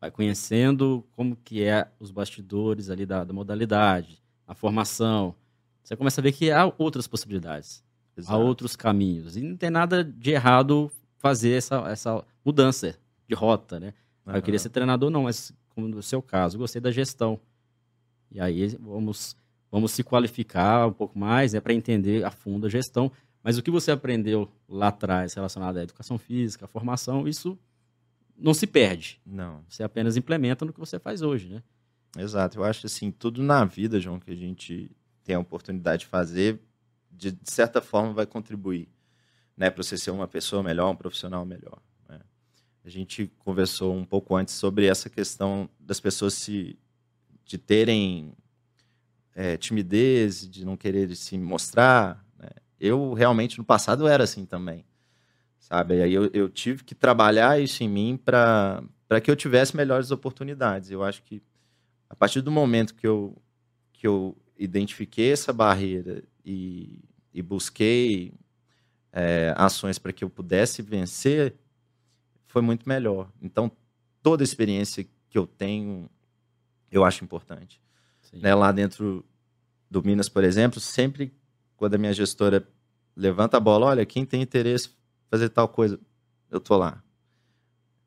vai 0.00 0.10
conhecendo 0.10 1.04
como 1.12 1.36
que 1.36 1.62
é 1.62 1.90
os 1.98 2.10
bastidores 2.10 2.90
ali 2.90 3.04
da, 3.04 3.24
da 3.24 3.32
modalidade, 3.32 4.22
a 4.46 4.54
formação, 4.54 5.34
você 5.84 5.94
começa 5.96 6.20
a 6.20 6.22
ver 6.22 6.32
que 6.32 6.50
há 6.50 6.72
outras 6.78 7.06
possibilidades, 7.06 7.83
Exato. 8.16 8.34
há 8.34 8.38
outros 8.38 8.76
caminhos. 8.76 9.36
E 9.36 9.42
não 9.42 9.56
tem 9.56 9.70
nada 9.70 10.04
de 10.04 10.30
errado 10.30 10.90
fazer 11.18 11.52
essa, 11.52 11.76
essa 11.88 12.24
mudança 12.44 12.96
de 13.28 13.34
rota, 13.34 13.80
né? 13.80 13.94
Uhum. 14.26 14.36
Eu 14.36 14.42
queria 14.42 14.58
ser 14.58 14.68
treinador, 14.70 15.10
não, 15.10 15.24
mas 15.24 15.52
como 15.70 15.88
no 15.88 16.02
seu 16.02 16.22
caso, 16.22 16.58
gostei 16.58 16.80
da 16.80 16.90
gestão. 16.90 17.40
E 18.30 18.40
aí 18.40 18.68
vamos, 18.80 19.36
vamos 19.70 19.92
se 19.92 20.02
qualificar 20.02 20.86
um 20.86 20.92
pouco 20.92 21.18
mais 21.18 21.52
né, 21.52 21.60
para 21.60 21.74
entender 21.74 22.24
a 22.24 22.30
fundo 22.30 22.66
a 22.66 22.70
gestão. 22.70 23.10
Mas 23.42 23.58
o 23.58 23.62
que 23.62 23.70
você 23.70 23.90
aprendeu 23.90 24.50
lá 24.68 24.88
atrás 24.88 25.34
relacionado 25.34 25.76
à 25.76 25.82
educação 25.82 26.16
física, 26.16 26.64
à 26.64 26.68
formação, 26.68 27.28
isso 27.28 27.58
não 28.36 28.54
se 28.54 28.66
perde. 28.66 29.20
Não. 29.24 29.62
Você 29.68 29.82
apenas 29.82 30.16
implementa 30.16 30.64
no 30.64 30.72
que 30.72 30.80
você 30.80 30.98
faz 30.98 31.20
hoje, 31.20 31.48
né? 31.48 31.62
Exato. 32.16 32.58
Eu 32.58 32.64
acho 32.64 32.86
assim, 32.86 33.10
tudo 33.10 33.42
na 33.42 33.64
vida, 33.64 34.00
João, 34.00 34.18
que 34.18 34.30
a 34.30 34.36
gente 34.36 34.90
tem 35.22 35.34
a 35.34 35.40
oportunidade 35.40 36.00
de 36.00 36.06
fazer, 36.06 36.60
de, 37.16 37.32
de 37.32 37.50
certa 37.50 37.80
forma 37.80 38.12
vai 38.12 38.26
contribuir, 38.26 38.88
né, 39.56 39.70
para 39.70 39.82
você 39.82 39.96
ser 39.96 40.10
uma 40.10 40.28
pessoa 40.28 40.62
melhor, 40.62 40.90
um 40.90 40.96
profissional 40.96 41.44
melhor. 41.44 41.80
Né? 42.08 42.20
A 42.84 42.88
gente 42.88 43.30
conversou 43.38 43.94
um 43.94 44.04
pouco 44.04 44.36
antes 44.36 44.54
sobre 44.54 44.86
essa 44.86 45.08
questão 45.08 45.68
das 45.78 46.00
pessoas 46.00 46.34
se 46.34 46.78
de 47.44 47.58
terem 47.58 48.32
é, 49.34 49.56
timidez, 49.56 50.48
de 50.48 50.64
não 50.64 50.76
querer 50.76 51.14
se 51.14 51.36
mostrar, 51.36 52.24
eu 52.84 53.14
realmente 53.14 53.58
no 53.58 53.64
passado 53.64 54.06
era 54.06 54.24
assim 54.24 54.44
também, 54.44 54.84
sabe? 55.58 56.02
Aí 56.02 56.12
eu, 56.12 56.30
eu 56.32 56.48
tive 56.48 56.84
que 56.84 56.94
trabalhar 56.94 57.60
isso 57.60 57.82
em 57.82 57.88
mim 57.88 58.16
para 58.16 58.82
que 59.22 59.30
eu 59.30 59.36
tivesse 59.36 59.76
melhores 59.76 60.10
oportunidades. 60.10 60.90
Eu 60.90 61.02
acho 61.02 61.22
que 61.22 61.42
a 62.08 62.14
partir 62.14 62.42
do 62.42 62.50
momento 62.50 62.94
que 62.94 63.06
eu, 63.06 63.36
que 63.92 64.06
eu 64.06 64.36
identifiquei 64.58 65.32
essa 65.32 65.52
barreira 65.52 66.22
e, 66.44 67.02
e 67.32 67.42
busquei 67.42 68.32
é, 69.12 69.54
ações 69.56 69.98
para 69.98 70.12
que 70.12 70.24
eu 70.24 70.30
pudesse 70.30 70.82
vencer, 70.82 71.54
foi 72.46 72.62
muito 72.62 72.88
melhor. 72.88 73.30
Então, 73.40 73.70
toda 74.22 74.42
experiência 74.42 75.06
que 75.28 75.38
eu 75.38 75.46
tenho, 75.46 76.10
eu 76.90 77.04
acho 77.04 77.24
importante. 77.24 77.80
Né? 78.32 78.54
Lá 78.54 78.72
dentro 78.72 79.24
do 79.90 80.02
Minas, 80.02 80.28
por 80.28 80.42
exemplo, 80.44 80.80
sempre 80.80 81.32
quando 81.76 81.94
a 81.94 81.98
minha 81.98 82.12
gestora 82.12 82.66
levanta 83.16 83.56
a 83.56 83.60
bola, 83.60 83.86
olha, 83.86 84.06
quem 84.06 84.24
tem 84.24 84.42
interesse 84.42 84.88
em 84.88 84.92
fazer 85.30 85.48
tal 85.48 85.68
coisa, 85.68 85.98
eu 86.50 86.60
tô 86.60 86.76
lá. 86.76 87.02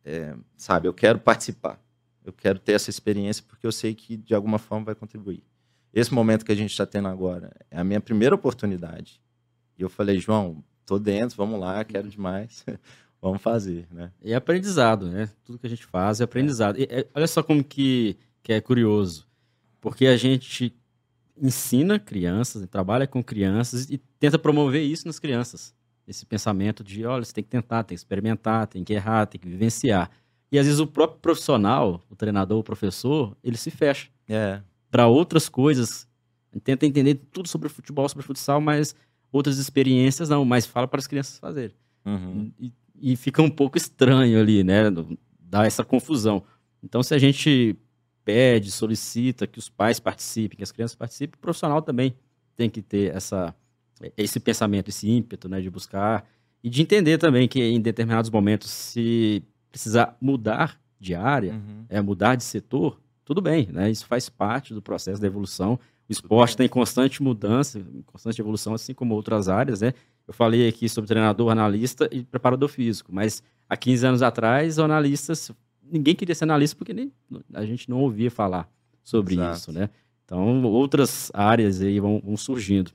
é, 0.03 0.35
sabe, 0.55 0.87
eu 0.87 0.93
quero 0.93 1.19
participar. 1.19 1.81
Eu 2.23 2.33
quero 2.33 2.59
ter 2.59 2.73
essa 2.73 2.89
experiência 2.89 3.43
porque 3.47 3.65
eu 3.65 3.71
sei 3.71 3.93
que 3.93 4.17
de 4.17 4.33
alguma 4.33 4.57
forma 4.57 4.85
vai 4.85 4.95
contribuir. 4.95 5.43
Esse 5.97 6.13
momento 6.13 6.45
que 6.45 6.51
a 6.51 6.55
gente 6.55 6.69
está 6.69 6.85
tendo 6.85 7.07
agora 7.07 7.51
é 7.71 7.79
a 7.79 7.83
minha 7.83 7.99
primeira 7.99 8.35
oportunidade. 8.35 9.19
E 9.75 9.81
eu 9.81 9.89
falei, 9.89 10.19
João, 10.19 10.63
tô 10.85 10.99
dentro, 10.99 11.35
vamos 11.35 11.59
lá, 11.59 11.83
quero 11.83 12.07
demais. 12.07 12.63
vamos 13.19 13.41
fazer, 13.41 13.87
né? 13.91 14.11
E 14.21 14.31
é 14.31 14.35
aprendizado, 14.35 15.09
né? 15.09 15.27
Tudo 15.43 15.57
que 15.57 15.65
a 15.65 15.69
gente 15.69 15.87
faz 15.87 16.21
é 16.21 16.23
aprendizado. 16.23 16.77
E, 16.77 16.83
é, 16.83 17.07
olha 17.15 17.25
só 17.25 17.41
como 17.41 17.63
que, 17.63 18.15
que 18.43 18.53
é 18.53 18.61
curioso. 18.61 19.27
Porque 19.81 20.05
a 20.05 20.15
gente 20.15 20.71
ensina 21.35 21.97
crianças, 21.97 22.67
trabalha 22.67 23.07
com 23.07 23.23
crianças 23.23 23.89
e 23.89 23.97
tenta 24.19 24.37
promover 24.37 24.83
isso 24.83 25.07
nas 25.07 25.17
crianças. 25.17 25.73
Esse 26.07 26.27
pensamento 26.27 26.83
de, 26.83 27.07
olha, 27.07 27.25
você 27.25 27.33
tem 27.33 27.43
que 27.43 27.49
tentar, 27.49 27.83
tem 27.83 27.95
que 27.95 27.99
experimentar, 27.99 28.67
tem 28.67 28.83
que 28.83 28.93
errar, 28.93 29.25
tem 29.25 29.41
que 29.41 29.49
vivenciar. 29.49 30.11
E 30.51 30.59
às 30.59 30.67
vezes 30.67 30.79
o 30.79 30.85
próprio 30.85 31.19
profissional, 31.19 32.05
o 32.07 32.15
treinador, 32.15 32.59
o 32.59 32.63
professor, 32.63 33.35
ele 33.43 33.57
se 33.57 33.71
fecha 33.71 34.11
é. 34.29 34.61
Para 34.89 35.07
outras 35.07 35.49
coisas. 35.49 36.07
Tenta 36.63 36.85
entender 36.85 37.15
tudo 37.31 37.47
sobre 37.47 37.69
futebol, 37.69 38.07
sobre 38.09 38.25
futsal, 38.25 38.59
mas 38.59 38.95
outras 39.31 39.57
experiências 39.57 40.29
não, 40.29 40.43
mas 40.43 40.65
fala 40.65 40.87
para 40.87 40.99
as 40.99 41.07
crianças 41.07 41.37
fazerem. 41.37 41.75
Uhum. 42.05 42.51
E, 42.59 42.73
e, 42.99 43.15
fica 43.15 43.41
um 43.41 43.49
pouco 43.49 43.77
estranho 43.77 44.39
ali, 44.39 44.63
né? 44.63 44.83
Dá 45.39 45.65
essa 45.65 45.83
confusão. 45.83 46.43
Então, 46.81 47.03
se 47.03 47.13
a 47.13 47.17
gente 47.17 47.75
pede, 48.23 48.71
solicita 48.71 49.45
que 49.45 49.59
os 49.59 49.69
pais 49.69 49.99
participem, 49.99 50.57
que 50.57 50.63
as 50.63 50.71
crianças 50.71 50.95
participem, 50.95 51.37
o 51.37 51.41
profissional 51.41 51.81
também 51.81 52.15
tem 52.55 52.69
que 52.69 52.81
ter 52.81 53.15
essa, 53.15 53.53
esse 54.17 54.39
pensamento, 54.39 54.89
esse 54.89 55.09
ímpeto, 55.09 55.47
né? 55.47 55.61
De 55.61 55.69
buscar 55.69 56.25
e 56.63 56.69
de 56.69 56.81
entender 56.81 57.17
também 57.17 57.47
que 57.47 57.61
em 57.61 57.79
determinados 57.79 58.29
momentos, 58.29 58.69
se 58.69 59.43
precisar 59.69 60.17
mudar 60.19 60.79
de 60.99 61.13
área, 61.13 61.53
uhum. 61.53 61.85
é 61.87 62.01
mudar 62.01 62.35
de 62.35 62.43
setor, 62.43 62.99
tudo 63.27 63.41
bem, 63.41 63.67
né? 63.73 63.91
Isso 63.91 64.05
faz 64.05 64.29
parte 64.29 64.73
do 64.73 64.81
processo 64.81 65.19
da 65.19 65.27
evolução. 65.27 65.73
O 66.07 66.11
esporte 66.13 66.55
tem 66.55 66.69
constante 66.69 67.21
mudança, 67.21 67.85
constante 68.05 68.39
evolução, 68.39 68.73
assim 68.73 68.93
como 68.93 69.13
outras 69.13 69.49
áreas, 69.49 69.81
né? 69.81 69.93
Eu 70.25 70.33
falei 70.33 70.65
aqui 70.65 70.87
sobre 70.87 71.09
treinador, 71.09 71.51
analista 71.51 72.07
e 72.09 72.23
preparador 72.23 72.69
físico, 72.69 73.11
mas 73.13 73.43
há 73.67 73.75
15 73.75 74.07
anos 74.07 74.21
atrás, 74.21 74.79
analistas, 74.79 75.51
ninguém 75.83 76.15
queria 76.15 76.33
ser 76.33 76.45
analista 76.45 76.77
porque 76.77 76.93
nem, 76.93 77.11
a 77.53 77.65
gente 77.65 77.89
não 77.89 77.99
ouvia 77.99 78.31
falar 78.31 78.65
sobre 79.03 79.33
Exato. 79.33 79.57
isso, 79.57 79.71
né? 79.73 79.89
Então, 80.23 80.63
outras 80.63 81.29
áreas 81.33 81.81
aí 81.81 81.99
vão, 81.99 82.21
vão 82.23 82.37
surgindo. 82.37 82.91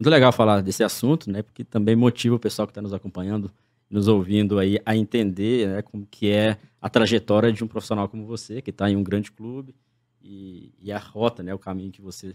Muito 0.00 0.08
legal 0.08 0.32
falar 0.32 0.62
desse 0.62 0.82
assunto, 0.82 1.30
né? 1.30 1.42
Porque 1.42 1.62
também 1.62 1.94
motiva 1.94 2.36
o 2.36 2.40
pessoal 2.40 2.66
que 2.66 2.70
está 2.70 2.80
nos 2.80 2.94
acompanhando 2.94 3.52
nos 3.88 4.08
ouvindo 4.08 4.58
aí 4.58 4.78
a 4.84 4.96
entender 4.96 5.68
né, 5.68 5.82
como 5.82 6.06
que 6.06 6.30
é 6.30 6.58
a 6.80 6.88
trajetória 6.88 7.52
de 7.52 7.62
um 7.62 7.68
profissional 7.68 8.08
como 8.08 8.26
você, 8.26 8.60
que 8.60 8.70
está 8.70 8.90
em 8.90 8.96
um 8.96 9.02
grande 9.02 9.30
clube, 9.30 9.74
e, 10.22 10.72
e, 10.80 10.90
a 10.90 10.98
rota, 10.98 11.42
né, 11.42 11.54
o 11.54 11.58
caminho 11.58 11.92
que 11.92 12.02
você 12.02 12.34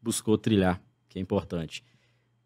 buscou 0.00 0.38
trilhar, 0.38 0.80
que 1.08 1.18
é 1.18 1.22
importante. 1.22 1.82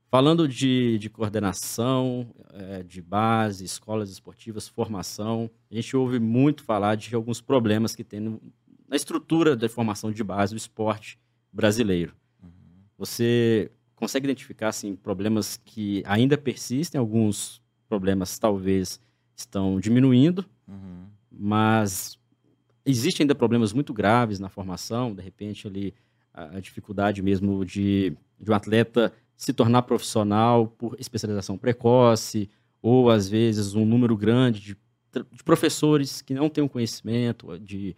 Falando 0.09 0.49
de, 0.49 0.99
de 0.99 1.11
coordenação, 1.11 2.35
é, 2.55 2.83
de 2.83 3.03
base, 3.03 3.65
escolas 3.65 4.09
esportivas, 4.09 4.67
formação, 4.67 5.51
a 5.71 5.75
gente 5.75 5.95
ouve 5.97 6.19
muito 6.19 6.65
falar 6.65 6.95
de 6.95 7.15
alguns 7.15 7.41
problemas 7.41 7.95
que 7.95 8.05
tem 8.05 8.21
no, 8.21 8.41
na 8.89 8.97
estrutura 8.97 9.57
da 9.57 9.69
formação 9.69 10.11
de 10.11 10.25
base 10.25 10.55
do 10.55 10.59
esporte 10.59 11.19
brasileiro. 11.53 12.15
Uhum. 12.43 12.51
Você 12.97 13.71
consegue 13.95 14.27
identificar 14.27 14.69
assim, 14.69 14.95
problemas 14.95 15.61
que 15.63 16.03
ainda 16.07 16.39
persistem, 16.39 16.99
alguns 16.99 17.61
problemas 17.89 18.39
talvez 18.39 19.01
estão 19.35 19.79
diminuindo, 19.81 20.45
uhum. 20.67 21.05
mas 21.31 22.19
existem 22.85 23.25
ainda 23.25 23.35
problemas 23.35 23.73
muito 23.73 23.93
graves 23.93 24.39
na 24.39 24.49
formação, 24.49 25.15
de 25.15 25.23
repente 25.23 25.67
ali 25.67 25.95
a, 26.33 26.57
a 26.57 26.61
dificuldade 26.61 27.23
mesmo 27.23 27.65
de, 27.65 28.17
de 28.41 28.51
um 28.51 28.55
atleta 28.55 29.13
se 29.37 29.53
tornar 29.53 29.83
profissional 29.83 30.67
por 30.67 30.97
especialização 30.99 31.59
precoce, 31.59 32.49
ou 32.81 33.11
às 33.11 33.29
vezes 33.29 33.75
um 33.75 33.85
número 33.85 34.17
grande 34.17 34.61
de, 34.61 34.77
de 35.33 35.45
professores 35.45 36.23
que 36.23 36.33
não 36.33 36.49
têm 36.49 36.63
o 36.63 36.67
um 36.67 36.69
conhecimento 36.69 37.59
de, 37.59 37.97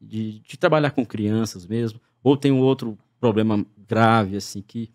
de, 0.00 0.40
de, 0.40 0.58
trabalhar 0.58 0.90
com 0.90 1.04
crianças 1.04 1.66
mesmo, 1.66 2.00
ou 2.22 2.36
tem 2.36 2.50
um 2.50 2.60
outro 2.60 2.98
problema 3.20 3.64
grave, 3.86 4.36
assim, 4.36 4.62
que, 4.62 4.90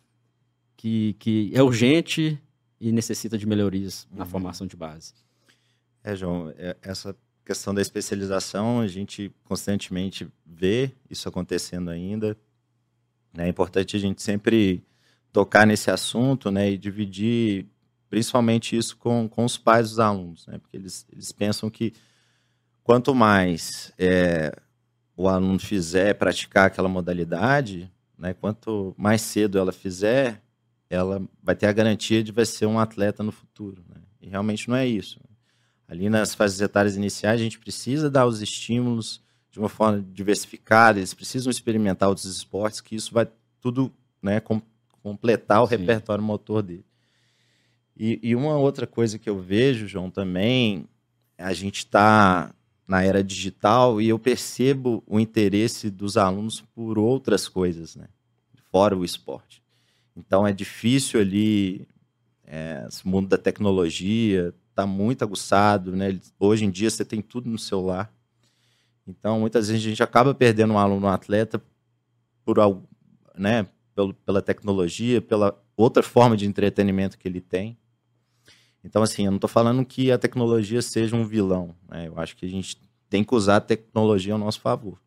que, 0.75 1.15
que 1.19 1.51
é 1.53 1.61
urgente 1.61 2.41
e 2.79 2.91
necessita 2.91 3.37
de 3.37 3.45
melhorias 3.45 4.07
na 4.11 4.23
uhum. 4.23 4.29
formação 4.29 4.67
de 4.67 4.75
base. 4.75 5.13
É, 6.03 6.15
João, 6.15 6.53
é, 6.57 6.75
essa 6.81 7.15
questão 7.43 7.73
da 7.73 7.81
especialização, 7.81 8.79
a 8.79 8.87
gente 8.87 9.31
constantemente 9.43 10.27
vê 10.45 10.91
isso 11.09 11.29
acontecendo 11.29 11.89
ainda. 11.89 12.37
Né? 13.33 13.45
É 13.45 13.49
importante 13.49 13.95
a 13.95 13.99
gente 13.99 14.21
sempre 14.21 14.83
tocar 15.31 15.65
nesse 15.67 15.91
assunto 15.91 16.49
né, 16.49 16.71
e 16.71 16.77
dividir 16.77 17.67
principalmente 18.09 18.77
isso 18.77 18.95
com, 18.97 19.27
com 19.27 19.45
os 19.45 19.57
pais 19.57 19.89
dos 19.89 19.99
alunos, 19.99 20.47
né? 20.47 20.57
porque 20.57 20.77
eles, 20.77 21.05
eles 21.11 21.31
pensam 21.31 21.69
que 21.69 21.93
quanto 22.83 23.13
mais 23.13 23.91
é, 23.97 24.55
o 25.17 25.27
aluno 25.27 25.59
fizer 25.59 26.13
praticar 26.15 26.67
aquela 26.67 26.87
modalidade, 26.87 27.91
né, 28.17 28.33
quanto 28.33 28.93
mais 28.97 29.21
cedo 29.21 29.57
ela 29.57 29.71
fizer, 29.71 30.41
ela 30.89 31.21
vai 31.41 31.55
ter 31.55 31.67
a 31.67 31.71
garantia 31.71 32.23
de 32.23 32.31
vai 32.31 32.45
ser 32.45 32.65
um 32.65 32.79
atleta 32.79 33.23
no 33.23 33.31
futuro. 33.31 33.83
Né? 33.89 34.01
E 34.21 34.29
realmente 34.29 34.69
não 34.69 34.75
é 34.75 34.87
isso. 34.87 35.19
Ali 35.87 36.09
nas 36.09 36.33
fases 36.33 36.59
etárias 36.61 36.95
iniciais, 36.95 37.39
a 37.39 37.43
gente 37.43 37.59
precisa 37.59 38.09
dar 38.09 38.25
os 38.25 38.41
estímulos 38.41 39.21
de 39.51 39.59
uma 39.59 39.69
forma 39.69 40.03
diversificada, 40.11 40.99
eles 40.99 41.13
precisam 41.13 41.49
experimentar 41.49 42.09
outros 42.09 42.25
esportes, 42.25 42.81
que 42.81 42.93
isso 42.93 43.13
vai 43.13 43.25
tudo 43.61 43.89
né, 44.21 44.41
com, 44.41 44.61
completar 45.01 45.63
o 45.63 45.67
Sim. 45.67 45.77
repertório 45.77 46.23
motor 46.23 46.61
dele. 46.61 46.85
E, 47.95 48.19
e, 48.21 48.35
uma 48.35 48.57
outra 48.57 48.85
coisa 48.85 49.17
que 49.17 49.29
eu 49.29 49.39
vejo, 49.39 49.87
João, 49.87 50.11
também, 50.11 50.85
a 51.37 51.53
gente 51.53 51.77
está 51.77 52.53
na 52.85 53.01
era 53.01 53.23
digital 53.23 54.01
e 54.01 54.09
eu 54.09 54.19
percebo 54.19 55.01
o 55.07 55.19
interesse 55.19 55.89
dos 55.89 56.17
alunos 56.17 56.61
por 56.75 56.99
outras 56.99 57.47
coisas, 57.47 57.95
né? 57.95 58.09
Fora 58.69 58.97
o 58.97 59.05
esporte. 59.05 59.63
Então 60.15 60.47
é 60.47 60.53
difícil 60.53 61.19
ali, 61.19 61.87
é, 62.45 62.85
esse 62.87 63.07
mundo 63.07 63.27
da 63.27 63.37
tecnologia 63.37 64.53
está 64.69 64.85
muito 64.85 65.23
aguçado, 65.23 65.95
né? 65.95 66.19
Hoje 66.39 66.65
em 66.65 66.71
dia 66.71 66.89
você 66.89 67.03
tem 67.03 67.21
tudo 67.21 67.49
no 67.49 67.59
celular. 67.59 68.13
Então 69.07 69.39
muitas 69.39 69.67
vezes 69.67 69.85
a 69.85 69.89
gente 69.89 70.03
acaba 70.03 70.33
perdendo 70.33 70.73
um 70.73 70.79
aluno, 70.79 71.07
um 71.07 71.09
atleta 71.09 71.61
por 72.43 72.59
algo, 72.59 72.87
né? 73.37 73.67
Pelo, 73.93 74.13
pela 74.13 74.41
tecnologia, 74.41 75.21
pela 75.21 75.57
outra 75.77 76.03
forma 76.03 76.35
de 76.35 76.45
entretenimento 76.45 77.17
que 77.17 77.27
ele 77.27 77.41
tem. 77.41 77.77
Então, 78.85 79.01
assim, 79.01 79.25
eu 79.25 79.31
não 79.31 79.37
estou 79.37 79.49
falando 79.49 79.83
que 79.83 80.11
a 80.11 80.17
tecnologia 80.17 80.79
seja 80.79 81.15
um 81.15 81.25
vilão. 81.25 81.75
Né? 81.89 82.07
Eu 82.07 82.19
acho 82.19 82.35
que 82.35 82.45
a 82.45 82.49
gente 82.49 82.77
tem 83.09 83.23
que 83.23 83.33
usar 83.33 83.57
a 83.57 83.61
tecnologia 83.61 84.33
ao 84.33 84.39
nosso 84.39 84.61
favor. 84.61 85.01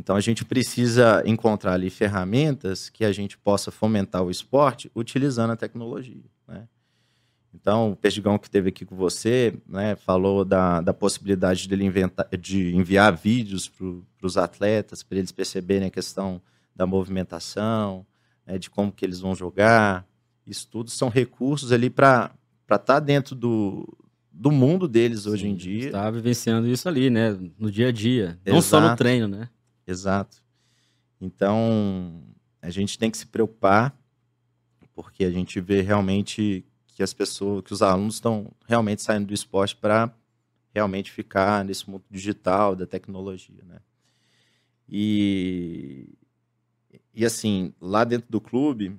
Então 0.00 0.16
a 0.16 0.20
gente 0.20 0.46
precisa 0.46 1.22
encontrar 1.26 1.74
ali 1.74 1.90
ferramentas 1.90 2.88
que 2.88 3.04
a 3.04 3.12
gente 3.12 3.36
possa 3.36 3.70
fomentar 3.70 4.22
o 4.22 4.30
esporte 4.30 4.90
utilizando 4.94 5.50
a 5.50 5.56
tecnologia. 5.56 6.24
Né? 6.48 6.66
Então, 7.54 7.92
o 7.92 7.96
Perdigão 7.96 8.38
que 8.38 8.46
esteve 8.46 8.70
aqui 8.70 8.86
com 8.86 8.96
você 8.96 9.52
né, 9.68 9.94
falou 9.96 10.42
da, 10.42 10.80
da 10.80 10.94
possibilidade 10.94 11.68
dele 11.68 11.84
inventar, 11.84 12.26
de 12.38 12.74
enviar 12.74 13.14
vídeos 13.14 13.68
para 13.68 14.26
os 14.26 14.38
atletas, 14.38 15.02
para 15.02 15.18
eles 15.18 15.32
perceberem 15.32 15.88
a 15.88 15.90
questão 15.90 16.40
da 16.74 16.86
movimentação, 16.86 18.06
né, 18.46 18.56
de 18.56 18.70
como 18.70 18.90
que 18.90 19.04
eles 19.04 19.20
vão 19.20 19.34
jogar. 19.34 20.06
Isso 20.46 20.66
tudo 20.66 20.88
são 20.88 21.10
recursos 21.10 21.72
ali 21.72 21.90
para 21.90 22.30
estar 22.62 22.78
tá 22.78 23.00
dentro 23.00 23.34
do, 23.34 23.86
do 24.32 24.50
mundo 24.50 24.88
deles 24.88 25.26
hoje 25.26 25.42
Sim, 25.42 25.50
em 25.50 25.54
dia. 25.56 25.86
Está 25.88 26.10
vivenciando 26.10 26.66
isso 26.68 26.88
ali, 26.88 27.10
né? 27.10 27.36
No 27.58 27.70
dia 27.70 27.88
a 27.88 27.92
dia. 27.92 28.38
Exato. 28.46 28.50
Não 28.50 28.62
só 28.62 28.80
no 28.80 28.96
treino, 28.96 29.28
né? 29.28 29.50
Exato. 29.86 30.42
Então, 31.20 32.22
a 32.62 32.70
gente 32.70 32.98
tem 32.98 33.10
que 33.10 33.18
se 33.18 33.26
preocupar, 33.26 33.94
porque 34.94 35.24
a 35.24 35.30
gente 35.30 35.60
vê 35.60 35.80
realmente 35.80 36.64
que 36.86 37.02
as 37.02 37.12
pessoas, 37.12 37.62
que 37.64 37.72
os 37.72 37.82
alunos 37.82 38.14
estão 38.14 38.50
realmente 38.66 39.02
saindo 39.02 39.26
do 39.26 39.34
esporte 39.34 39.76
para 39.76 40.12
realmente 40.74 41.10
ficar 41.10 41.64
nesse 41.64 41.88
mundo 41.88 42.04
digital, 42.10 42.76
da 42.76 42.86
tecnologia, 42.86 43.62
né? 43.64 43.80
E, 44.88 46.08
e 47.14 47.24
assim, 47.24 47.72
lá 47.80 48.04
dentro 48.04 48.30
do 48.30 48.40
clube, 48.40 48.96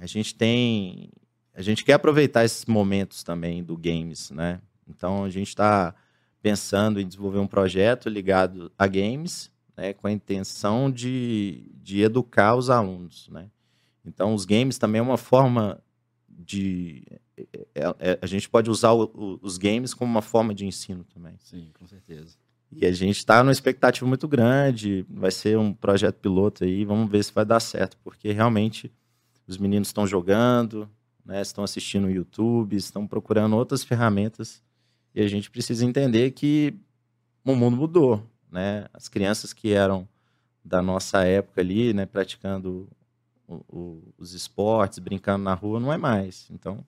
a 0.00 0.06
gente 0.06 0.34
tem, 0.34 1.10
a 1.54 1.62
gente 1.62 1.84
quer 1.84 1.94
aproveitar 1.94 2.44
esses 2.44 2.64
momentos 2.66 3.22
também 3.22 3.62
do 3.62 3.76
games, 3.76 4.30
né? 4.30 4.60
Então 4.86 5.24
a 5.24 5.30
gente 5.30 5.48
está 5.48 5.94
pensando 6.42 7.00
em 7.00 7.06
desenvolver 7.06 7.38
um 7.38 7.46
projeto 7.46 8.08
ligado 8.08 8.70
a 8.78 8.86
games 8.86 9.50
né, 9.76 9.92
com 9.92 10.06
a 10.06 10.12
intenção 10.12 10.90
de, 10.90 11.70
de 11.74 12.02
educar 12.02 12.54
os 12.54 12.70
alunos. 12.70 13.28
Né? 13.28 13.48
Então, 14.04 14.34
os 14.34 14.44
games 14.44 14.78
também 14.78 14.98
é 14.98 15.02
uma 15.02 15.16
forma 15.16 15.82
de. 16.28 17.04
é, 17.74 17.94
é, 17.98 18.18
a 18.20 18.26
gente 18.26 18.48
pode 18.48 18.70
usar 18.70 18.92
o, 18.92 19.04
o, 19.14 19.38
os 19.42 19.58
games 19.58 19.94
como 19.94 20.10
uma 20.10 20.22
forma 20.22 20.54
de 20.54 20.66
ensino 20.66 21.04
também. 21.04 21.34
Sim, 21.38 21.70
com 21.78 21.86
certeza. 21.86 22.36
E 22.74 22.86
a 22.86 22.92
gente 22.92 23.18
está 23.18 23.42
numa 23.42 23.52
expectativa 23.52 24.06
muito 24.06 24.26
grande, 24.26 25.04
vai 25.10 25.30
ser 25.30 25.58
um 25.58 25.74
projeto 25.74 26.16
piloto 26.16 26.64
aí, 26.64 26.86
vamos 26.86 27.10
ver 27.10 27.22
se 27.22 27.32
vai 27.32 27.44
dar 27.44 27.60
certo, 27.60 27.98
porque 28.02 28.32
realmente 28.32 28.90
os 29.46 29.58
meninos 29.58 29.88
estão 29.88 30.06
jogando, 30.06 30.88
né, 31.22 31.42
estão 31.42 31.62
assistindo 31.62 32.06
o 32.06 32.10
YouTube, 32.10 32.74
estão 32.74 33.06
procurando 33.06 33.56
outras 33.56 33.84
ferramentas 33.84 34.62
e 35.14 35.20
a 35.20 35.28
gente 35.28 35.50
precisa 35.50 35.84
entender 35.84 36.30
que 36.30 36.74
o 37.44 37.54
mundo 37.54 37.76
mudou, 37.76 38.26
né? 38.52 38.86
As 38.92 39.08
crianças 39.08 39.52
que 39.52 39.72
eram 39.72 40.06
da 40.64 40.80
nossa 40.80 41.24
época 41.24 41.60
ali, 41.60 41.92
né, 41.92 42.06
praticando 42.06 42.88
o, 43.48 43.54
o, 43.68 44.14
os 44.16 44.32
esportes, 44.32 44.98
brincando 44.98 45.42
na 45.42 45.54
rua, 45.54 45.80
não 45.80 45.92
é 45.92 45.96
mais. 45.96 46.46
Então, 46.50 46.84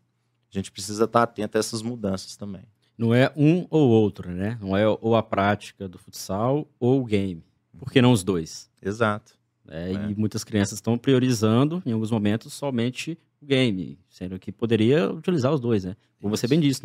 a 0.52 0.54
gente 0.56 0.70
precisa 0.70 1.04
estar 1.04 1.22
atento 1.22 1.56
a 1.56 1.60
essas 1.60 1.82
mudanças 1.82 2.36
também. 2.36 2.62
Não 2.96 3.12
é 3.12 3.32
um 3.36 3.66
ou 3.70 3.88
outro, 3.88 4.30
né? 4.30 4.56
Não 4.60 4.76
é 4.76 4.86
ou 4.86 5.16
a 5.16 5.22
prática 5.22 5.88
do 5.88 5.98
futsal 5.98 6.68
ou 6.78 7.00
o 7.00 7.04
game. 7.04 7.42
Por 7.76 7.90
que 7.90 8.00
não 8.00 8.12
os 8.12 8.22
dois? 8.22 8.70
Exato. 8.80 9.36
É, 9.66 9.92
é. 9.92 10.10
E 10.10 10.14
muitas 10.14 10.44
crianças 10.44 10.74
estão 10.74 10.96
priorizando, 10.96 11.82
em 11.84 11.90
alguns 11.90 12.12
momentos, 12.12 12.52
somente 12.52 13.18
o 13.42 13.46
game, 13.46 13.98
sendo 14.08 14.38
que 14.38 14.52
poderia 14.52 15.10
utilizar 15.10 15.52
os 15.52 15.60
dois, 15.60 15.84
né? 15.84 15.96
Como 16.20 16.32
Isso. 16.32 16.42
você 16.42 16.46
bem 16.46 16.60
disse, 16.60 16.82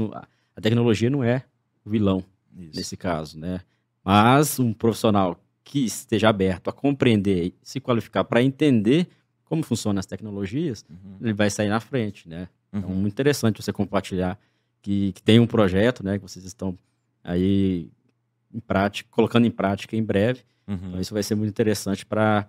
a 0.56 0.62
tecnologia 0.62 1.10
não 1.10 1.24
é 1.24 1.46
o 1.86 1.90
vilão 1.92 2.24
Isso. 2.58 2.76
nesse 2.76 2.98
caso, 2.98 3.38
né? 3.38 3.62
Mas 4.04 4.60
um 4.60 4.74
profissional 4.74 5.40
que 5.64 5.86
esteja 5.86 6.30
aberto 6.30 6.70
a 6.70 6.74
compreender, 6.74 7.54
se 7.62 7.80
qualificar 7.80 8.24
para 8.24 8.42
entender 8.42 9.08
como 9.46 9.64
funcionam 9.64 10.00
as 10.00 10.06
tecnologias, 10.06 10.86
uhum. 10.90 11.18
ele 11.22 11.34
vai 11.34 11.50
sair 11.50 11.70
na 11.70 11.80
frente, 11.80 12.28
né? 12.30 12.48
Então, 12.70 12.82
uhum. 12.82 12.90
Então, 12.90 13.02
muito 13.02 13.14
interessante 13.14 13.62
você 13.62 13.74
compartilhar 13.74 14.40
que, 14.82 15.12
que 15.14 15.22
tem 15.22 15.40
um 15.40 15.48
projeto, 15.48 16.04
né? 16.04 16.18
Que 16.18 16.24
vocês 16.24 16.46
estão 16.46 16.78
aí 17.24 17.90
em 18.54 18.60
prática, 18.60 19.10
colocando 19.12 19.46
em 19.46 19.52
prática 19.52 19.96
em 19.96 20.04
breve. 20.04 20.42
Uhum. 20.68 20.76
Então, 20.76 21.02
isso 21.02 21.14
vai 21.14 21.24
ser 21.24 21.36
muito 21.36 21.50
interessante 21.50 22.06
para 22.06 22.48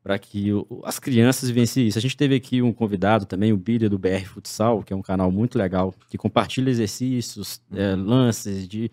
para 0.00 0.18
que 0.18 0.52
o, 0.52 0.80
as 0.84 0.98
crianças 0.98 1.50
vivenciem 1.50 1.86
isso. 1.88 1.98
A 1.98 2.00
gente 2.00 2.16
teve 2.16 2.34
aqui 2.34 2.62
um 2.62 2.72
convidado 2.72 3.26
também, 3.26 3.52
o 3.52 3.56
Billy 3.56 3.88
do 3.88 3.98
BR 3.98 4.24
Futsal, 4.24 4.82
que 4.82 4.92
é 4.92 4.96
um 4.96 5.02
canal 5.02 5.30
muito 5.30 5.58
legal, 5.58 5.92
que 6.08 6.16
compartilha 6.16 6.70
exercícios, 6.70 7.60
uhum. 7.70 7.78
é, 7.78 7.94
lances 7.96 8.66
de, 8.66 8.90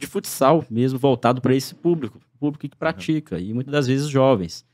de 0.00 0.06
futsal 0.06 0.64
mesmo, 0.70 0.98
voltado 0.98 1.40
para 1.40 1.54
esse 1.54 1.74
público, 1.74 2.20
público 2.38 2.68
que 2.68 2.76
pratica, 2.76 3.36
uhum. 3.36 3.42
e 3.42 3.54
muitas 3.54 3.72
das 3.72 3.86
vezes 3.86 4.08
jovens. 4.08 4.64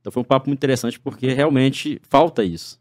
Então 0.00 0.12
foi 0.12 0.20
um 0.20 0.26
papo 0.26 0.48
muito 0.48 0.58
interessante, 0.58 1.00
porque 1.00 1.32
realmente 1.32 2.00
falta 2.02 2.44
isso. 2.44 2.78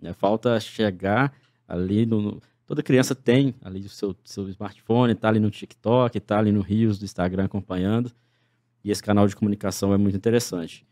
Né? 0.00 0.12
Falta 0.12 0.60
chegar 0.60 1.32
ali 1.66 2.04
no, 2.04 2.40
Toda 2.68 2.82
criança 2.82 3.14
tem 3.14 3.54
ali 3.62 3.80
o 3.80 3.88
seu, 3.88 4.14
seu 4.22 4.46
smartphone, 4.50 5.14
está 5.14 5.30
ali 5.30 5.40
no 5.40 5.50
TikTok, 5.50 6.18
está 6.18 6.38
ali 6.38 6.52
no 6.52 6.60
Rios 6.60 6.98
do 6.98 7.06
Instagram 7.06 7.46
acompanhando. 7.46 8.12
E 8.84 8.90
esse 8.90 9.02
canal 9.02 9.26
de 9.26 9.34
comunicação 9.34 9.94
é 9.94 9.96
muito 9.96 10.18
interessante. 10.18 10.86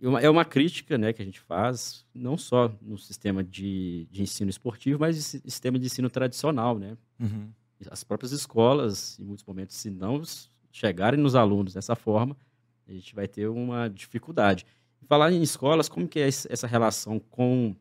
Uma, 0.00 0.22
é 0.22 0.30
uma 0.30 0.42
crítica 0.42 0.96
né, 0.96 1.12
que 1.12 1.20
a 1.20 1.24
gente 1.24 1.38
faz, 1.38 2.06
não 2.14 2.38
só 2.38 2.74
no 2.80 2.96
sistema 2.96 3.44
de, 3.44 4.08
de 4.10 4.22
ensino 4.22 4.48
esportivo, 4.48 5.00
mas 5.00 5.16
no 5.16 5.22
sistema 5.50 5.78
de 5.78 5.84
ensino 5.84 6.08
tradicional. 6.08 6.78
Né? 6.78 6.96
Uhum. 7.20 7.50
As 7.90 8.02
próprias 8.02 8.32
escolas, 8.32 9.18
em 9.18 9.24
muitos 9.24 9.44
momentos, 9.44 9.76
se 9.76 9.90
não 9.90 10.22
chegarem 10.72 11.20
nos 11.20 11.34
alunos 11.34 11.74
dessa 11.74 11.94
forma, 11.94 12.36
a 12.88 12.92
gente 12.92 13.14
vai 13.14 13.28
ter 13.28 13.48
uma 13.48 13.88
dificuldade. 13.88 14.64
Falar 15.06 15.32
em 15.32 15.42
escolas, 15.42 15.88
como 15.88 16.08
que 16.08 16.18
é 16.18 16.26
essa 16.26 16.66
relação 16.66 17.18
com 17.18 17.74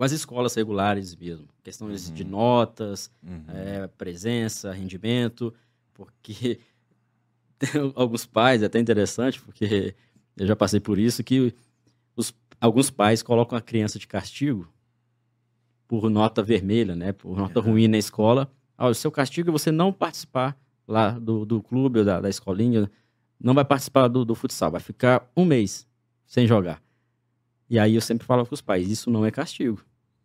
com 0.00 0.04
as 0.04 0.12
escolas 0.12 0.54
regulares 0.54 1.14
mesmo. 1.14 1.46
Questões 1.62 2.08
uhum. 2.08 2.14
de 2.14 2.24
notas, 2.24 3.10
uhum. 3.22 3.44
é, 3.48 3.86
presença, 3.86 4.72
rendimento, 4.72 5.52
porque 5.92 6.58
tem 7.60 7.92
alguns 7.94 8.24
pais, 8.24 8.62
é 8.62 8.66
até 8.66 8.78
interessante, 8.78 9.38
porque 9.42 9.94
eu 10.38 10.46
já 10.46 10.56
passei 10.56 10.80
por 10.80 10.98
isso, 10.98 11.22
que 11.22 11.54
os, 12.16 12.32
alguns 12.58 12.88
pais 12.88 13.22
colocam 13.22 13.58
a 13.58 13.60
criança 13.60 13.98
de 13.98 14.06
castigo 14.06 14.72
por 15.86 16.08
nota 16.08 16.42
vermelha, 16.42 16.96
né? 16.96 17.12
Por 17.12 17.36
nota 17.36 17.60
ruim 17.60 17.86
na 17.86 17.98
escola. 17.98 18.50
Ah, 18.80 18.88
o 18.88 18.94
seu 18.94 19.12
castigo 19.12 19.50
é 19.50 19.52
você 19.52 19.70
não 19.70 19.92
participar 19.92 20.56
lá 20.88 21.10
do, 21.10 21.44
do 21.44 21.62
clube 21.62 21.98
ou 21.98 22.04
da, 22.04 22.18
da 22.18 22.30
escolinha, 22.30 22.90
não 23.38 23.52
vai 23.52 23.62
participar 23.62 24.08
do, 24.08 24.24
do 24.24 24.34
futsal, 24.34 24.70
vai 24.70 24.80
ficar 24.80 25.30
um 25.36 25.44
mês 25.44 25.86
sem 26.26 26.46
jogar. 26.46 26.82
E 27.68 27.78
aí 27.78 27.94
eu 27.94 28.00
sempre 28.00 28.26
falo 28.26 28.46
com 28.46 28.54
os 28.54 28.62
pais, 28.62 28.90
isso 28.90 29.10
não 29.10 29.26
é 29.26 29.30
castigo. 29.30 29.84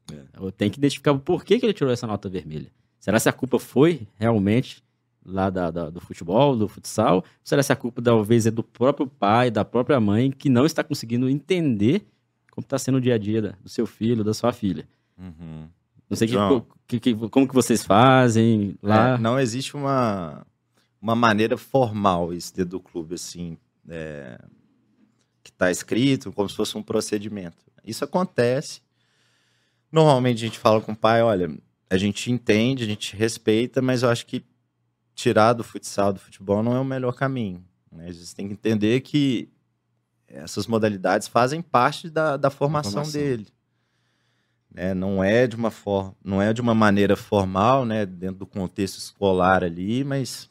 É. 0.09 0.23
Eu 0.39 0.53
tenho 0.53 0.71
que 0.71 0.77
identificar 0.77 1.13
por 1.19 1.43
que, 1.43 1.59
que 1.59 1.65
ele 1.65 1.73
tirou 1.73 1.91
essa 1.91 2.07
nota 2.07 2.29
vermelha. 2.29 2.71
Será 2.97 3.19
se 3.19 3.27
a 3.27 3.33
culpa 3.33 3.59
foi 3.59 4.07
realmente 4.15 4.81
lá 5.25 5.49
da, 5.49 5.69
da, 5.69 5.89
do 5.89 5.99
futebol, 5.99 6.55
do 6.55 6.69
futsal? 6.69 7.17
Ou 7.17 7.25
será 7.43 7.61
se 7.61 7.73
a 7.73 7.75
culpa 7.75 8.01
talvez 8.01 8.45
é 8.45 8.51
do 8.51 8.63
próprio 8.63 9.05
pai, 9.05 9.51
da 9.51 9.65
própria 9.65 9.99
mãe, 9.99 10.31
que 10.31 10.47
não 10.47 10.65
está 10.65 10.81
conseguindo 10.81 11.29
entender 11.29 12.05
como 12.51 12.63
está 12.63 12.79
sendo 12.79 12.99
o 12.99 13.01
dia 13.01 13.15
a 13.15 13.17
dia 13.17 13.57
do 13.61 13.67
seu 13.67 13.85
filho, 13.85 14.23
da 14.23 14.33
sua 14.33 14.53
filha? 14.53 14.87
Uhum. 15.17 15.67
Não 16.09 16.15
sei 16.15 16.27
que, 16.87 16.99
que, 16.99 17.15
como 17.29 17.47
que 17.47 17.53
vocês 17.53 17.83
fazem 17.83 18.77
lá. 18.81 19.15
É, 19.15 19.17
não 19.17 19.39
existe 19.39 19.75
uma, 19.75 20.45
uma 21.01 21.15
maneira 21.15 21.57
formal 21.57 22.33
isso 22.33 22.53
do 22.65 22.79
clube, 22.79 23.15
assim, 23.15 23.57
é, 23.89 24.39
que 25.43 25.49
está 25.49 25.71
escrito 25.71 26.31
como 26.31 26.47
se 26.47 26.55
fosse 26.55 26.77
um 26.77 26.83
procedimento. 26.83 27.57
Isso 27.83 28.03
acontece 28.03 28.81
Normalmente 29.95 30.43
a 30.43 30.47
gente 30.47 30.59
fala 30.59 30.81
com 30.81 30.91
o 30.91 30.95
pai, 30.95 31.21
olha, 31.21 31.49
a 31.89 31.95
gente 31.95 32.29
entende, 32.29 32.83
a 32.83 32.85
gente 32.85 33.15
respeita, 33.15 33.81
mas 33.81 34.03
eu 34.03 34.09
acho 34.09 34.25
que 34.25 34.43
tirar 35.13 35.53
do 35.53 35.63
futsal, 35.63 36.11
do 36.11 36.19
futebol, 36.19 36.61
não 36.61 36.75
é 36.75 36.79
o 36.81 36.83
melhor 36.83 37.13
caminho. 37.13 37.63
Né? 37.89 38.07
A 38.09 38.11
gente 38.11 38.35
tem 38.35 38.47
que 38.47 38.53
entender 38.53 38.99
que 38.99 39.49
essas 40.27 40.67
modalidades 40.67 41.29
fazem 41.29 41.61
parte 41.61 42.09
da, 42.09 42.35
da 42.35 42.49
formação, 42.49 42.91
formação. 42.91 43.21
dele. 43.21 43.47
Né? 44.75 44.93
Não 44.93 45.23
é 45.23 45.47
de 45.47 45.55
uma 45.55 45.71
não 46.21 46.41
é 46.41 46.51
de 46.51 46.59
uma 46.59 46.75
maneira 46.75 47.15
formal, 47.15 47.85
né? 47.85 48.05
dentro 48.05 48.39
do 48.39 48.45
contexto 48.45 48.97
escolar 48.97 49.63
ali, 49.63 50.03
mas 50.03 50.49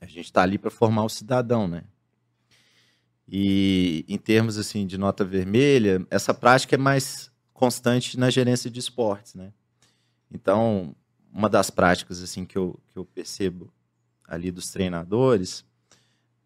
a 0.00 0.06
gente 0.06 0.24
está 0.24 0.42
ali 0.42 0.56
para 0.56 0.70
formar 0.70 1.04
o 1.04 1.10
cidadão, 1.10 1.68
né? 1.68 1.84
E 3.28 4.06
em 4.08 4.16
termos 4.16 4.56
assim 4.56 4.86
de 4.86 4.96
nota 4.96 5.26
vermelha, 5.26 6.06
essa 6.10 6.32
prática 6.32 6.76
é 6.76 6.78
mais 6.78 7.30
constante 7.52 8.18
na 8.18 8.30
gerência 8.30 8.70
de 8.70 8.80
esportes, 8.80 9.34
né? 9.34 9.52
Então, 10.32 10.96
uma 11.30 11.50
das 11.50 11.68
práticas 11.68 12.22
assim 12.22 12.46
que 12.46 12.56
eu, 12.56 12.80
que 12.90 12.98
eu 12.98 13.04
percebo 13.04 13.70
ali 14.26 14.50
dos 14.50 14.70
treinadores, 14.70 15.66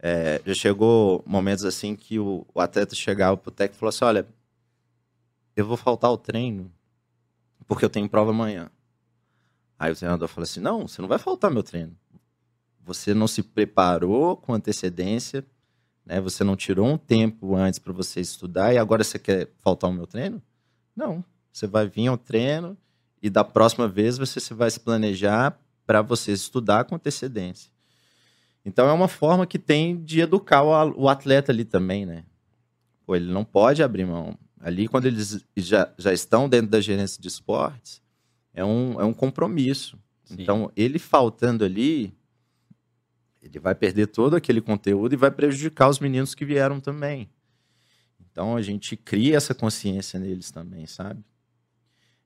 é, 0.00 0.40
já 0.44 0.54
chegou 0.54 1.22
momentos 1.24 1.64
assim 1.64 1.94
que 1.94 2.18
o, 2.18 2.44
o 2.52 2.60
atleta 2.60 2.96
chegava 2.96 3.36
pro 3.36 3.52
técnico 3.52 3.76
e 3.76 3.78
falou 3.78 3.90
assim, 3.90 4.04
olha, 4.04 4.26
eu 5.56 5.66
vou 5.66 5.76
faltar 5.76 6.10
o 6.10 6.16
treino 6.16 6.72
porque 7.66 7.84
eu 7.84 7.90
tenho 7.90 8.08
prova 8.08 8.30
amanhã. 8.30 8.70
Aí 9.78 9.90
o 9.90 9.96
treinador 9.96 10.28
falou 10.28 10.44
assim, 10.44 10.60
não, 10.60 10.86
você 10.86 11.00
não 11.00 11.08
vai 11.08 11.18
faltar 11.18 11.50
meu 11.50 11.62
treino. 11.62 11.96
Você 12.84 13.14
não 13.14 13.26
se 13.26 13.42
preparou 13.42 14.36
com 14.36 14.52
antecedência, 14.54 15.44
né? 16.04 16.20
Você 16.20 16.44
não 16.44 16.56
tirou 16.56 16.86
um 16.86 16.98
tempo 16.98 17.54
antes 17.54 17.78
para 17.78 17.92
você 17.92 18.20
estudar 18.20 18.72
e 18.72 18.78
agora 18.78 19.04
você 19.04 19.18
quer 19.18 19.48
faltar 19.58 19.88
o 19.90 19.92
meu 19.92 20.06
treino? 20.06 20.42
Não. 20.94 21.24
Você 21.52 21.66
vai 21.66 21.88
vir 21.88 22.08
ao 22.08 22.16
treino 22.16 22.76
e 23.22 23.30
da 23.30 23.44
próxima 23.44 23.86
vez 23.88 24.18
você 24.18 24.54
vai 24.54 24.70
se 24.70 24.80
planejar 24.80 25.58
para 25.86 26.02
você 26.02 26.32
estudar 26.32 26.84
com 26.84 26.94
antecedência. 26.94 27.70
Então 28.64 28.88
é 28.88 28.92
uma 28.92 29.08
forma 29.08 29.46
que 29.46 29.58
tem 29.58 29.96
de 30.02 30.20
educar 30.20 30.62
o 30.62 31.08
atleta 31.08 31.50
ali 31.50 31.64
também, 31.64 32.06
né? 32.06 32.24
Pô, 33.04 33.16
ele 33.16 33.32
não 33.32 33.44
pode 33.44 33.82
abrir 33.82 34.06
mão. 34.06 34.38
Ali, 34.62 34.86
quando 34.86 35.06
eles 35.06 35.44
já, 35.56 35.92
já 35.98 36.12
estão 36.12 36.48
dentro 36.48 36.70
da 36.70 36.80
gerência 36.80 37.20
de 37.20 37.26
esportes, 37.26 38.00
é 38.54 38.64
um, 38.64 39.00
é 39.00 39.04
um 39.04 39.12
compromisso. 39.12 39.98
Sim. 40.24 40.36
Então, 40.38 40.72
ele 40.76 41.00
faltando 41.00 41.64
ali, 41.64 42.14
ele 43.42 43.58
vai 43.58 43.74
perder 43.74 44.06
todo 44.06 44.36
aquele 44.36 44.60
conteúdo 44.60 45.12
e 45.12 45.16
vai 45.16 45.32
prejudicar 45.32 45.88
os 45.88 45.98
meninos 45.98 46.34
que 46.34 46.44
vieram 46.44 46.80
também. 46.80 47.28
Então 48.32 48.56
a 48.56 48.62
gente 48.62 48.96
cria 48.96 49.36
essa 49.36 49.54
consciência 49.54 50.18
neles 50.18 50.50
também, 50.50 50.86
sabe? 50.86 51.22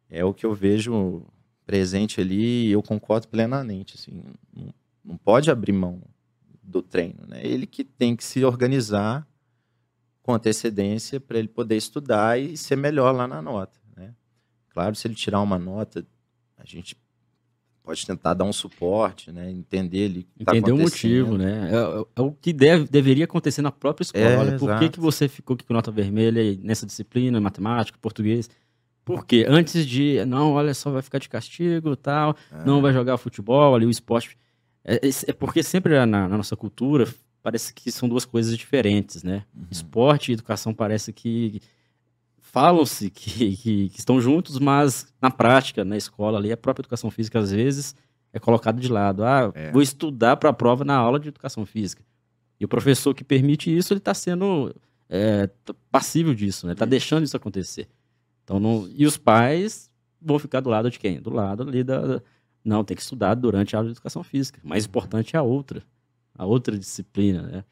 É 0.09 0.25
o 0.25 0.33
que 0.33 0.47
eu 0.47 0.55
vejo 0.55 1.27
presente 1.67 2.21
ali 2.21 2.69
e 2.69 2.73
eu 2.73 2.83
concordo 2.83 3.27
plenamente. 3.27 3.97
Assim, 3.97 4.23
não, 4.55 4.73
não 5.05 5.17
pode 5.17 5.51
abrir 5.51 5.73
mão 5.73 6.01
do 6.63 6.81
treino, 6.81 7.27
né? 7.27 7.41
Ele 7.45 7.67
que 7.67 7.83
tem 7.83 8.15
que 8.15 8.23
se 8.23 8.45
organizar 8.45 9.27
com 10.27 10.35
antecedência 10.35 11.21
para 11.21 11.39
ele 11.39 11.47
poder 11.47 11.77
estudar 11.77 12.39
e 12.39 12.57
ser 12.57 12.75
melhor 12.75 13.15
lá 13.15 13.29
na 13.29 13.41
nota, 13.41 13.79
né? 13.97 14.13
Claro, 14.71 14.97
se 14.97 15.07
ele 15.07 15.15
tirar 15.15 15.41
uma 15.41 15.57
nota, 15.57 16.05
a 16.59 16.65
gente 16.65 16.97
pode 17.81 18.05
tentar 18.05 18.35
dar 18.35 18.45
um 18.45 18.53
suporte, 18.53 19.31
né? 19.31 19.49
Entender 19.49 19.99
ele. 19.99 20.29
Tá 20.45 20.57
Entender 20.57 20.73
o 20.73 20.79
motivo, 20.79 21.39
né? 21.39 21.71
É, 21.71 21.77
é, 21.77 22.05
é, 22.17 22.21
o 22.21 22.33
que 22.33 22.53
deve, 22.53 22.89
deveria 22.89 23.25
acontecer 23.25 23.63
na 23.63 23.71
própria 23.71 24.03
escola. 24.03 24.25
É, 24.25 24.37
Olha, 24.37 24.59
por 24.59 24.77
que, 24.81 24.89
que 24.89 24.99
você 24.99 25.29
ficou 25.29 25.55
aqui 25.55 25.65
com 25.65 25.73
nota 25.73 25.93
vermelha 25.93 26.59
nessa 26.61 26.85
disciplina, 26.85 27.41
matemática, 27.41 27.97
português? 28.03 28.51
Porque 29.05 29.47
antes 29.49 29.87
de, 29.87 30.25
não, 30.25 30.55
olha 30.55 30.75
só, 30.75 30.91
vai 30.91 31.03
ficar 31.03 31.21
de 31.21 31.29
castigo 31.29 31.95
tal, 31.95 32.37
é. 32.51 32.65
não 32.65 32.83
vai 32.83 32.93
jogar 32.93 33.17
futebol, 33.17 33.77
ali 33.77 33.87
o 33.87 33.91
esporte. 33.91 34.37
É, 34.85 34.97
é, 34.97 35.11
é 35.29 35.33
porque 35.33 35.63
sempre 35.63 35.95
na, 35.95 36.05
na, 36.07 36.29
nossa 36.37 36.57
cultura 36.57 37.07
parece 37.47 37.73
que 37.73 37.93
são 37.93 38.09
duas 38.09 38.25
coisas 38.25 38.59
diferentes, 38.59 39.23
né? 39.23 39.45
Uhum. 39.55 39.67
Esporte 39.71 40.33
e 40.33 40.35
educação 40.35 40.75
parece 40.75 41.13
que 41.13 41.63
falam-se 42.41 43.09
que, 43.09 43.57
que, 43.57 43.89
que, 43.89 43.99
estão 44.01 44.21
juntos, 44.21 44.59
mas 44.59 45.07
na 45.23 45.31
prática, 45.31 45.85
na 45.85 45.97
escola 45.97 46.39
ali, 46.39 46.51
a 46.51 46.57
própria 46.57 46.81
educação 46.81 47.09
física 47.09 47.39
às 47.39 47.53
vezes 47.53 47.95
é 48.33 48.41
colocada 48.41 48.81
de 48.81 48.89
lado. 48.89 49.23
Ah, 49.23 49.53
é. 49.55 49.71
vou 49.71 49.81
estudar 49.81 50.37
para 50.39 50.51
a 50.51 50.53
prova 50.53 50.85
na 50.85 50.97
aula 50.97 51.21
de 51.21 51.29
educação 51.29 51.65
física. 51.65 52.03
E 52.59 52.65
o 52.65 52.69
professor 52.69 53.15
que 53.15 53.23
permite 53.23 53.75
isso, 53.75 53.93
ele 53.93 53.99
está 53.99 54.13
sendo 54.13 54.75
é, 55.09 55.49
passível 55.89 56.35
disso, 56.35 56.67
né? 56.67 56.73
Está 56.73 56.85
deixando 56.85 57.23
isso 57.23 57.37
acontecer. 57.37 57.87
Então, 58.43 58.59
não... 58.59 58.89
E 58.93 59.07
os 59.07 59.17
pais 59.17 59.89
vão 60.21 60.41
ficar 60.41 60.59
do 60.59 60.69
lado 60.69 60.91
de 60.91 60.99
quem? 60.99 61.21
Do 61.21 61.33
lado 61.33 61.63
ali 61.63 61.85
da. 61.85 62.21
Não, 62.65 62.83
tem 62.83 62.97
que 62.97 63.03
estudar 63.05 63.35
durante 63.35 63.77
a 63.77 63.79
aula 63.79 63.89
de 63.89 63.93
educação 63.93 64.25
física. 64.25 64.59
Mais 64.65 64.83
uhum. 64.83 64.89
importante 64.89 65.37
é 65.37 65.39
a 65.39 65.43
outra. 65.43 65.81
A 66.37 66.45
outra 66.45 66.79
disciplina, 66.79 67.43
né? 67.43 67.65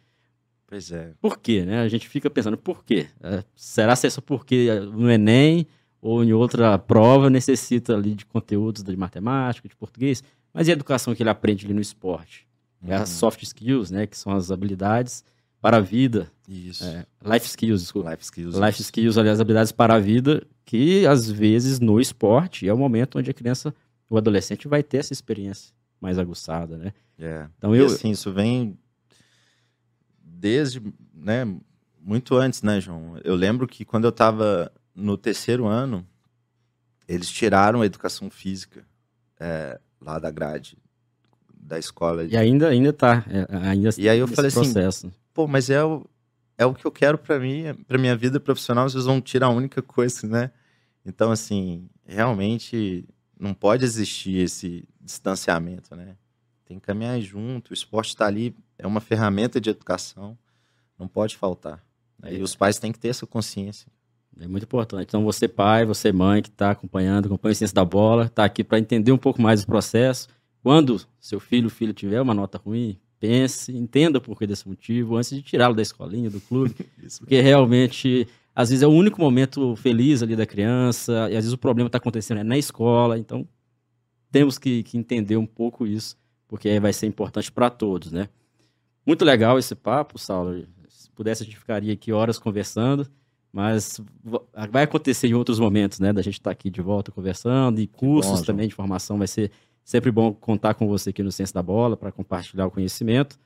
Pois 0.67 0.91
é. 0.91 1.13
Por 1.21 1.39
quê, 1.39 1.65
né? 1.65 1.81
A 1.81 1.89
gente 1.89 2.09
fica 2.09 2.31
pensando, 2.31 2.57
por 2.57 2.85
quê? 2.85 3.07
É, 3.23 3.45
será 3.55 3.95
se 3.95 4.07
é 4.07 4.11
só 4.11 4.21
porque 4.21 4.81
no 4.93 5.11
Enem 5.11 5.67
ou 6.01 6.25
em 6.25 6.33
outra 6.33 6.79
prova 6.79 7.31
necessita 7.31 7.95
ali 7.95 8.15
de 8.15 8.27
conteúdos 8.27 8.83
de 8.83 8.97
matemática, 8.97 9.69
de 9.69 9.77
português? 9.77 10.23
Mas 10.53 10.67
e 10.67 10.71
a 10.71 10.73
educação 10.73 11.15
que 11.15 11.23
ele 11.23 11.31
aprende 11.31 11.65
ali 11.65 11.75
no 11.75 11.81
esporte? 11.81 12.47
É 12.87 12.95
as 12.95 13.11
uhum. 13.11 13.17
soft 13.17 13.43
skills, 13.43 13.91
né? 13.91 14.07
Que 14.07 14.17
são 14.17 14.33
as 14.33 14.51
habilidades 14.51 15.25
para 15.61 15.79
a 15.79 15.81
vida. 15.81 16.31
Isso. 16.49 16.85
É, 16.85 17.07
life 17.25 17.47
skills, 17.47 17.83
desculpa. 17.83 18.11
Life 18.11 18.25
skills. 18.25 18.57
Life 18.57 18.83
skills, 18.83 19.17
aliás, 19.17 19.41
habilidades 19.41 19.73
para 19.73 19.95
a 19.95 19.99
vida, 19.99 20.47
que 20.65 21.07
às 21.07 21.31
vezes 21.31 21.81
no 21.81 22.01
esporte 22.01 22.69
é 22.69 22.75
o 22.75 22.79
momento 22.79 23.19
onde 23.19 23.31
a 23.31 23.35
criança, 23.35 23.75
o 24.11 24.19
adolescente 24.19 24.69
vai 24.69 24.83
ter 24.83 24.99
essa 24.99 25.13
experiência 25.13 25.73
mais 26.05 26.19
aguçada, 26.19 26.77
né? 26.77 26.93
É. 27.19 27.49
Então 27.57 27.75
eu... 27.75 27.85
E 27.85 27.87
assim, 27.87 28.11
isso 28.11 28.31
vem 28.31 28.79
desde, 30.23 30.83
né, 31.15 31.47
muito 31.99 32.37
antes, 32.37 32.63
né, 32.63 32.79
João? 32.79 33.19
Eu 33.25 33.35
lembro 33.35 33.67
que 33.67 33.85
quando 33.85 34.05
eu 34.05 34.11
estava 34.11 34.71
no 34.95 35.17
terceiro 35.17 35.67
ano, 35.67 36.07
eles 37.09 37.31
tiraram 37.31 37.81
a 37.81 37.87
educação 37.87 38.29
física 38.29 38.85
é, 39.41 39.81
lá 39.99 40.19
da 40.19 40.31
grade 40.31 40.77
da 41.59 41.79
escola. 41.79 42.25
E 42.25 42.37
ainda 42.37 42.69
ainda 42.69 42.93
tá, 42.93 43.25
é, 43.27 43.57
ainda 43.57 43.89
E 43.97 44.07
aí 44.07 44.19
eu 44.19 44.29
falei 44.29 44.49
assim, 44.49 44.61
processo. 44.61 45.07
assim, 45.07 45.17
pô, 45.33 45.47
mas 45.47 45.71
é 45.71 45.83
o, 45.83 46.05
é 46.59 46.67
o 46.67 46.75
que 46.75 46.87
eu 46.87 46.93
quero 46.93 47.17
para 47.17 47.41
mim, 47.41 47.75
para 47.89 47.97
minha 47.97 48.15
vida 48.15 48.39
profissional, 48.39 48.89
vocês 48.89 49.07
vão 49.07 49.23
tirar 49.23 49.47
a 49.47 49.51
única 49.51 49.81
coisa, 49.81 50.27
né? 50.27 50.51
Então 51.07 51.33
assim, 51.33 51.89
realmente 52.05 53.09
não 53.39 53.55
pode 53.55 53.85
existir 53.85 54.37
esse 54.39 54.85
distanciamento, 55.01 55.95
né? 55.95 56.17
Tem 56.65 56.79
que 56.79 56.87
caminhar 56.87 57.21
junto, 57.21 57.71
o 57.71 57.75
esporte 57.75 58.09
está 58.09 58.27
ali, 58.27 58.55
é 58.79 58.87
uma 58.87 59.01
ferramenta 59.01 59.61
de 59.61 59.71
educação, 59.71 60.37
não 60.99 61.07
pode 61.07 61.37
faltar. 61.37 61.85
Né? 62.19 62.35
E 62.35 62.43
os 62.43 62.57
pais 62.57 62.79
têm 62.79 62.93
que 62.93 62.99
ter 62.99 63.09
essa 63.09 63.27
consciência. 63.27 63.87
É 64.41 64.49
muito 64.49 64.65
importante. 64.65 65.07
Então, 65.07 65.23
você 65.23 65.47
pai, 65.47 65.85
você 65.85 66.11
mãe 66.11 66.43
que 66.43 66.49
está 66.49 66.71
acompanhando, 66.71 67.27
acompanha 67.27 67.53
a 67.53 67.55
ciência 67.55 67.75
da 67.75 67.85
bola, 67.85 68.27
está 68.27 68.45
aqui 68.45 68.65
para 68.65 68.79
entender 68.79 69.13
um 69.13 69.19
pouco 69.19 69.41
mais 69.41 69.63
o 69.63 69.67
processo. 69.67 70.29
Quando 70.63 71.01
seu 71.21 71.39
filho 71.39 71.67
ou 71.67 71.71
filho 71.71 71.93
tiver 71.93 72.21
uma 72.21 72.35
nota 72.35 72.59
ruim, 72.59 72.99
pense, 73.21 73.77
entenda 73.77 74.21
por 74.21 74.39
que 74.39 74.47
desse 74.47 74.67
motivo, 74.69 75.17
antes 75.17 75.31
de 75.31 75.43
tirá-lo 75.43 75.75
da 75.75 75.83
escolinha, 75.83 76.31
do 76.31 76.41
clube. 76.41 76.75
porque 77.19 77.41
realmente, 77.41 78.27
às 78.55 78.71
vezes, 78.71 78.83
é 78.83 78.87
o 78.87 78.91
único 78.91 79.21
momento 79.21 79.75
feliz 79.77 80.23
ali 80.23 80.37
da 80.37 80.47
criança, 80.47 81.13
e 81.31 81.37
às 81.37 81.45
vezes 81.45 81.53
o 81.53 81.59
problema 81.59 81.89
está 81.89 81.99
acontecendo 81.99 82.39
é 82.39 82.45
na 82.45 82.57
escola. 82.57 83.19
Então, 83.19 83.47
temos 84.31 84.59
que, 84.59 84.83
que 84.83 84.97
entender 84.97 85.37
um 85.37 85.47
pouco 85.47 85.87
isso, 85.87 86.17
porque 86.47 86.79
vai 86.79 86.93
ser 86.93 87.07
importante 87.07 87.51
para 87.51 87.71
todos, 87.71 88.13
né? 88.13 88.29
Muito 89.07 89.25
legal 89.25 89.59
esse 89.59 89.75
papo, 89.75 90.19
Saulo. 90.19 90.67
Se 90.89 91.11
pudesse, 91.11 91.43
a 91.43 91.47
gente 91.47 91.59
ficaria 91.59 91.93
aqui 91.93 92.13
horas 92.13 92.39
conversando. 92.39 93.07
Mas 93.55 94.01
vai 94.69 94.83
acontecer 94.83 95.29
em 95.29 95.35
outros 95.35 95.61
momentos, 95.61 96.01
né? 96.01 96.13
Da 96.13 96.23
gente 96.23 96.41
estar 96.41 96.51
tá 96.51 96.53
aqui 96.53 96.69
de 96.69 96.83
volta 96.83 97.13
conversando, 97.13 97.81
e 97.81 97.87
cursos 97.87 98.41
bom, 98.41 98.45
também 98.45 98.67
de 98.67 98.75
formação. 98.75 99.17
Vai 99.17 99.29
ser 99.29 99.53
sempre 99.85 100.11
bom 100.11 100.33
contar 100.33 100.75
com 100.75 100.89
você 100.89 101.11
aqui 101.11 101.23
no 101.23 101.31
Ciência 101.31 101.55
da 101.55 101.63
Bola 101.63 101.97
para 101.97 102.11
compartilhar 102.11 102.67
o 102.67 102.71
conhecimento. 102.71 103.39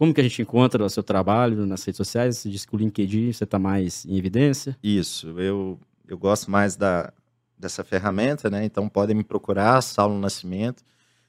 Como 0.00 0.14
que 0.14 0.20
a 0.22 0.24
gente 0.24 0.40
encontra 0.40 0.82
o 0.82 0.88
seu 0.88 1.02
trabalho 1.02 1.66
nas 1.66 1.84
redes 1.84 1.98
sociais? 1.98 2.38
Você 2.38 2.48
disse 2.48 2.66
que 2.66 2.74
o 2.74 2.78
LinkedIn 2.78 3.34
você 3.34 3.44
está 3.44 3.58
mais 3.58 4.06
em 4.06 4.16
evidência? 4.16 4.74
Isso, 4.82 5.38
eu, 5.38 5.78
eu 6.08 6.16
gosto 6.16 6.50
mais 6.50 6.74
da, 6.74 7.12
dessa 7.58 7.84
ferramenta, 7.84 8.48
né? 8.48 8.64
Então 8.64 8.88
podem 8.88 9.14
me 9.14 9.22
procurar, 9.22 9.82
Saulo 9.82 10.18
Nascimento. 10.18 10.82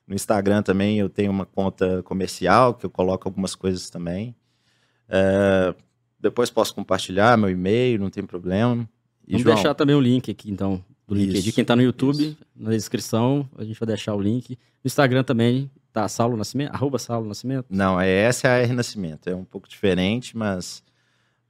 No 0.07 0.15
Instagram 0.15 0.63
também 0.63 0.97
eu 0.97 1.09
tenho 1.09 1.31
uma 1.31 1.45
conta 1.45 2.01
comercial 2.03 2.73
que 2.73 2.85
eu 2.85 2.89
coloco 2.89 3.27
algumas 3.27 3.55
coisas 3.55 3.89
também. 3.89 4.33
É, 5.09 5.75
depois 6.17 6.49
posso 6.49 6.73
compartilhar 6.73 7.37
meu 7.37 7.49
e-mail, 7.49 7.99
não 7.99 8.09
tem 8.09 8.25
problema. 8.25 8.89
E, 9.27 9.33
Vamos 9.33 9.43
João, 9.43 9.55
deixar 9.55 9.73
também 9.73 9.97
o 9.97 9.99
link 9.99 10.31
aqui, 10.31 10.49
então, 10.49 10.81
do 11.05 11.17
isso, 11.17 11.25
LinkedIn. 11.25 11.51
Quem 11.51 11.61
está 11.63 11.75
no 11.75 11.81
YouTube, 11.81 12.23
isso. 12.23 12.37
na 12.55 12.69
descrição, 12.69 13.49
a 13.57 13.65
gente 13.65 13.77
vai 13.77 13.87
deixar 13.87 14.15
o 14.15 14.21
link. 14.21 14.51
No 14.81 14.87
Instagram 14.87 15.25
também, 15.25 15.69
tá 15.91 16.07
Saulo 16.07 16.37
Nascimento, 16.37 16.73
arroba 16.73 16.97
Saulo 16.97 17.27
Nascimento? 17.27 17.65
Não, 17.69 17.99
é 17.99 18.31
SAR 18.31 18.71
Nascimento. 18.73 19.29
É 19.29 19.35
um 19.35 19.43
pouco 19.43 19.67
diferente, 19.67 20.35
mas 20.35 20.83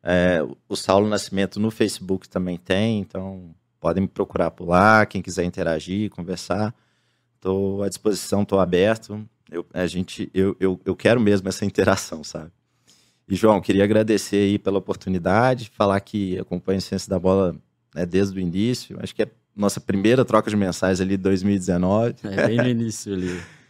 é, 0.03 0.39
o 0.67 0.75
Saulo 0.75 1.07
Nascimento 1.07 1.59
no 1.59 1.71
Facebook 1.71 2.27
também 2.27 2.57
tem, 2.57 2.99
então 2.99 3.53
podem 3.79 4.01
me 4.01 4.07
procurar 4.07 4.51
por 4.51 4.67
lá, 4.67 5.05
quem 5.05 5.21
quiser 5.21 5.43
interagir, 5.43 6.09
conversar. 6.09 6.73
Estou 7.35 7.83
à 7.83 7.89
disposição, 7.89 8.43
estou 8.43 8.59
aberto. 8.59 9.27
Eu, 9.51 9.65
a 9.73 9.87
gente, 9.87 10.29
eu, 10.33 10.55
eu, 10.59 10.79
eu 10.85 10.95
quero 10.95 11.19
mesmo 11.19 11.49
essa 11.49 11.65
interação, 11.65 12.23
sabe? 12.23 12.51
E, 13.27 13.35
João, 13.35 13.61
queria 13.61 13.83
agradecer 13.83 14.37
aí 14.37 14.59
pela 14.59 14.77
oportunidade, 14.77 15.71
falar 15.75 15.99
que 16.01 16.37
acompanho 16.37 16.77
a 16.77 16.81
Ciência 16.81 17.09
da 17.09 17.17
Bola 17.17 17.55
né, 17.95 18.05
desde 18.05 18.37
o 18.37 18.41
início. 18.41 18.97
Acho 19.01 19.15
que 19.15 19.23
é 19.23 19.27
nossa 19.55 19.79
primeira 19.79 20.23
troca 20.23 20.49
de 20.49 20.55
mensagens 20.55 21.01
ali 21.01 21.17
de 21.17 21.23
2019. 21.23 22.15
É, 22.23 22.47
bem 22.47 22.57
no 22.57 22.67
início 22.67 23.13
ali. 23.13 23.41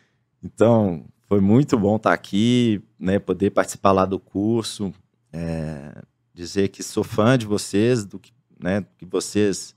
então, 0.44 1.06
foi 1.28 1.40
muito 1.40 1.78
bom 1.78 1.96
estar 1.96 2.14
aqui, 2.14 2.82
né, 3.00 3.20
poder 3.20 3.52
participar 3.52 3.92
lá 3.92 4.06
do 4.06 4.20
curso, 4.20 4.94
é, 5.32 6.02
dizer 6.34 6.70
que 6.70 6.84
sou 6.84 7.04
fã 7.04 7.38
de 7.38 7.46
vocês, 7.46 8.06
do 8.06 8.20
que, 8.20 8.32
né, 8.62 8.86
que 8.98 9.06
vocês 9.06 9.76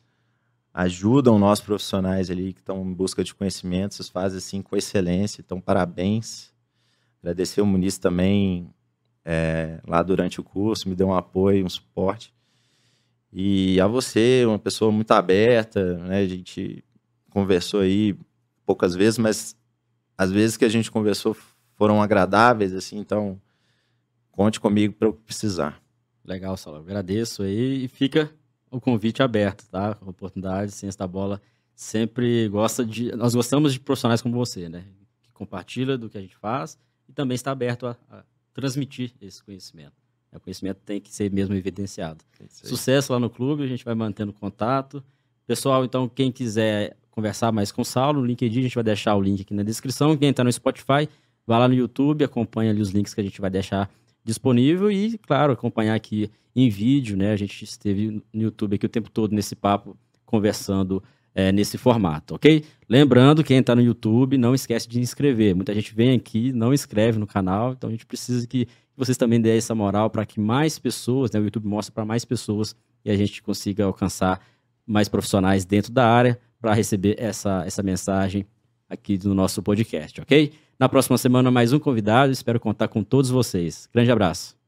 ajudam 0.72 1.38
nós 1.38 1.60
profissionais 1.60 2.30
ali 2.30 2.52
que 2.52 2.60
estão 2.60 2.84
em 2.84 2.92
busca 2.92 3.22
de 3.22 3.34
conhecimento, 3.34 3.94
vocês 3.94 4.08
fazem 4.08 4.38
assim 4.38 4.60
com 4.60 4.76
excelência, 4.76 5.40
então 5.40 5.60
parabéns. 5.60 6.52
Agradecer 7.22 7.60
o 7.60 7.66
Muniz 7.66 7.96
também 7.96 8.68
é, 9.24 9.80
lá 9.86 10.02
durante 10.02 10.40
o 10.40 10.44
curso, 10.44 10.88
me 10.88 10.94
deu 10.94 11.06
um 11.08 11.14
apoio, 11.14 11.64
um 11.64 11.70
suporte. 11.70 12.34
E 13.32 13.80
a 13.80 13.86
você, 13.86 14.44
uma 14.46 14.58
pessoa 14.58 14.92
muito 14.92 15.10
aberta, 15.12 15.98
né? 15.98 16.18
A 16.18 16.28
gente 16.28 16.84
conversou 17.30 17.80
aí 17.80 18.16
poucas 18.64 18.94
vezes, 18.94 19.18
mas 19.18 19.56
as 20.16 20.30
vezes 20.30 20.56
que 20.56 20.64
a 20.64 20.68
gente 20.68 20.90
conversou 20.90 21.36
foram 21.76 22.02
agradáveis, 22.02 22.72
assim, 22.72 22.98
então 22.98 23.40
conte 24.30 24.60
comigo 24.60 24.94
para 24.94 25.08
eu 25.08 25.12
precisar. 25.12 25.80
Legal, 26.24 26.56
Saulo. 26.56 26.80
Agradeço 26.80 27.42
aí 27.42 27.84
e 27.84 27.88
fica 27.88 28.30
o 28.70 28.80
convite 28.80 29.22
aberto, 29.22 29.68
tá? 29.68 29.96
A 30.00 30.10
oportunidade, 30.10 30.72
Ciência 30.72 30.98
da 30.98 31.06
Bola 31.06 31.40
sempre 31.74 32.48
gosta 32.48 32.84
de. 32.84 33.14
Nós 33.16 33.34
gostamos 33.34 33.72
de 33.72 33.80
profissionais 33.80 34.22
como 34.22 34.34
você, 34.34 34.68
né? 34.68 34.84
Que 35.22 35.32
compartilha 35.32 35.98
do 35.98 36.08
que 36.08 36.16
a 36.16 36.20
gente 36.20 36.36
faz 36.36 36.78
e 37.08 37.12
também 37.12 37.34
está 37.34 37.50
aberto 37.50 37.86
a, 37.86 37.96
a 38.10 38.24
transmitir 38.52 39.12
esse 39.20 39.42
conhecimento. 39.42 39.92
O 40.32 40.40
conhecimento 40.40 40.80
tem 40.84 41.00
que 41.00 41.12
ser 41.12 41.30
mesmo 41.30 41.54
evidenciado. 41.54 42.24
Sucesso 42.48 43.12
lá 43.12 43.20
no 43.20 43.30
clube, 43.30 43.62
a 43.62 43.66
gente 43.68 43.84
vai 43.84 43.94
mantendo 43.94 44.32
contato. 44.32 45.04
Pessoal, 45.46 45.84
então, 45.84 46.08
quem 46.08 46.32
quiser 46.32 46.96
conversar 47.10 47.52
mais 47.52 47.70
com 47.70 47.82
o 47.82 47.84
Saulo, 47.84 48.20
no 48.20 48.26
LinkedIn, 48.26 48.60
a 48.60 48.62
gente 48.62 48.74
vai 48.74 48.84
deixar 48.84 49.14
o 49.14 49.20
link 49.20 49.42
aqui 49.42 49.52
na 49.52 49.62
descrição. 49.62 50.16
Quem 50.16 50.30
está 50.30 50.42
no 50.42 50.50
Spotify, 50.50 51.08
vai 51.46 51.58
lá 51.58 51.68
no 51.68 51.74
YouTube, 51.74 52.24
acompanha 52.24 52.70
ali 52.70 52.80
os 52.80 52.90
links 52.90 53.12
que 53.12 53.20
a 53.20 53.24
gente 53.24 53.40
vai 53.40 53.50
deixar 53.50 53.90
disponível 54.24 54.90
e, 54.90 55.18
claro, 55.18 55.52
acompanhar 55.52 55.94
aqui 55.94 56.30
em 56.56 56.70
vídeo, 56.70 57.16
né? 57.16 57.30
A 57.30 57.36
gente 57.36 57.62
esteve 57.62 58.22
no 58.32 58.42
YouTube 58.42 58.76
aqui 58.76 58.86
o 58.86 58.88
tempo 58.88 59.10
todo 59.10 59.34
nesse 59.34 59.54
papo, 59.54 59.96
conversando 60.24 61.02
é, 61.34 61.52
nesse 61.52 61.76
formato, 61.76 62.36
ok? 62.36 62.64
Lembrando, 62.88 63.44
quem 63.44 63.58
está 63.58 63.74
no 63.74 63.82
YouTube, 63.82 64.38
não 64.38 64.54
esquece 64.54 64.88
de 64.88 64.98
inscrever. 64.98 65.54
Muita 65.54 65.74
gente 65.74 65.94
vem 65.94 66.16
aqui, 66.16 66.52
não 66.52 66.72
inscreve 66.72 67.18
no 67.18 67.26
canal, 67.26 67.72
então 67.72 67.88
a 67.88 67.92
gente 67.92 68.06
precisa 68.06 68.46
que 68.46 68.66
vocês 68.96 69.18
também 69.18 69.40
deem 69.40 69.58
essa 69.58 69.74
moral 69.74 70.08
para 70.08 70.24
que 70.24 70.40
mais 70.40 70.78
pessoas, 70.78 71.30
né, 71.32 71.40
o 71.40 71.44
YouTube 71.44 71.66
mostre 71.66 71.92
para 71.92 72.04
mais 72.04 72.24
pessoas 72.24 72.74
e 73.04 73.10
a 73.10 73.16
gente 73.16 73.42
consiga 73.42 73.84
alcançar 73.84 74.40
mais 74.86 75.08
profissionais 75.08 75.64
dentro 75.64 75.92
da 75.92 76.08
área 76.08 76.38
para 76.60 76.74
receber 76.74 77.16
essa, 77.18 77.62
essa 77.66 77.82
mensagem 77.82 78.46
aqui 78.88 79.16
do 79.18 79.34
nosso 79.34 79.62
podcast, 79.62 80.20
ok? 80.20 80.52
Na 80.78 80.88
próxima 80.88 81.18
semana, 81.18 81.50
mais 81.50 81.72
um 81.72 81.78
convidado, 81.78 82.32
espero 82.32 82.58
contar 82.58 82.88
com 82.88 83.02
todos 83.02 83.30
vocês. 83.30 83.88
Grande 83.92 84.10
abraço. 84.10 84.63